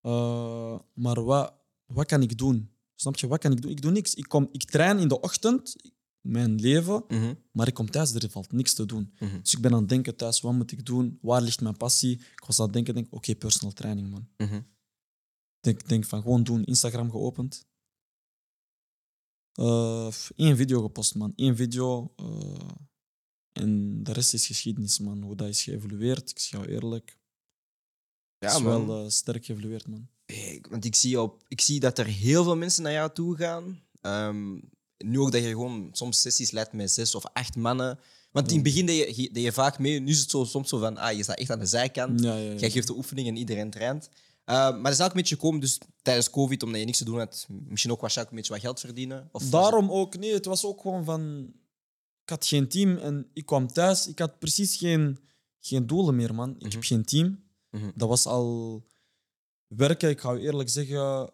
Eh, 0.00 0.78
maar 0.94 1.24
wat, 1.24 1.54
wat 1.86 2.06
kan 2.06 2.22
ik 2.22 2.38
doen? 2.38 2.70
Snap 2.94 3.16
je, 3.16 3.26
wat 3.26 3.38
kan 3.40 3.52
ik 3.52 3.62
doen? 3.62 3.70
Ik 3.70 3.82
doe 3.82 3.90
niks. 3.90 4.14
Ik, 4.14 4.28
kom, 4.28 4.48
ik 4.52 4.64
train 4.70 4.98
in 4.98 5.08
de 5.08 5.20
ochtend. 5.20 5.76
Mijn 6.24 6.60
leven. 6.60 7.04
Mhm, 7.08 7.34
Maar 7.52 7.68
ik 7.68 7.74
kom 7.74 7.90
thuis, 7.90 8.14
er 8.14 8.30
valt 8.30 8.52
niks 8.52 8.74
te 8.74 8.86
doen. 8.86 9.12
mhm, 9.18 9.40
Dus 9.40 9.52
ik 9.52 9.60
ben 9.60 9.72
aan 9.72 9.80
het 9.80 9.88
denken 9.88 10.16
thuis, 10.16 10.40
wat 10.40 10.52
moet 10.52 10.72
ik 10.72 10.86
doen? 10.86 11.18
Waar 11.22 11.42
ligt 11.42 11.60
mijn 11.60 11.76
passie? 11.76 12.18
Ik 12.20 12.44
was 12.46 12.58
aan 12.58 12.64
het 12.64 12.74
denken, 12.74 12.94
denk, 12.94 13.06
oké, 13.10 13.34
personal 13.36 13.72
training, 13.74 14.10
man. 14.10 14.28
mhm. 14.36 14.60
denk, 15.60 15.88
denk 15.88 16.04
van 16.04 16.22
gewoon 16.22 16.42
doen, 16.42 16.64
Instagram 16.64 17.10
geopend. 17.10 17.66
Eh, 19.52 20.12
één 20.36 20.56
video 20.56 20.82
gepost, 20.82 21.14
man. 21.14 21.32
Eén 21.36 21.56
video. 21.56 22.12
eh, 22.16 22.68
en 23.52 24.02
de 24.02 24.12
rest 24.12 24.34
is 24.34 24.46
geschiedenis, 24.46 24.98
man. 24.98 25.22
Hoe 25.22 25.36
dat 25.36 25.48
is 25.48 25.62
geëvolueerd, 25.62 26.30
ik 26.30 26.38
zeg 26.38 26.50
jou 26.50 26.66
eerlijk. 26.72 27.18
Ja, 28.38 28.54
is 28.54 28.62
man. 28.62 28.86
wel 28.86 29.04
eh, 29.04 29.10
sterk 29.10 29.44
geëvolueerd, 29.44 29.88
man. 29.88 30.08
Want 30.70 30.84
ik 30.84 30.94
zie, 30.94 31.20
op, 31.20 31.44
ik 31.48 31.60
zie 31.60 31.80
dat 31.80 31.98
er 31.98 32.06
heel 32.06 32.44
veel 32.44 32.56
mensen 32.56 32.82
naar 32.82 32.92
jou 32.92 33.12
toe 33.12 33.36
gaan. 33.36 33.82
Ehm, 34.00 34.60
nu 34.98 35.18
ook 35.20 35.32
dat 35.32 35.42
je 35.42 35.48
gewoon 35.48 35.88
soms 35.92 36.20
sessies 36.20 36.50
leidt 36.50 36.72
met 36.72 36.90
zes 36.90 37.14
of 37.14 37.24
acht 37.32 37.56
mannen. 37.56 37.98
Want 38.32 38.48
in 38.48 38.54
het 38.54 38.64
begin 38.64 38.86
deed 38.86 39.16
je, 39.16 39.30
deed 39.32 39.44
je 39.44 39.52
vaak 39.52 39.78
mee. 39.78 40.00
Nu 40.00 40.10
is 40.10 40.20
het 40.20 40.30
zo, 40.30 40.44
soms 40.44 40.68
zo 40.68 40.78
van, 40.78 40.96
ah, 40.96 41.16
je 41.16 41.22
staat 41.22 41.38
echt 41.38 41.50
aan 41.50 41.58
de 41.58 41.66
zijkant. 41.66 42.20
Ja, 42.20 42.36
ja, 42.36 42.50
ja. 42.52 42.58
Jij 42.58 42.70
geeft 42.70 42.86
de 42.86 42.96
oefeningen 42.96 43.32
en 43.32 43.38
iedereen 43.38 43.70
traint. 43.70 44.08
Uh, 44.46 44.54
maar 44.54 44.82
dat 44.82 44.92
is 44.92 45.00
ook 45.00 45.06
een 45.10 45.16
beetje 45.16 45.34
gekomen 45.34 45.60
dus 45.60 45.78
tijdens 46.02 46.30
COVID, 46.30 46.62
omdat 46.62 46.80
je 46.80 46.86
niks 46.86 46.98
te 46.98 47.04
doen 47.04 47.18
had. 47.18 47.46
Misschien 47.68 47.92
ook 47.92 48.00
waarschijnlijk 48.00 48.36
een 48.36 48.42
beetje 48.42 48.60
wat 48.60 48.62
geld 48.70 48.80
verdienen. 48.80 49.28
Of 49.32 49.42
Daarom 49.50 49.90
ook, 49.90 50.16
nee, 50.18 50.32
het 50.32 50.44
was 50.44 50.64
ook 50.64 50.80
gewoon 50.80 51.04
van. 51.04 51.52
Ik 52.22 52.30
had 52.30 52.46
geen 52.46 52.68
team 52.68 52.96
en 52.96 53.26
ik 53.32 53.46
kwam 53.46 53.66
thuis. 53.72 54.06
Ik 54.08 54.18
had 54.18 54.38
precies 54.38 54.76
geen, 54.76 55.18
geen 55.60 55.86
doelen 55.86 56.16
meer, 56.16 56.34
man. 56.34 56.50
Ik 56.50 56.62
Mhm. 56.62 56.70
heb 56.72 56.82
geen 56.84 57.04
team. 57.04 57.42
Mhm. 57.70 57.90
Dat 57.94 58.08
was 58.08 58.26
al 58.26 58.82
werken. 59.66 60.08
Ik 60.10 60.20
ga 60.20 60.32
je 60.32 60.40
eerlijk 60.40 60.68
zeggen, 60.68 61.30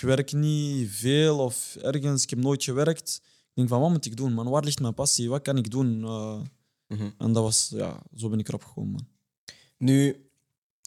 ik 0.00 0.06
werk 0.06 0.32
niet 0.32 0.90
veel 0.90 1.38
of 1.38 1.76
ergens. 1.82 2.22
Ik 2.22 2.30
heb 2.30 2.38
nooit 2.38 2.64
gewerkt. 2.64 3.20
Ik 3.24 3.50
denk 3.54 3.68
van, 3.68 3.80
wat 3.80 3.90
moet 3.90 4.06
ik 4.06 4.16
doen, 4.16 4.32
man? 4.32 4.48
Waar 4.48 4.64
ligt 4.64 4.80
mijn 4.80 4.94
passie? 4.94 5.28
Wat 5.28 5.42
kan 5.42 5.56
ik 5.56 5.70
doen? 5.70 6.00
Uh, 6.00 6.40
Mhm. 6.90 7.10
En 7.18 7.32
dat 7.32 7.42
was, 7.42 7.68
ja, 7.74 8.02
zo 8.16 8.28
ben 8.28 8.38
ik 8.38 8.48
erop 8.48 8.64
gekomen, 8.64 8.92
man. 8.92 9.06
Nu, 9.76 10.26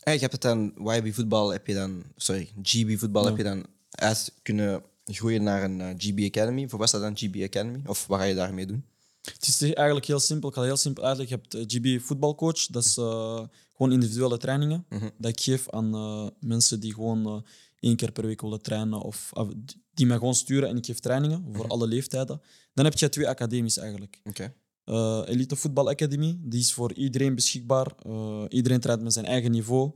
eh, 0.04 0.14
je 0.14 0.20
hebt 0.20 0.32
het 0.32 0.42
dan, 0.42 0.74
YB 0.78 1.14
voetbal 1.14 1.50
heb 1.50 1.68
je 1.68 1.74
dan, 1.74 2.04
sorry, 2.16 2.50
GB 2.64 2.98
voetbal 3.00 3.22
Ja. 3.24 3.28
heb 3.30 3.38
je 3.38 3.44
dan 3.44 3.66
uit 3.90 4.34
kunnen 4.42 4.84
groeien 5.06 5.44
naar 5.44 5.64
een 5.64 5.82
eh, 5.82 5.94
GB 5.98 6.20
Academy. 6.26 6.70
Voor 6.70 6.78
wat 6.80 6.88
is 6.88 6.94
dat 6.94 7.02
dan, 7.02 7.18
GB 7.18 7.44
Academy? 7.44 7.82
Of 7.86 8.08
wat 8.08 8.20
ga 8.20 8.26
je 8.26 8.36
daarmee 8.36 8.66
doen? 8.66 8.86
Het 9.22 9.48
is 9.48 9.62
eigenlijk 9.74 10.06
heel 10.06 10.20
simpel. 10.20 10.50
Ik 10.50 10.56
ga 10.56 10.62
het 10.62 10.70
heel 10.70 10.80
simpel 10.80 11.04
uitleggen. 11.04 11.40
Je 11.52 11.58
hebt 11.58 11.74
eh, 11.74 11.80
GB 11.80 12.02
voetbalcoach. 12.06 12.66
Dat 12.66 12.86
is 12.86 12.98
eh, 12.98 13.42
gewoon 13.76 13.92
individuele 13.92 14.38
trainingen. 14.38 14.86
Mhm. 14.90 15.10
Dat 15.18 15.32
ik 15.32 15.40
geef 15.42 15.70
aan 15.70 15.94
eh, 15.94 16.28
mensen 16.40 16.80
die 16.80 16.94
gewoon 16.94 17.26
eh, 17.26 17.36
één 17.84 17.96
keer 17.96 18.12
per 18.12 18.26
week 18.26 18.42
willen 18.42 18.62
trainen. 18.62 19.02
Of 19.02 19.30
of 19.34 19.48
die 19.94 20.06
mij 20.06 20.18
gewoon 20.18 20.36
sturen 20.36 20.70
en 20.70 20.78
ik 20.78 20.86
geef 20.86 21.00
trainingen 21.00 21.44
voor 21.52 21.64
Mhm. 21.64 21.72
alle 21.72 21.88
leeftijden. 21.88 22.42
Dan 22.74 22.86
heb 22.86 22.98
je 22.98 23.10
twee 23.10 23.28
academies 23.30 23.78
eigenlijk. 23.78 24.22
Oké. 24.24 24.54
Eh, 24.84 25.22
Elite 25.26 25.56
Voetbal 25.56 25.90
Academy, 25.90 26.38
die 26.42 26.60
is 26.60 26.74
voor 26.74 26.94
iedereen 26.94 27.36
beschikbaar. 27.36 27.88
Eh, 28.06 28.44
iedereen 28.50 28.80
traint 28.80 29.02
met 29.02 29.14
zijn 29.14 29.26
eigen 29.26 29.52
niveau. 29.52 29.92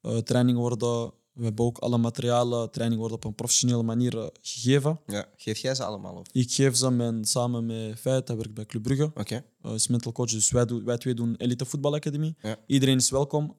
Eh, 0.00 0.16
trainingen 0.16 0.60
worden, 0.60 1.12
we 1.32 1.44
hebben 1.44 1.64
ook 1.64 1.78
alle 1.78 1.98
materialen, 1.98 2.70
trainingen 2.70 2.98
worden 3.00 3.16
op 3.16 3.24
een 3.24 3.34
professionele 3.34 3.82
manier 3.82 4.30
gegeven. 4.42 5.00
Ja. 5.06 5.26
Geef 5.36 5.58
jij 5.58 5.74
ze 5.74 5.84
allemaal 5.84 6.14
op? 6.14 6.28
Ik 6.32 6.52
geef 6.52 6.76
ze 6.76 6.90
mijn, 6.90 7.24
samen 7.24 7.66
met 7.66 7.98
Feit, 7.98 8.28
hij 8.28 8.36
werkt 8.36 8.54
bij 8.54 8.66
Club 8.66 8.82
Brugge. 8.82 9.10
Oké. 9.14 9.44
uh, 9.66 9.72
is 9.72 9.88
mental 9.88 10.12
coach. 10.12 10.30
Dus 10.30 10.50
wij, 10.50 10.64
doen, 10.64 10.84
wij 10.84 10.98
twee 10.98 11.14
doen 11.14 11.34
Elite 11.36 11.64
Voetbal 11.64 11.94
Academy. 11.94 12.34
Ja. 12.42 12.56
Iedereen 12.66 12.96
is 12.96 13.10
welkom. 13.10 13.54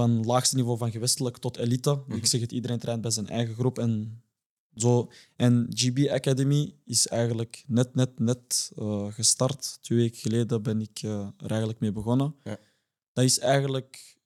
Van 0.00 0.24
laagste 0.24 0.56
niveau 0.56 0.78
van 0.78 0.90
gewestelijk 0.90 1.38
tot 1.38 1.56
elite. 1.56 2.02
Mhm. 2.06 2.16
Ik 2.16 2.26
zeg 2.26 2.40
het, 2.40 2.52
iedereen 2.52 2.78
traint 2.78 3.00
bij 3.00 3.10
zijn 3.10 3.28
eigen 3.28 3.54
groep. 3.54 3.78
En, 3.78 4.22
zo. 4.74 5.10
en 5.36 5.66
GB 5.74 6.08
Academy 6.08 6.74
is 6.84 7.06
eigenlijk 7.08 7.64
net, 7.66 7.94
net, 7.94 8.18
net 8.18 8.72
uh, 8.78 9.12
gestart. 9.12 9.78
Twee 9.80 9.98
weken 9.98 10.18
geleden 10.18 10.62
ben 10.62 10.80
ik 10.80 11.02
uh, 11.02 11.28
er 11.36 11.50
eigenlijk 11.50 11.80
mee 11.80 11.92
begonnen. 11.92 12.34
Ja. 12.44 12.58
Dat 13.12 13.24
is 13.24 13.38
eigenlijk 13.38 14.18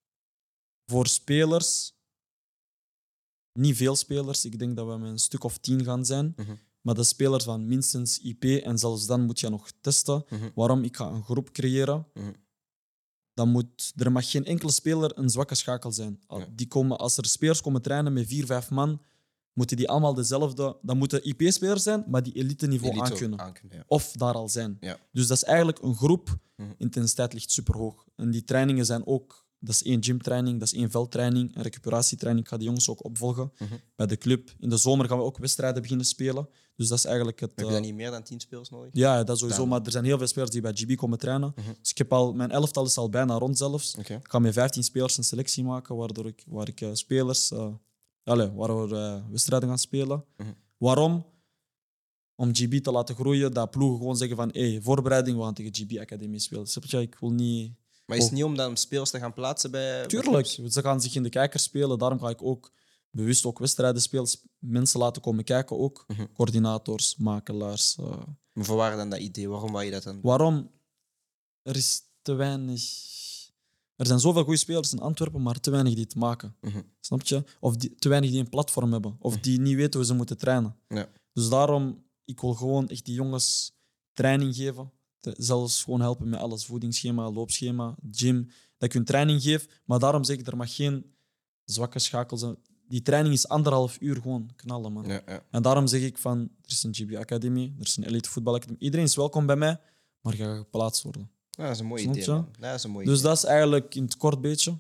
voor 0.86 1.06
spelers, 1.06 1.94
niet 3.52 3.76
veel 3.76 3.96
spelers. 3.96 4.44
Ik 4.44 4.58
denk 4.58 4.76
dat 4.76 4.86
we 4.86 4.96
met 4.96 5.10
een 5.10 5.18
stuk 5.18 5.44
of 5.44 5.58
tien 5.58 5.84
gaan 5.84 6.04
zijn. 6.04 6.32
Mhm. 6.36 6.54
Maar 6.80 6.94
de 6.94 7.04
spelers 7.04 7.44
van 7.44 7.66
minstens 7.66 8.20
IP 8.20 8.44
en 8.44 8.78
zelfs 8.78 9.06
dan 9.06 9.20
moet 9.20 9.40
je 9.40 9.48
nog 9.48 9.70
testen. 9.80 10.24
Mhm. 10.28 10.50
Waarom? 10.54 10.82
Ik 10.84 10.96
ga 10.96 11.06
een 11.10 11.24
groep 11.24 11.52
creëren. 11.52 12.06
Mhm. 12.14 12.32
Dan 13.34 13.48
moet, 13.48 13.92
er 13.96 14.12
mag 14.12 14.30
geen 14.30 14.44
enkele 14.44 14.72
speler 14.72 15.18
een 15.18 15.30
zwakke 15.30 15.54
schakel 15.54 15.92
zijn. 15.92 16.20
Ja. 16.28 16.46
Die 16.52 16.66
komen, 16.66 16.98
als 16.98 17.16
er 17.16 17.26
spelers 17.26 17.60
komen 17.60 17.82
trainen 17.82 18.12
met 18.12 18.26
vier, 18.26 18.46
vijf 18.46 18.70
man, 18.70 19.00
moeten 19.52 19.76
die 19.76 19.88
allemaal 19.88 20.14
dezelfde... 20.14 20.76
Dan 20.82 20.98
moeten 20.98 21.24
IP-spelers 21.24 21.82
zijn, 21.82 22.04
maar 22.06 22.22
die 22.22 22.32
elite-niveau 22.32 22.92
Elite 22.92 23.10
aankunnen. 23.10 23.40
aankunnen, 23.40 23.78
ja. 23.78 23.84
Of 23.86 24.12
daar 24.12 24.34
al 24.34 24.48
zijn. 24.48 24.76
Ja. 24.80 24.98
Dus 25.12 25.26
dat 25.26 25.36
is 25.36 25.44
eigenlijk 25.44 25.82
een 25.82 25.94
groep. 25.94 26.38
Mhm. 26.56 26.72
Intensiteit 26.78 27.32
ligt 27.32 27.50
superhoog. 27.50 28.06
En 28.16 28.30
die 28.30 28.44
trainingen 28.44 28.86
zijn 28.86 29.06
ook... 29.06 29.43
Dat 29.64 29.74
is 29.74 29.82
één 29.82 30.04
gymtraining, 30.04 30.58
dat 30.58 30.72
is 30.72 30.78
één 30.78 30.90
veldtraining, 30.90 31.56
een 31.56 31.62
recuperatietraining. 31.62 32.44
Ik 32.44 32.50
ga 32.50 32.56
die 32.58 32.66
jongens 32.66 32.88
ook 32.90 33.04
opvolgen 33.04 33.52
Mhm. 33.58 33.74
bij 33.96 34.06
de 34.06 34.16
club. 34.16 34.54
In 34.58 34.68
de 34.68 34.76
zomer 34.76 35.08
gaan 35.08 35.18
we 35.18 35.24
ook 35.24 35.38
wedstrijden 35.38 35.82
beginnen 35.82 36.06
spelen. 36.06 36.48
Dus 36.76 36.88
dat 36.88 36.98
is 36.98 37.04
eigenlijk 37.04 37.40
het... 37.40 37.50
Heb 37.50 37.58
je 37.58 37.64
eh, 37.66 37.72
dan 37.72 37.82
niet 37.82 37.94
meer 37.94 38.10
dan 38.10 38.22
tien 38.22 38.40
spelers 38.40 38.68
nodig? 38.70 38.90
ja, 38.92 39.24
dat 39.24 39.38
sowieso. 39.38 39.60
Dan- 39.60 39.68
Maar 39.68 39.82
er 39.82 39.90
zijn 39.90 40.04
heel 40.04 40.18
veel 40.18 40.26
spelers 40.26 40.50
die 40.50 40.60
bij 40.60 40.72
GB 40.72 40.96
komen 40.96 41.18
trainen. 41.18 41.52
Mhm. 41.56 41.66
Dus 41.80 41.90
ik 41.90 41.98
heb 41.98 42.12
al, 42.12 42.32
mijn 42.32 42.50
elftal 42.50 42.84
is 42.84 42.96
al 42.98 43.08
bijna 43.08 43.38
rond 43.38 43.58
zelfs. 43.58 43.94
Ik 44.18 44.30
ga 44.30 44.38
met 44.38 44.52
15 44.52 44.84
spelers 44.84 45.16
een 45.16 45.24
selectie 45.24 45.64
maken 45.64 45.96
waardoor 45.96 46.26
ik, 46.26 46.44
waar 46.46 46.68
ik 46.68 46.80
eh, 46.80 46.88
spelers, 46.92 47.50
eh 47.52 47.68
allez, 48.24 48.50
waar 48.54 48.88
we 48.88 48.96
eh, 48.96 49.22
wedstrijden 49.30 49.68
gaan 49.68 49.78
spelen. 49.78 50.24
Mhm. 50.36 50.48
Waarom? 50.78 51.26
Om 52.36 52.54
GB 52.54 52.82
te 52.82 52.90
laten 52.92 53.14
groeien, 53.14 53.52
dat 53.52 53.70
ploegen 53.70 53.98
gewoon 53.98 54.16
zeggen 54.16 54.36
van 54.36 54.48
hey, 54.52 54.80
voorbereiding, 54.82 55.36
we 55.36 55.42
gaan 55.42 55.54
tegen 55.54 55.74
GB 55.74 55.98
Academie 55.98 56.38
spelen. 56.40 56.66
Snap 56.66 56.84
je? 56.84 57.00
Ik 57.00 57.16
wil 57.20 57.30
niet... 57.32 57.72
Maar 58.06 58.16
is 58.16 58.24
het 58.24 58.32
niet 58.32 58.44
om 58.44 58.56
dan 58.56 58.76
spelers 58.76 59.10
te 59.10 59.18
gaan 59.18 59.32
plaatsen 59.32 59.70
bij... 59.70 60.06
Tuurlijk, 60.06 60.46
ze 60.46 60.80
gaan 60.82 61.00
zich 61.00 61.14
in 61.14 61.22
de 61.22 61.28
kijker 61.28 61.60
spelen. 61.60 61.98
Daarom 61.98 62.18
ga 62.20 62.28
ik 62.28 62.42
ook 62.42 62.72
bewust 63.10 63.46
ook 63.46 63.58
wedstrijden 63.58 64.02
spelen. 64.02 64.26
Mensen 64.58 65.00
laten 65.00 65.22
komen 65.22 65.44
kijken 65.44 65.78
ook. 65.78 66.04
Mhm. 66.08 66.26
Coördinators, 66.34 67.16
makelaars. 67.16 67.96
eh, 67.98 68.22
Maar 68.52 68.64
voor 68.64 68.76
waar 68.76 68.96
dan 68.96 69.10
dat 69.10 69.18
idee? 69.20 69.48
Waarom 69.48 69.72
wou 69.72 69.84
je 69.84 69.90
dat 69.90 70.02
dan? 70.02 70.18
Waarom? 70.22 70.70
Er 71.62 71.76
is 71.76 72.02
te 72.22 72.32
weinig. 72.34 72.82
Er 73.96 74.06
zijn 74.06 74.20
zoveel 74.20 74.42
goede 74.44 74.58
spelers 74.58 74.92
in 74.92 74.98
Antwerpen, 75.00 75.42
maar 75.42 75.60
te 75.60 75.70
weinig 75.70 75.94
die 75.94 76.04
het 76.04 76.14
maken. 76.14 76.56
Mhm. 76.60 76.82
Snap 77.00 77.22
je? 77.22 77.44
Of 77.60 77.76
die, 77.76 77.94
te 77.94 78.08
weinig 78.08 78.30
die 78.30 78.40
een 78.40 78.48
platform 78.48 78.92
hebben. 78.92 79.16
Of 79.18 79.38
die 79.38 79.60
niet 79.60 79.76
weten 79.76 79.98
hoe 80.00 80.08
ze 80.08 80.14
moeten 80.14 80.38
trainen. 80.38 80.76
Ja. 80.88 81.08
Dus 81.32 81.48
daarom, 81.48 82.04
ik 82.24 82.40
wil 82.40 82.54
gewoon 82.54 82.88
echt 82.88 83.04
die 83.04 83.14
jongens 83.14 83.72
training 84.12 84.54
geven. 84.54 84.92
Zelfs 85.36 85.82
gewoon 85.82 86.00
helpen 86.00 86.28
met 86.28 86.40
alles. 86.40 86.64
Voedingsschema, 86.64 87.30
loopschema, 87.30 87.94
gym. 88.10 88.46
Dat 88.78 88.88
ik 88.88 88.92
hun 88.92 89.04
training 89.04 89.42
geef. 89.42 89.66
Maar 89.84 89.98
daarom 89.98 90.24
zeg 90.24 90.36
ik, 90.38 90.46
er 90.46 90.56
mag 90.56 90.74
geen 90.74 91.04
zwakke 91.64 91.98
schakels 91.98 92.40
zijn. 92.40 92.56
Die 92.88 93.02
training 93.02 93.34
is 93.34 93.48
anderhalf 93.48 93.96
uur 94.00 94.16
gewoon 94.20 94.50
knallen, 94.56 94.92
man. 94.92 95.04
Ja, 95.06 95.22
ja. 95.26 95.42
En 95.50 95.62
daarom 95.62 95.86
zeg 95.86 96.02
ik 96.02 96.18
van, 96.18 96.38
er 96.40 96.70
is 96.70 96.82
een 96.82 96.94
GB 96.94 97.14
Academy, 97.16 97.74
er 97.78 97.84
is 97.86 97.96
een 97.96 98.04
Elite 98.04 98.28
Voetbal 98.30 98.54
Academy. 98.54 98.76
Iedereen 98.80 99.04
is 99.06 99.16
welkom 99.16 99.46
bij 99.46 99.56
mij, 99.56 99.80
maar 100.20 100.32
ga 100.34 100.56
geplaatst 100.56 101.02
worden. 101.02 101.30
Ja, 101.50 101.62
dat 101.64 101.72
is 101.72 101.78
een 101.80 101.86
mooi 101.86 102.02
idee. 102.08 102.26
man. 102.28 102.48
Ja, 102.60 102.66
dat 102.68 102.74
is 102.78 102.84
een 102.84 102.90
mooi 102.90 103.04
Dus 103.04 103.18
idee. 103.18 103.28
dat 103.28 103.36
is 103.36 103.44
eigenlijk 103.44 103.94
in 103.94 104.02
het 104.02 104.16
kort 104.16 104.40
beetje, 104.40 104.78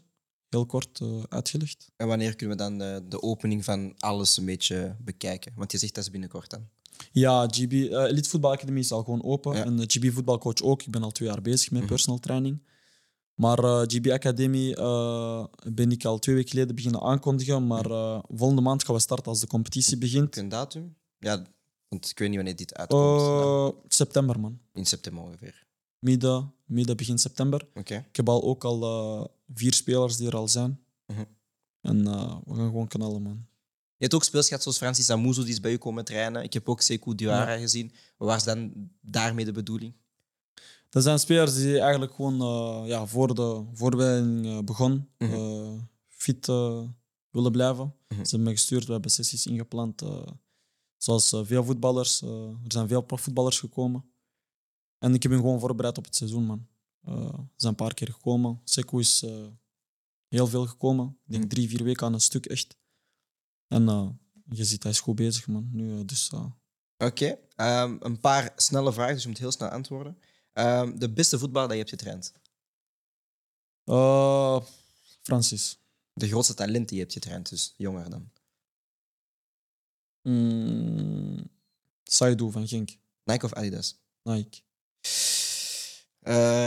heel 0.48 0.66
kort 0.66 1.00
eh, 1.00 1.22
uitgelegd. 1.28 1.90
En 1.96 2.06
wanneer 2.06 2.36
kunnen 2.36 2.56
we 2.56 2.62
dan 2.62 2.78
de, 2.78 3.04
de 3.08 3.22
opening 3.22 3.64
van 3.64 3.94
alles 3.98 4.36
een 4.36 4.44
beetje 4.44 4.96
bekijken? 5.00 5.52
Want 5.56 5.72
je 5.72 5.78
zegt 5.78 5.94
dat 5.94 6.04
is 6.04 6.10
binnenkort 6.10 6.50
dan. 6.50 6.68
Ja, 7.12 7.46
GB, 7.46 7.72
eh, 7.72 8.02
Elite 8.10 8.28
Voetbal 8.28 8.52
Academy 8.52 8.78
is 8.78 8.92
al 8.92 9.02
gewoon 9.02 9.24
open. 9.24 9.56
Ja. 9.56 9.64
En 9.64 9.76
de 9.76 9.84
GB 9.86 10.12
Voetbalcoach 10.12 10.62
ook. 10.62 10.82
Ik 10.82 10.90
ben 10.90 11.02
al 11.02 11.10
twee 11.10 11.28
jaar 11.28 11.42
bezig 11.42 11.70
met 11.70 11.80
Mhm. 11.80 11.88
personal 11.90 12.18
training. 12.20 12.62
Maar 13.34 13.58
eh, 13.58 13.82
GB 13.86 14.10
Academy 14.10 14.72
eh, 14.72 15.44
ben 15.72 15.90
ik 15.92 16.04
al 16.04 16.18
twee 16.18 16.34
weken 16.34 16.50
geleden 16.50 16.74
beginnen 16.74 17.00
aankondigen. 17.00 17.66
Maar 17.66 17.90
eh, 17.90 18.18
volgende 18.28 18.62
maand 18.62 18.84
gaan 18.84 18.94
we 18.94 19.00
starten 19.00 19.26
als 19.26 19.40
de 19.40 19.46
competitie 19.46 19.98
begint. 19.98 20.36
Een 20.36 20.48
datum? 20.48 20.96
Ja, 21.18 21.42
want 21.88 22.10
ik 22.10 22.18
weet 22.18 22.28
niet 22.28 22.36
wanneer 22.36 22.56
dit 22.56 22.74
uitkomt. 22.74 23.20
Eh, 23.20 23.68
september, 23.88 24.40
man. 24.40 24.58
In 24.72 24.86
september 24.86 25.22
ongeveer. 25.24 25.66
Midden, 25.98 26.54
midden, 26.64 26.96
begin 26.96 27.18
september. 27.18 27.66
Oké. 27.74 28.04
Ik 28.08 28.16
heb 28.16 28.28
al 28.28 28.42
ook 28.42 28.64
al 28.64 28.82
eh, 28.82 29.24
vier 29.54 29.72
spelers 29.74 30.16
die 30.16 30.26
er 30.26 30.36
al 30.36 30.48
zijn. 30.48 30.80
Mhm. 31.06 31.24
En 31.80 32.06
eh, 32.06 32.36
we 32.44 32.54
gaan 32.54 32.66
gewoon 32.66 32.88
knallen, 32.88 33.22
man. 33.22 33.46
Je 33.96 34.02
hebt 34.10 34.14
ook 34.14 34.24
spelers 34.24 34.46
gehad 34.48 34.62
zoals 34.62 34.78
Francis 34.78 35.10
Amuzo, 35.10 35.42
die 35.42 35.52
is 35.52 35.60
bij 35.60 35.72
u 35.72 35.76
komen 35.76 36.04
trainen. 36.04 36.42
Ik 36.42 36.52
heb 36.52 36.68
ook 36.68 36.80
Sekou 36.80 37.14
Diawara 37.16 37.56
gezien. 37.56 37.92
Wat 38.16 38.28
was 38.28 38.44
dan 38.44 38.90
daarmee 39.00 39.44
de 39.44 39.52
bedoeling? 39.52 39.94
Dat 40.90 41.02
zijn 41.02 41.18
spelers 41.18 41.54
die 41.54 41.78
eigenlijk 41.80 42.14
gewoon 42.14 42.40
eh, 42.40 42.88
ja, 42.88 43.06
voor 43.06 43.34
de 43.34 43.64
voorbereiding 43.72 44.46
eh, 44.46 44.58
begon 44.64 45.08
Mhm. 45.18 45.32
eh, 45.32 45.72
fit 46.08 46.46
willen 47.30 47.52
blijven. 47.52 47.94
Mhm. 48.08 48.24
Ze 48.24 48.28
hebben 48.30 48.42
me 48.42 48.50
gestuurd, 48.50 48.84
we 48.86 48.92
hebben 48.92 49.10
sessies 49.10 49.46
ingepland. 49.46 50.02
zoals 50.96 51.28
veel 51.42 51.64
voetballers. 51.64 52.22
er 52.22 52.56
zijn 52.68 52.88
veel 52.88 53.00
profvoetballers 53.02 53.58
gekomen. 53.60 54.04
En 54.98 55.14
ik 55.14 55.22
heb 55.22 55.32
hen 55.32 55.40
gewoon 55.40 55.60
voorbereid 55.60 55.98
op 55.98 56.04
het 56.04 56.16
seizoen, 56.16 56.44
man. 56.44 56.66
Ze 57.04 57.12
zijn 57.56 57.72
een 57.72 57.74
paar 57.74 57.94
keer 57.94 58.12
gekomen. 58.12 58.60
Sekou 58.64 59.02
is 59.02 59.24
heel 60.28 60.46
veel 60.46 60.66
gekomen. 60.66 61.06
Ik 61.24 61.30
denk 61.30 61.42
Mhm. 61.44 61.52
drie, 61.52 61.68
vier 61.68 61.84
weken 61.84 62.06
aan 62.06 62.12
een 62.12 62.20
stuk, 62.20 62.46
echt. 62.46 62.76
En 63.68 63.88
eh, 63.88 64.08
je 64.44 64.64
ziet, 64.64 64.82
hij 64.82 64.92
is 64.92 65.00
goed 65.00 65.14
bezig, 65.14 65.46
man. 65.46 65.68
Nu, 65.72 65.98
eh, 65.98 66.06
dus 66.06 66.30
eh, 66.30 66.46
Oké. 66.98 67.38
Ehm, 67.56 67.96
een 68.00 68.20
paar 68.20 68.52
snelle 68.56 68.92
vragen, 68.92 69.14
dus 69.14 69.22
je 69.22 69.28
moet 69.28 69.38
heel 69.38 69.52
snel 69.52 69.68
antwoorden. 69.68 70.18
Ehm, 70.52 70.98
de 70.98 71.12
beste 71.12 71.38
voetballer 71.38 71.68
dat 71.68 71.76
je 71.76 71.84
hebt 71.84 72.02
getraind? 72.02 72.32
Francis. 75.22 75.78
De 76.12 76.28
grootste 76.28 76.54
talent 76.54 76.88
die 76.88 76.96
je 76.96 77.02
hebt 77.02 77.14
getraind, 77.14 77.48
dus 77.48 77.74
jonger 77.76 78.10
dan. 78.10 78.30
Mm, 80.22 81.50
Saidu 82.02 82.50
van 82.50 82.68
Genk. 82.68 82.96
Nike 83.24 83.44
of 83.44 83.52
Adidas? 83.52 83.96
Nike. 84.22 84.60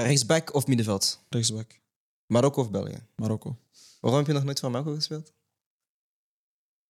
Rechtsback 0.03 0.53
of 0.53 0.67
middenveld? 0.67 1.19
Rechtsback. 1.29 1.79
Marokko 2.25 2.61
of 2.61 2.71
België? 2.71 3.07
Marokko. 3.15 3.57
Waarom 3.99 4.19
heb 4.19 4.27
je 4.27 4.33
nog 4.33 4.43
nooit 4.43 4.59
voor 4.59 4.71
Marokko 4.71 4.93
gespeeld? 4.93 5.33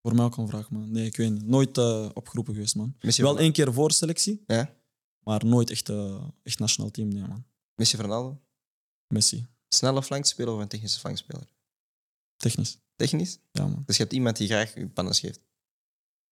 Voor 0.08 0.16
mij 0.16 0.26
ook 0.26 0.38
een 0.38 0.47
vraag, 0.47 0.70
man. 0.72 0.91
Nee, 0.91 1.05
ik 1.05 1.16
weet 1.18 1.32
niet. 1.32 1.45
Nooit 1.45 1.78
eh, 1.78 2.10
opgeroepen 2.14 2.53
geweest, 2.53 2.76
man. 2.76 2.95
Wel 2.99 3.39
één 3.39 3.51
keer 3.51 3.74
voor 3.74 3.91
selectie, 3.91 4.43
Ja? 4.45 4.74
maar 5.20 5.45
nooit 5.45 5.70
echt, 5.70 5.89
eh, 5.89 6.24
echt 6.43 6.60
nationaal 6.60 6.91
team, 6.91 7.08
nee, 7.08 7.28
man. 7.28 7.45
Messi 7.76 7.97
Ronaldo? 7.97 8.41
Messi. 9.08 9.45
Snelle 9.70 10.03
flankspeler 10.03 10.53
of 10.53 10.60
een 10.60 10.68
technische 10.68 10.99
flankspeler? 10.99 11.47
Technisch. 12.36 12.78
Technisch? 12.95 13.39
Ja, 13.51 13.68
man. 13.68 13.84
Dus 13.86 13.97
je 13.97 14.01
hebt 14.03 14.16
iemand 14.16 14.38
die 14.38 14.47
graag 14.47 14.74
je 14.76 14.88
pannen 14.88 15.16
geeft. 15.16 15.39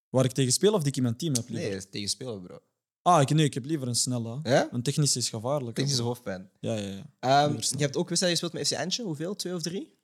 Waar 0.10 0.26
ik 0.26 0.32
tegen 0.32 0.54
speel 0.54 0.74
of 0.74 0.80
die 0.80 0.88
ik 0.90 0.98
in 0.98 1.04
mijn 1.04 1.16
team 1.18 1.34
heb 1.34 1.50
liever? 1.50 1.70
Nee, 1.70 1.90
tegen 1.90 2.10
spelen, 2.10 2.42
bro. 2.42 2.60
Ah, 3.02 3.22
ik, 3.22 3.30
nee, 3.30 3.46
ik 3.46 3.54
heb 3.54 3.66
liever 3.66 3.88
een 3.88 3.96
snelle. 3.96 4.40
Ja? 4.44 4.68
Een 4.72 4.84
technisch 4.84 5.16
is 5.16 5.30
gevaarlijk. 5.30 5.76
Technische 5.76 6.02
hoofdpijn. 6.02 6.50
Ja, 6.60 6.74
ja, 6.74 6.88
ja. 6.88 7.06
Ehm, 7.20 7.54
je 7.54 7.84
hebt 7.84 7.96
ook 7.96 8.10
wedstrijden 8.10 8.40
gespeeld 8.40 8.54
met 8.54 8.68
FC 8.68 8.84
Antje. 8.84 9.04
Hoeveel? 9.04 9.36
Twee 9.36 9.54
of 9.54 9.62
drie? 9.62 9.95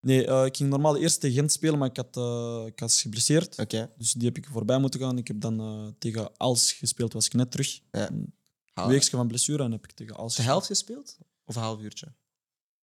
Nee, 0.00 0.26
eh, 0.26 0.44
ik 0.44 0.56
ging 0.56 0.70
normaal 0.70 0.96
eerst 0.96 1.20
tegen 1.20 1.36
Gent 1.36 1.52
spelen, 1.52 1.78
maar 1.78 1.88
ik 1.88 1.96
had, 1.96 2.16
eh 2.16 2.62
ik 2.66 2.80
was 2.80 3.00
geblesseerd. 3.02 3.58
Oké. 3.58 3.90
Dus 3.96 4.12
die 4.12 4.26
heb 4.28 4.36
ik 4.36 4.46
voorbij 4.52 4.78
moeten 4.78 5.00
gaan. 5.00 5.18
Ik 5.18 5.28
heb 5.28 5.40
dan 5.40 5.60
eh, 5.60 5.86
tegen 5.98 6.36
Als 6.36 6.72
gespeeld, 6.72 7.12
was 7.12 7.26
ik 7.26 7.32
net 7.32 7.50
terug. 7.50 7.80
Ja. 7.92 8.10
Een 8.10 8.88
weekje 8.88 9.10
van 9.10 9.26
blessure 9.28 9.62
en 9.64 9.72
heb 9.72 9.84
ik 9.84 9.92
tegen 9.92 10.16
Als 10.16 10.36
De 10.36 10.42
helft 10.42 10.66
gespeeld? 10.66 11.18
Of 11.44 11.56
een 11.56 11.62
half 11.62 11.80
uurtje? 11.80 12.12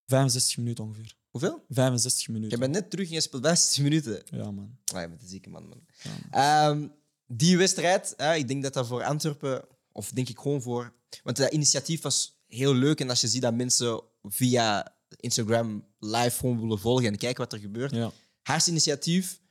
65 0.05 0.57
minuten 0.57 0.84
ongeveer. 0.84 1.15
Hoeveel? 1.30 1.63
65 1.70 2.26
Je 2.26 2.32
minuten. 2.32 2.59
bent 2.59 2.72
net 2.74 2.89
terug 2.89 3.07
en 3.07 3.13
je 3.13 3.22
speelt 3.22 3.45
15 3.45 3.84
minuten. 3.84 4.22
Ja, 4.32 4.51
man. 4.51 4.78
Ah, 4.93 5.01
je 5.01 5.07
bent 5.07 5.22
een 5.22 5.28
zieke 5.28 5.49
man, 5.49 5.68
man. 5.68 5.82
Ja, 6.03 6.11
man. 6.30 6.41
Ehm, 6.82 6.88
die 7.28 7.57
wedstrijd, 7.57 8.15
ik 8.36 8.47
denk 8.47 8.63
dat 8.63 8.74
dat 8.74 8.88
voor 8.88 9.03
Antwerpen, 9.03 9.65
of 9.91 10.11
denk 10.11 10.30
ik 10.30 10.39
gewoon 10.39 10.61
voor. 10.61 10.93
Want 11.24 11.38
dat 11.38 11.51
initiatief 11.53 12.01
was 12.01 12.39
heel 12.47 12.74
leuk. 12.74 12.99
En 12.99 13.09
als 13.09 13.22
je 13.22 13.28
ziet 13.28 13.41
dat 13.41 13.53
mensen 13.53 14.01
via 14.24 14.95
Instagram 15.20 15.86
live 15.99 16.37
gewoon 16.37 16.59
willen 16.61 16.79
volgen 16.79 17.05
en 17.07 17.17
kijken 17.17 17.43
wat 17.43 17.53
er 17.53 17.59
gebeurt. 17.59 17.91
Ja. 17.91 18.11
Haars 18.41 18.67
initiatief. 18.67 19.41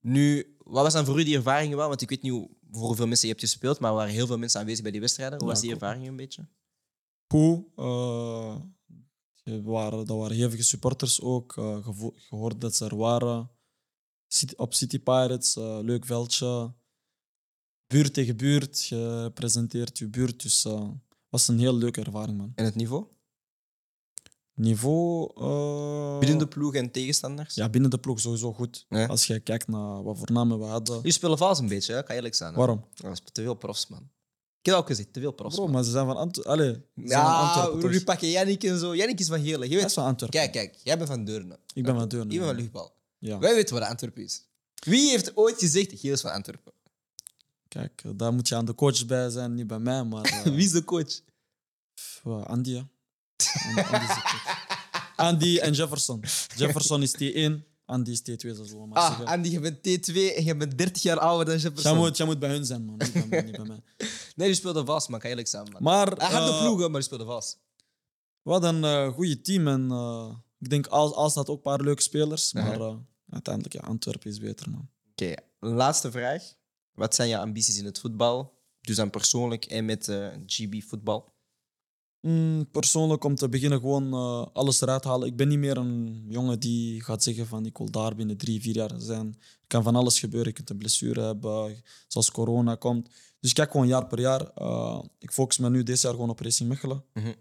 Nu, 0.00 0.56
wat 0.64 0.82
was 0.82 0.92
dan 0.92 1.04
voor 1.04 1.20
u 1.20 1.24
die 1.24 1.36
ervaringen 1.36 1.76
wel? 1.76 1.88
Want 1.88 2.00
ik 2.02 2.08
weet 2.08 2.22
niet 2.22 2.32
hoe, 2.32 2.50
voor 2.70 2.86
hoeveel 2.86 3.06
mensen 3.06 3.28
je 3.28 3.34
hebt 3.34 3.46
gespeeld, 3.46 3.78
maar 3.78 3.90
er 3.90 3.96
waren 3.96 4.12
heel 4.12 4.26
veel 4.26 4.38
mensen 4.38 4.60
aanwezig 4.60 4.82
bij 4.82 4.90
die 4.92 5.00
wedstrijden. 5.00 5.38
Hoe 5.38 5.48
was 5.48 5.60
die 5.60 5.70
ervaring 5.72 6.06
een 6.06 6.16
beetje? 6.16 6.48
Goed. 7.28 7.64
eh, 7.76 8.56
er 9.44 9.62
waren, 9.62 10.06
dat 10.06 10.18
waren 10.18 10.36
hevige 10.36 10.62
supporters 10.62 11.20
ook. 11.20 11.56
eh, 11.56 11.84
gevo- 11.84 12.14
gehoord 12.16 12.60
dat 12.60 12.74
ze 12.76 12.84
er 12.84 12.96
waren. 12.96 13.50
Op 14.56 14.74
City 14.74 14.98
Pirates, 14.98 15.56
eh, 15.56 15.78
leuk 15.82 16.04
veldje. 16.04 16.74
Buurt 17.86 18.14
tegen 18.14 18.36
buurt. 18.36 18.86
Je 18.86 19.30
presenteert 19.34 19.98
je 19.98 20.08
buurt. 20.08 20.42
Dus 20.42 20.62
het 20.62 20.92
was 21.28 21.48
een 21.48 21.58
heel 21.58 21.74
leuke 21.74 22.00
ervaring, 22.00 22.36
man. 22.38 22.52
En 22.54 22.64
het 22.64 22.74
niveau? 22.74 23.06
Niveau. 24.56 25.30
eh, 25.36 26.18
Binnen 26.18 26.38
de 26.38 26.46
ploeg 26.48 26.74
en 26.74 26.90
tegenstanders? 26.90 27.54
Ja, 27.54 27.68
binnen 27.68 27.90
de 27.90 27.98
ploeg 27.98 28.20
sowieso 28.20 28.52
goed. 28.52 28.86
Ja. 28.88 29.06
Als 29.06 29.26
je 29.26 29.40
kijkt 29.40 29.68
naar 29.68 30.02
wat 30.02 30.18
voor 30.18 30.32
namen 30.32 30.58
we 30.58 30.64
hadden. 30.64 30.96
Jullie 30.96 31.12
spelen 31.12 31.38
vals 31.38 31.58
een 31.58 31.68
beetje, 31.68 31.92
hè? 31.94 32.02
kan 32.02 32.14
eerlijk 32.16 32.34
zijn. 32.34 32.50
hè? 32.52 32.58
Waarom? 32.58 32.84
Dat 32.94 33.12
is 33.12 33.20
te 33.32 33.42
veel 33.42 33.54
profs, 33.54 33.86
man. 33.86 34.08
Ik 34.60 34.66
heb 34.72 34.74
ook 34.74 34.86
gezegd, 34.86 35.12
te 35.12 35.20
veel 35.20 35.30
profs. 35.32 35.54
Bro, 35.54 35.64
man. 35.64 35.72
maar 35.72 35.84
ze 35.84 35.90
zijn 35.90 36.06
van 36.06 36.16
Antwerpen. 36.16 36.52
Allee, 36.52 36.72
ze 36.72 36.80
zijn 36.94 37.08
van 37.24 37.30
Ja, 37.32 37.62
Antwerpen. 37.62 38.04
pakken 38.04 38.28
Yannick 38.28 38.64
en 38.64 38.78
zo. 38.78 38.94
Yannick 38.94 39.20
is 39.20 39.26
van 39.28 39.38
Heerlijk. 39.38 39.62
Je 39.62 39.68
Hij 39.68 39.76
weet, 39.76 39.86
is 39.86 39.92
van 39.94 40.04
Antwerpen. 40.04 40.40
kijk, 40.40 40.52
kijk, 40.52 40.74
jij 40.84 40.96
bent 40.96 41.08
van 41.08 41.24
Deurne. 41.24 41.58
Ik 41.74 41.84
ben 41.84 41.94
van 41.94 42.08
Deurne, 42.08 42.32
Ik 42.32 42.38
ben 42.38 42.46
van 42.46 42.56
ja. 42.56 42.60
Luchtbal. 42.62 42.94
Ja. 43.18 43.38
Wij 43.38 43.54
weten 43.54 43.74
wat 43.78 43.88
Antwerpen 43.88 44.22
is. 44.22 44.44
Wie 44.74 45.10
heeft 45.10 45.36
ooit 45.36 45.58
gezegd, 45.58 45.92
Giel 45.98 46.12
is 46.12 46.20
van 46.20 46.30
Antwerpen? 46.32 46.72
Kijk, 47.68 48.02
eh, 48.04 48.10
daar 48.16 48.32
moet 48.32 48.48
je 48.48 48.54
aan 48.54 48.64
de 48.64 48.74
coach 48.74 49.06
bij 49.06 49.30
zijn, 49.30 49.54
niet 49.54 49.66
bij 49.66 49.78
mij. 49.78 50.04
Maar 50.04 50.22
eh, 50.32 50.42
Wie 50.42 50.64
is 50.64 50.70
de 50.72 50.84
coach? 50.84 51.20
eh, 52.24 52.44
Andy, 55.16 55.58
en 55.58 55.72
Jefferson. 55.72 56.20
Jefferson 56.56 57.02
is 57.02 57.14
T1, 57.14 57.52
Andy 57.84 58.10
is 58.10 58.20
T2, 58.20 58.50
zo 58.66 58.86
maar 58.86 58.98
Ah, 58.98 59.06
zeggen. 59.08 59.26
Andy, 59.26 59.48
je 59.48 59.60
bent 59.60 59.76
T2 59.76 60.14
en 60.36 60.44
je 60.44 60.56
bent 60.56 60.78
30 60.78 61.02
jaar 61.02 61.18
ouder 61.18 61.46
dan 61.46 61.56
Jefferson. 61.58 61.92
Jij 61.92 62.00
moet, 62.00 62.16
jij 62.16 62.26
moet 62.26 62.38
bij 62.38 62.48
hun 62.50 62.64
zijn, 62.64 62.84
man. 62.84 62.96
Niet 62.96 63.12
bij 63.12 63.26
mij. 63.28 63.42
Niet 63.42 63.56
bij 63.56 63.64
mij. 63.66 63.80
Nee, 64.36 64.46
die 64.46 64.56
speelde 64.56 64.84
vast, 64.84 65.08
man. 65.08 65.20
Kan 65.20 65.30
eerlijk 65.30 65.48
zijn, 65.48 65.68
man. 65.72 65.82
Maar 65.82 66.06
Hij 66.06 66.30
had 66.30 66.46
de 66.46 66.52
eh, 66.52 66.60
ploegen, 66.60 66.84
maar 66.90 67.00
die 67.00 67.02
speelde 67.02 67.24
vast. 67.24 67.58
hadden 68.42 68.82
een 68.82 69.12
goede 69.12 69.40
team. 69.40 69.68
En 69.68 69.90
eh, 69.90 70.34
ik 70.58 70.70
denk, 70.70 70.86
als, 70.86 71.12
als 71.12 71.34
had 71.34 71.48
ook 71.48 71.56
een 71.56 71.62
paar 71.62 71.80
leuke 71.80 72.02
spelers. 72.02 72.52
Maar 72.52 72.80
eh, 72.80 72.94
uiteindelijk, 73.30 73.74
ja, 73.74 73.80
Antwerpen 73.80 74.30
is 74.30 74.38
beter, 74.38 74.70
man. 74.70 74.88
Oké, 75.10 75.34
laatste 75.60 76.10
vraag. 76.10 76.42
Wat 76.92 77.14
zijn 77.14 77.28
je 77.28 77.38
ambities 77.38 77.78
in 77.78 77.84
het 77.84 77.98
voetbal? 77.98 78.54
Dus 78.80 78.96
dan 78.96 79.10
persoonlijk 79.10 79.64
en 79.64 79.84
met 79.84 80.08
eh, 80.08 80.26
GB 80.46 80.82
voetbal. 80.82 81.34
Mm, 82.26 82.70
persoonlijk 82.70 83.24
om 83.24 83.34
te 83.34 83.48
beginnen 83.48 83.80
gewoon 83.80 84.12
eh, 84.12 84.46
alles 84.52 84.80
eruit 84.80 85.04
halen. 85.04 85.28
Ik 85.28 85.36
ben 85.36 85.48
niet 85.48 85.58
meer 85.58 85.76
een 85.76 86.24
jongen 86.28 86.60
die 86.60 87.02
gaat 87.02 87.22
zeggen 87.22 87.46
van 87.46 87.66
ik 87.66 87.78
wil 87.78 87.90
daar 87.90 88.14
binnen 88.14 88.36
drie, 88.36 88.60
vier 88.60 88.74
jaar 88.74 88.92
zijn. 88.98 89.26
Er 89.60 89.66
kan 89.66 89.82
van 89.82 89.96
alles 89.96 90.18
gebeuren. 90.18 90.48
Je 90.48 90.54
kunt 90.54 90.70
een 90.70 90.78
blessure 90.78 91.20
hebben, 91.20 91.82
zoals 92.08 92.30
corona 92.30 92.74
komt. 92.74 93.08
Dus 93.40 93.50
ik 93.50 93.56
kijk 93.56 93.70
gewoon 93.70 93.86
jaar 93.86 94.06
per 94.06 94.20
jaar. 94.20 94.50
Eh, 94.54 95.02
ik 95.18 95.32
focus 95.32 95.58
me 95.58 95.70
nu 95.70 95.82
dit 95.82 96.00
jaar 96.00 96.12
gewoon 96.12 96.30
op 96.30 96.40
Racing 96.40 96.68
Mechelen. 96.68 97.04
Mhm. 97.12 97.32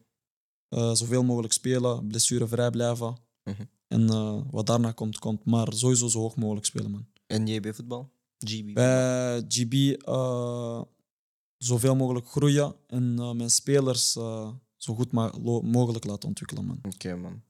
Eh, 0.70 0.94
zoveel 0.94 1.24
mogelijk 1.24 1.54
spelen, 1.54 2.08
blessurevrij 2.08 2.70
blijven. 2.70 3.18
Mhm. 3.44 3.64
En 3.88 4.08
wat 4.52 4.66
daarna 4.66 4.92
komt, 4.92 5.20
komt. 5.20 5.46
Maar 5.46 5.74
sowieso 5.74 6.08
zo 6.08 6.20
hoog 6.20 6.36
mogelijk 6.36 6.66
spelen, 6.66 6.92
man. 6.92 7.08
En 7.28 7.48
JB 7.48 7.76
voetbal? 7.76 8.10
GB. 8.40 8.74
Bij 8.74 9.46
GB 9.48 9.98
zoveel 11.58 11.96
mogelijk 11.96 12.28
groeien 12.28 12.76
en 12.88 13.14
mijn 13.38 13.50
spelers 13.50 14.18
zo 14.86 14.96
goed 14.96 15.12
mogelijk 15.64 16.06
laten 16.06 16.28
ontwikkelen, 16.28 16.66
man. 16.66 16.80
Oké, 16.94 17.16
man. 17.16 17.42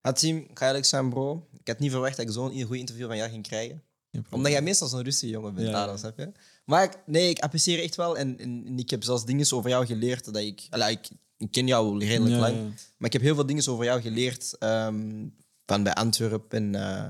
Hatim, 0.00 0.36
ik 0.36 0.58
ga 0.58 0.66
eerlijk 0.66 0.84
zijn, 0.84 1.08
bro. 1.08 1.46
Ik 1.60 1.66
had 1.68 1.78
niet 1.78 1.90
verwacht 1.90 2.16
dat 2.16 2.26
ik 2.26 2.32
zo'n 2.32 2.62
goed 2.62 2.76
interview 2.76 3.06
van 3.06 3.16
jou 3.16 3.30
ging 3.30 3.42
krijgen. 3.42 3.82
Omdat 4.30 4.52
jij 4.52 4.62
meestal 4.62 4.88
zo'n 4.88 5.02
rustige 5.02 5.32
jongen 5.32 5.54
bent, 5.54 5.68
Ja, 5.68 5.96
snap 5.96 6.18
je? 6.18 6.32
Maar 6.64 6.82
ik, 6.84 6.98
nee, 7.06 7.30
ik 7.30 7.38
apprecieer 7.38 7.82
echt 7.82 7.94
wel. 7.96 8.16
En, 8.16 8.78
ik 8.78 8.90
heb 8.90 9.02
zelfs 9.02 9.24
dingen 9.24 9.52
over 9.52 9.70
jou 9.70 9.86
geleerd 9.86 10.24
dat 10.24 10.36
ik... 10.36 10.66
Allee, 10.70 10.90
ik, 10.90 11.08
ik 11.36 11.50
ken 11.50 11.66
jou 11.66 11.98
redelijk 11.98 12.34
Ja, 12.34 12.40
lang. 12.40 12.54
ja. 12.56 12.62
Maar 12.96 13.08
ik 13.08 13.12
heb 13.12 13.22
heel 13.22 13.34
veel 13.34 13.46
dingen 13.46 13.68
over 13.68 13.84
jou 13.84 14.00
geleerd. 14.00 14.58
ehm, 14.58 15.26
van 15.66 15.82
bij 15.82 15.94
Antwerpen 15.94 16.74
en 16.74 16.74
eh, 16.74 17.08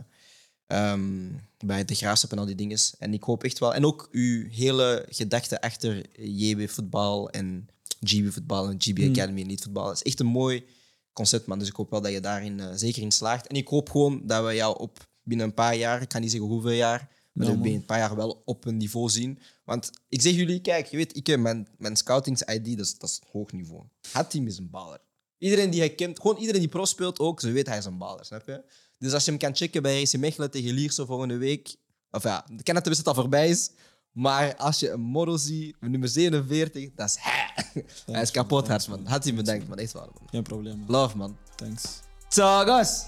ehm, 0.67 1.29
bij 1.65 1.85
de 1.85 1.95
Graafschap 1.95 2.33
en 2.33 2.39
al 2.39 2.47
die 2.47 2.55
dingen. 2.55 2.79
En 2.99 3.15
ik 3.15 3.23
hoop 3.23 3.45
echt 3.45 3.59
wel... 3.59 3.75
En 3.75 3.85
ook 3.85 4.09
uw 4.13 4.49
hele 4.51 5.07
gedachte 5.09 5.61
achter 5.61 6.07
JB 6.19 6.71
voetbal 6.71 7.31
en 7.31 7.69
GB 8.09 8.33
voetbal 8.33 8.69
en 8.69 8.77
GB 8.79 8.97
Hmm. 8.97 9.11
Academy 9.11 9.41
en 9.41 9.47
niet 9.47 9.63
voetbal. 9.63 9.93
is 9.93 10.03
echt 10.03 10.21
een 10.21 10.27
mooi 10.27 10.65
concept, 11.13 11.47
man. 11.47 11.59
Dus 11.59 11.69
ik 11.69 11.75
hoop 11.75 11.91
wel 11.91 12.01
dat 12.01 12.13
je 12.13 12.21
daarin 12.21 12.61
eh, 12.61 12.69
zeker 12.75 13.03
in 13.03 13.13
slaagt. 13.13 13.47
En 13.47 13.57
ik 13.57 13.69
hoop 13.69 13.91
gewoon 13.91 14.21
dat 14.27 14.45
we 14.45 14.55
jou 14.55 14.79
op 14.79 15.07
binnen 15.23 15.47
een 15.47 15.55
paar 15.55 15.77
jaar, 15.77 16.03
ik 16.03 16.09
kan 16.09 16.21
niet 16.21 16.31
zeggen 16.31 16.49
hoeveel 16.49 16.71
jaar, 16.71 17.09
maar 17.33 17.47
dat 17.47 17.55
we 17.55 17.61
binnen 17.61 17.81
een 17.81 17.87
paar 17.87 17.99
jaar 17.99 18.17
wel 18.17 18.43
op 18.45 18.65
een 18.65 18.77
niveau 18.77 19.09
zien. 19.09 19.39
Want 19.65 19.91
ik 20.09 20.21
zeg 20.21 20.35
jullie, 20.35 20.61
kijk, 20.61 20.87
je 20.87 20.97
weet, 20.97 21.17
ik 21.17 21.27
heb 21.27 21.41
mijn, 21.41 21.69
mijn 21.79 21.97
scoutings-ID, 21.97 22.77
dat 22.77 22.87
is, 22.87 22.99
dat 22.99 23.11
is 23.11 23.21
hoog 23.33 23.53
niveau. 23.53 23.83
Het 24.13 24.31
team 24.31 24.47
is 24.47 24.59
een 24.59 24.71
baller. 24.71 25.01
Iedereen 25.39 25.71
die 25.71 25.81
hij 25.81 25.95
kent, 25.95 26.21
gewoon 26.21 26.37
iedereen 26.37 26.61
die 26.61 26.71
pro 26.71 26.85
speelt 26.85 27.19
ook, 27.19 27.41
ze 27.41 27.51
weet 27.51 27.67
hij 27.67 27.79
is 27.79 27.85
een 27.85 27.99
baller, 27.99 28.25
snap 28.25 28.47
je? 28.47 28.65
Dus 28.99 29.13
als 29.13 29.25
je 29.25 29.31
hem 29.31 29.41
kan 29.41 29.57
checken 29.57 29.83
bij 29.83 30.03
RC 30.03 30.17
Mechelen 30.17 30.51
tegen 30.51 30.73
Lierse 30.73 31.07
volgende 31.07 31.37
week, 31.37 31.77
of 32.11 32.23
ja, 32.23 32.47
ik 32.57 32.65
ken 32.65 32.75
dat 32.75 32.85
dat 32.85 33.07
al 33.07 33.15
voorbij 33.15 33.49
is, 33.49 33.71
maar 34.15 34.57
als 34.57 34.81
je 34.81 34.91
een 34.91 35.01
model 35.01 35.39
ziet, 35.39 35.77
nummer 35.81 36.09
47, 36.09 36.91
dat 36.95 37.09
is 37.09 37.17
hij. 37.21 37.65
hij 38.13 38.23
is 38.23 38.31
kapot 38.31 38.69
hard, 38.69 38.89
man. 38.89 39.07
Had 39.07 39.25
hij 39.25 39.35
bedankt, 39.35 39.69
man. 39.69 39.79
Echt 39.79 39.93
waar, 39.93 40.07
man. 40.07 40.29
Geen 40.31 40.43
probleem, 40.43 40.79
man. 40.79 40.87
Love, 40.89 41.17
man. 41.17 41.37
Thanks. 41.55 42.01
Zo, 42.29 42.65
guys. 42.65 43.05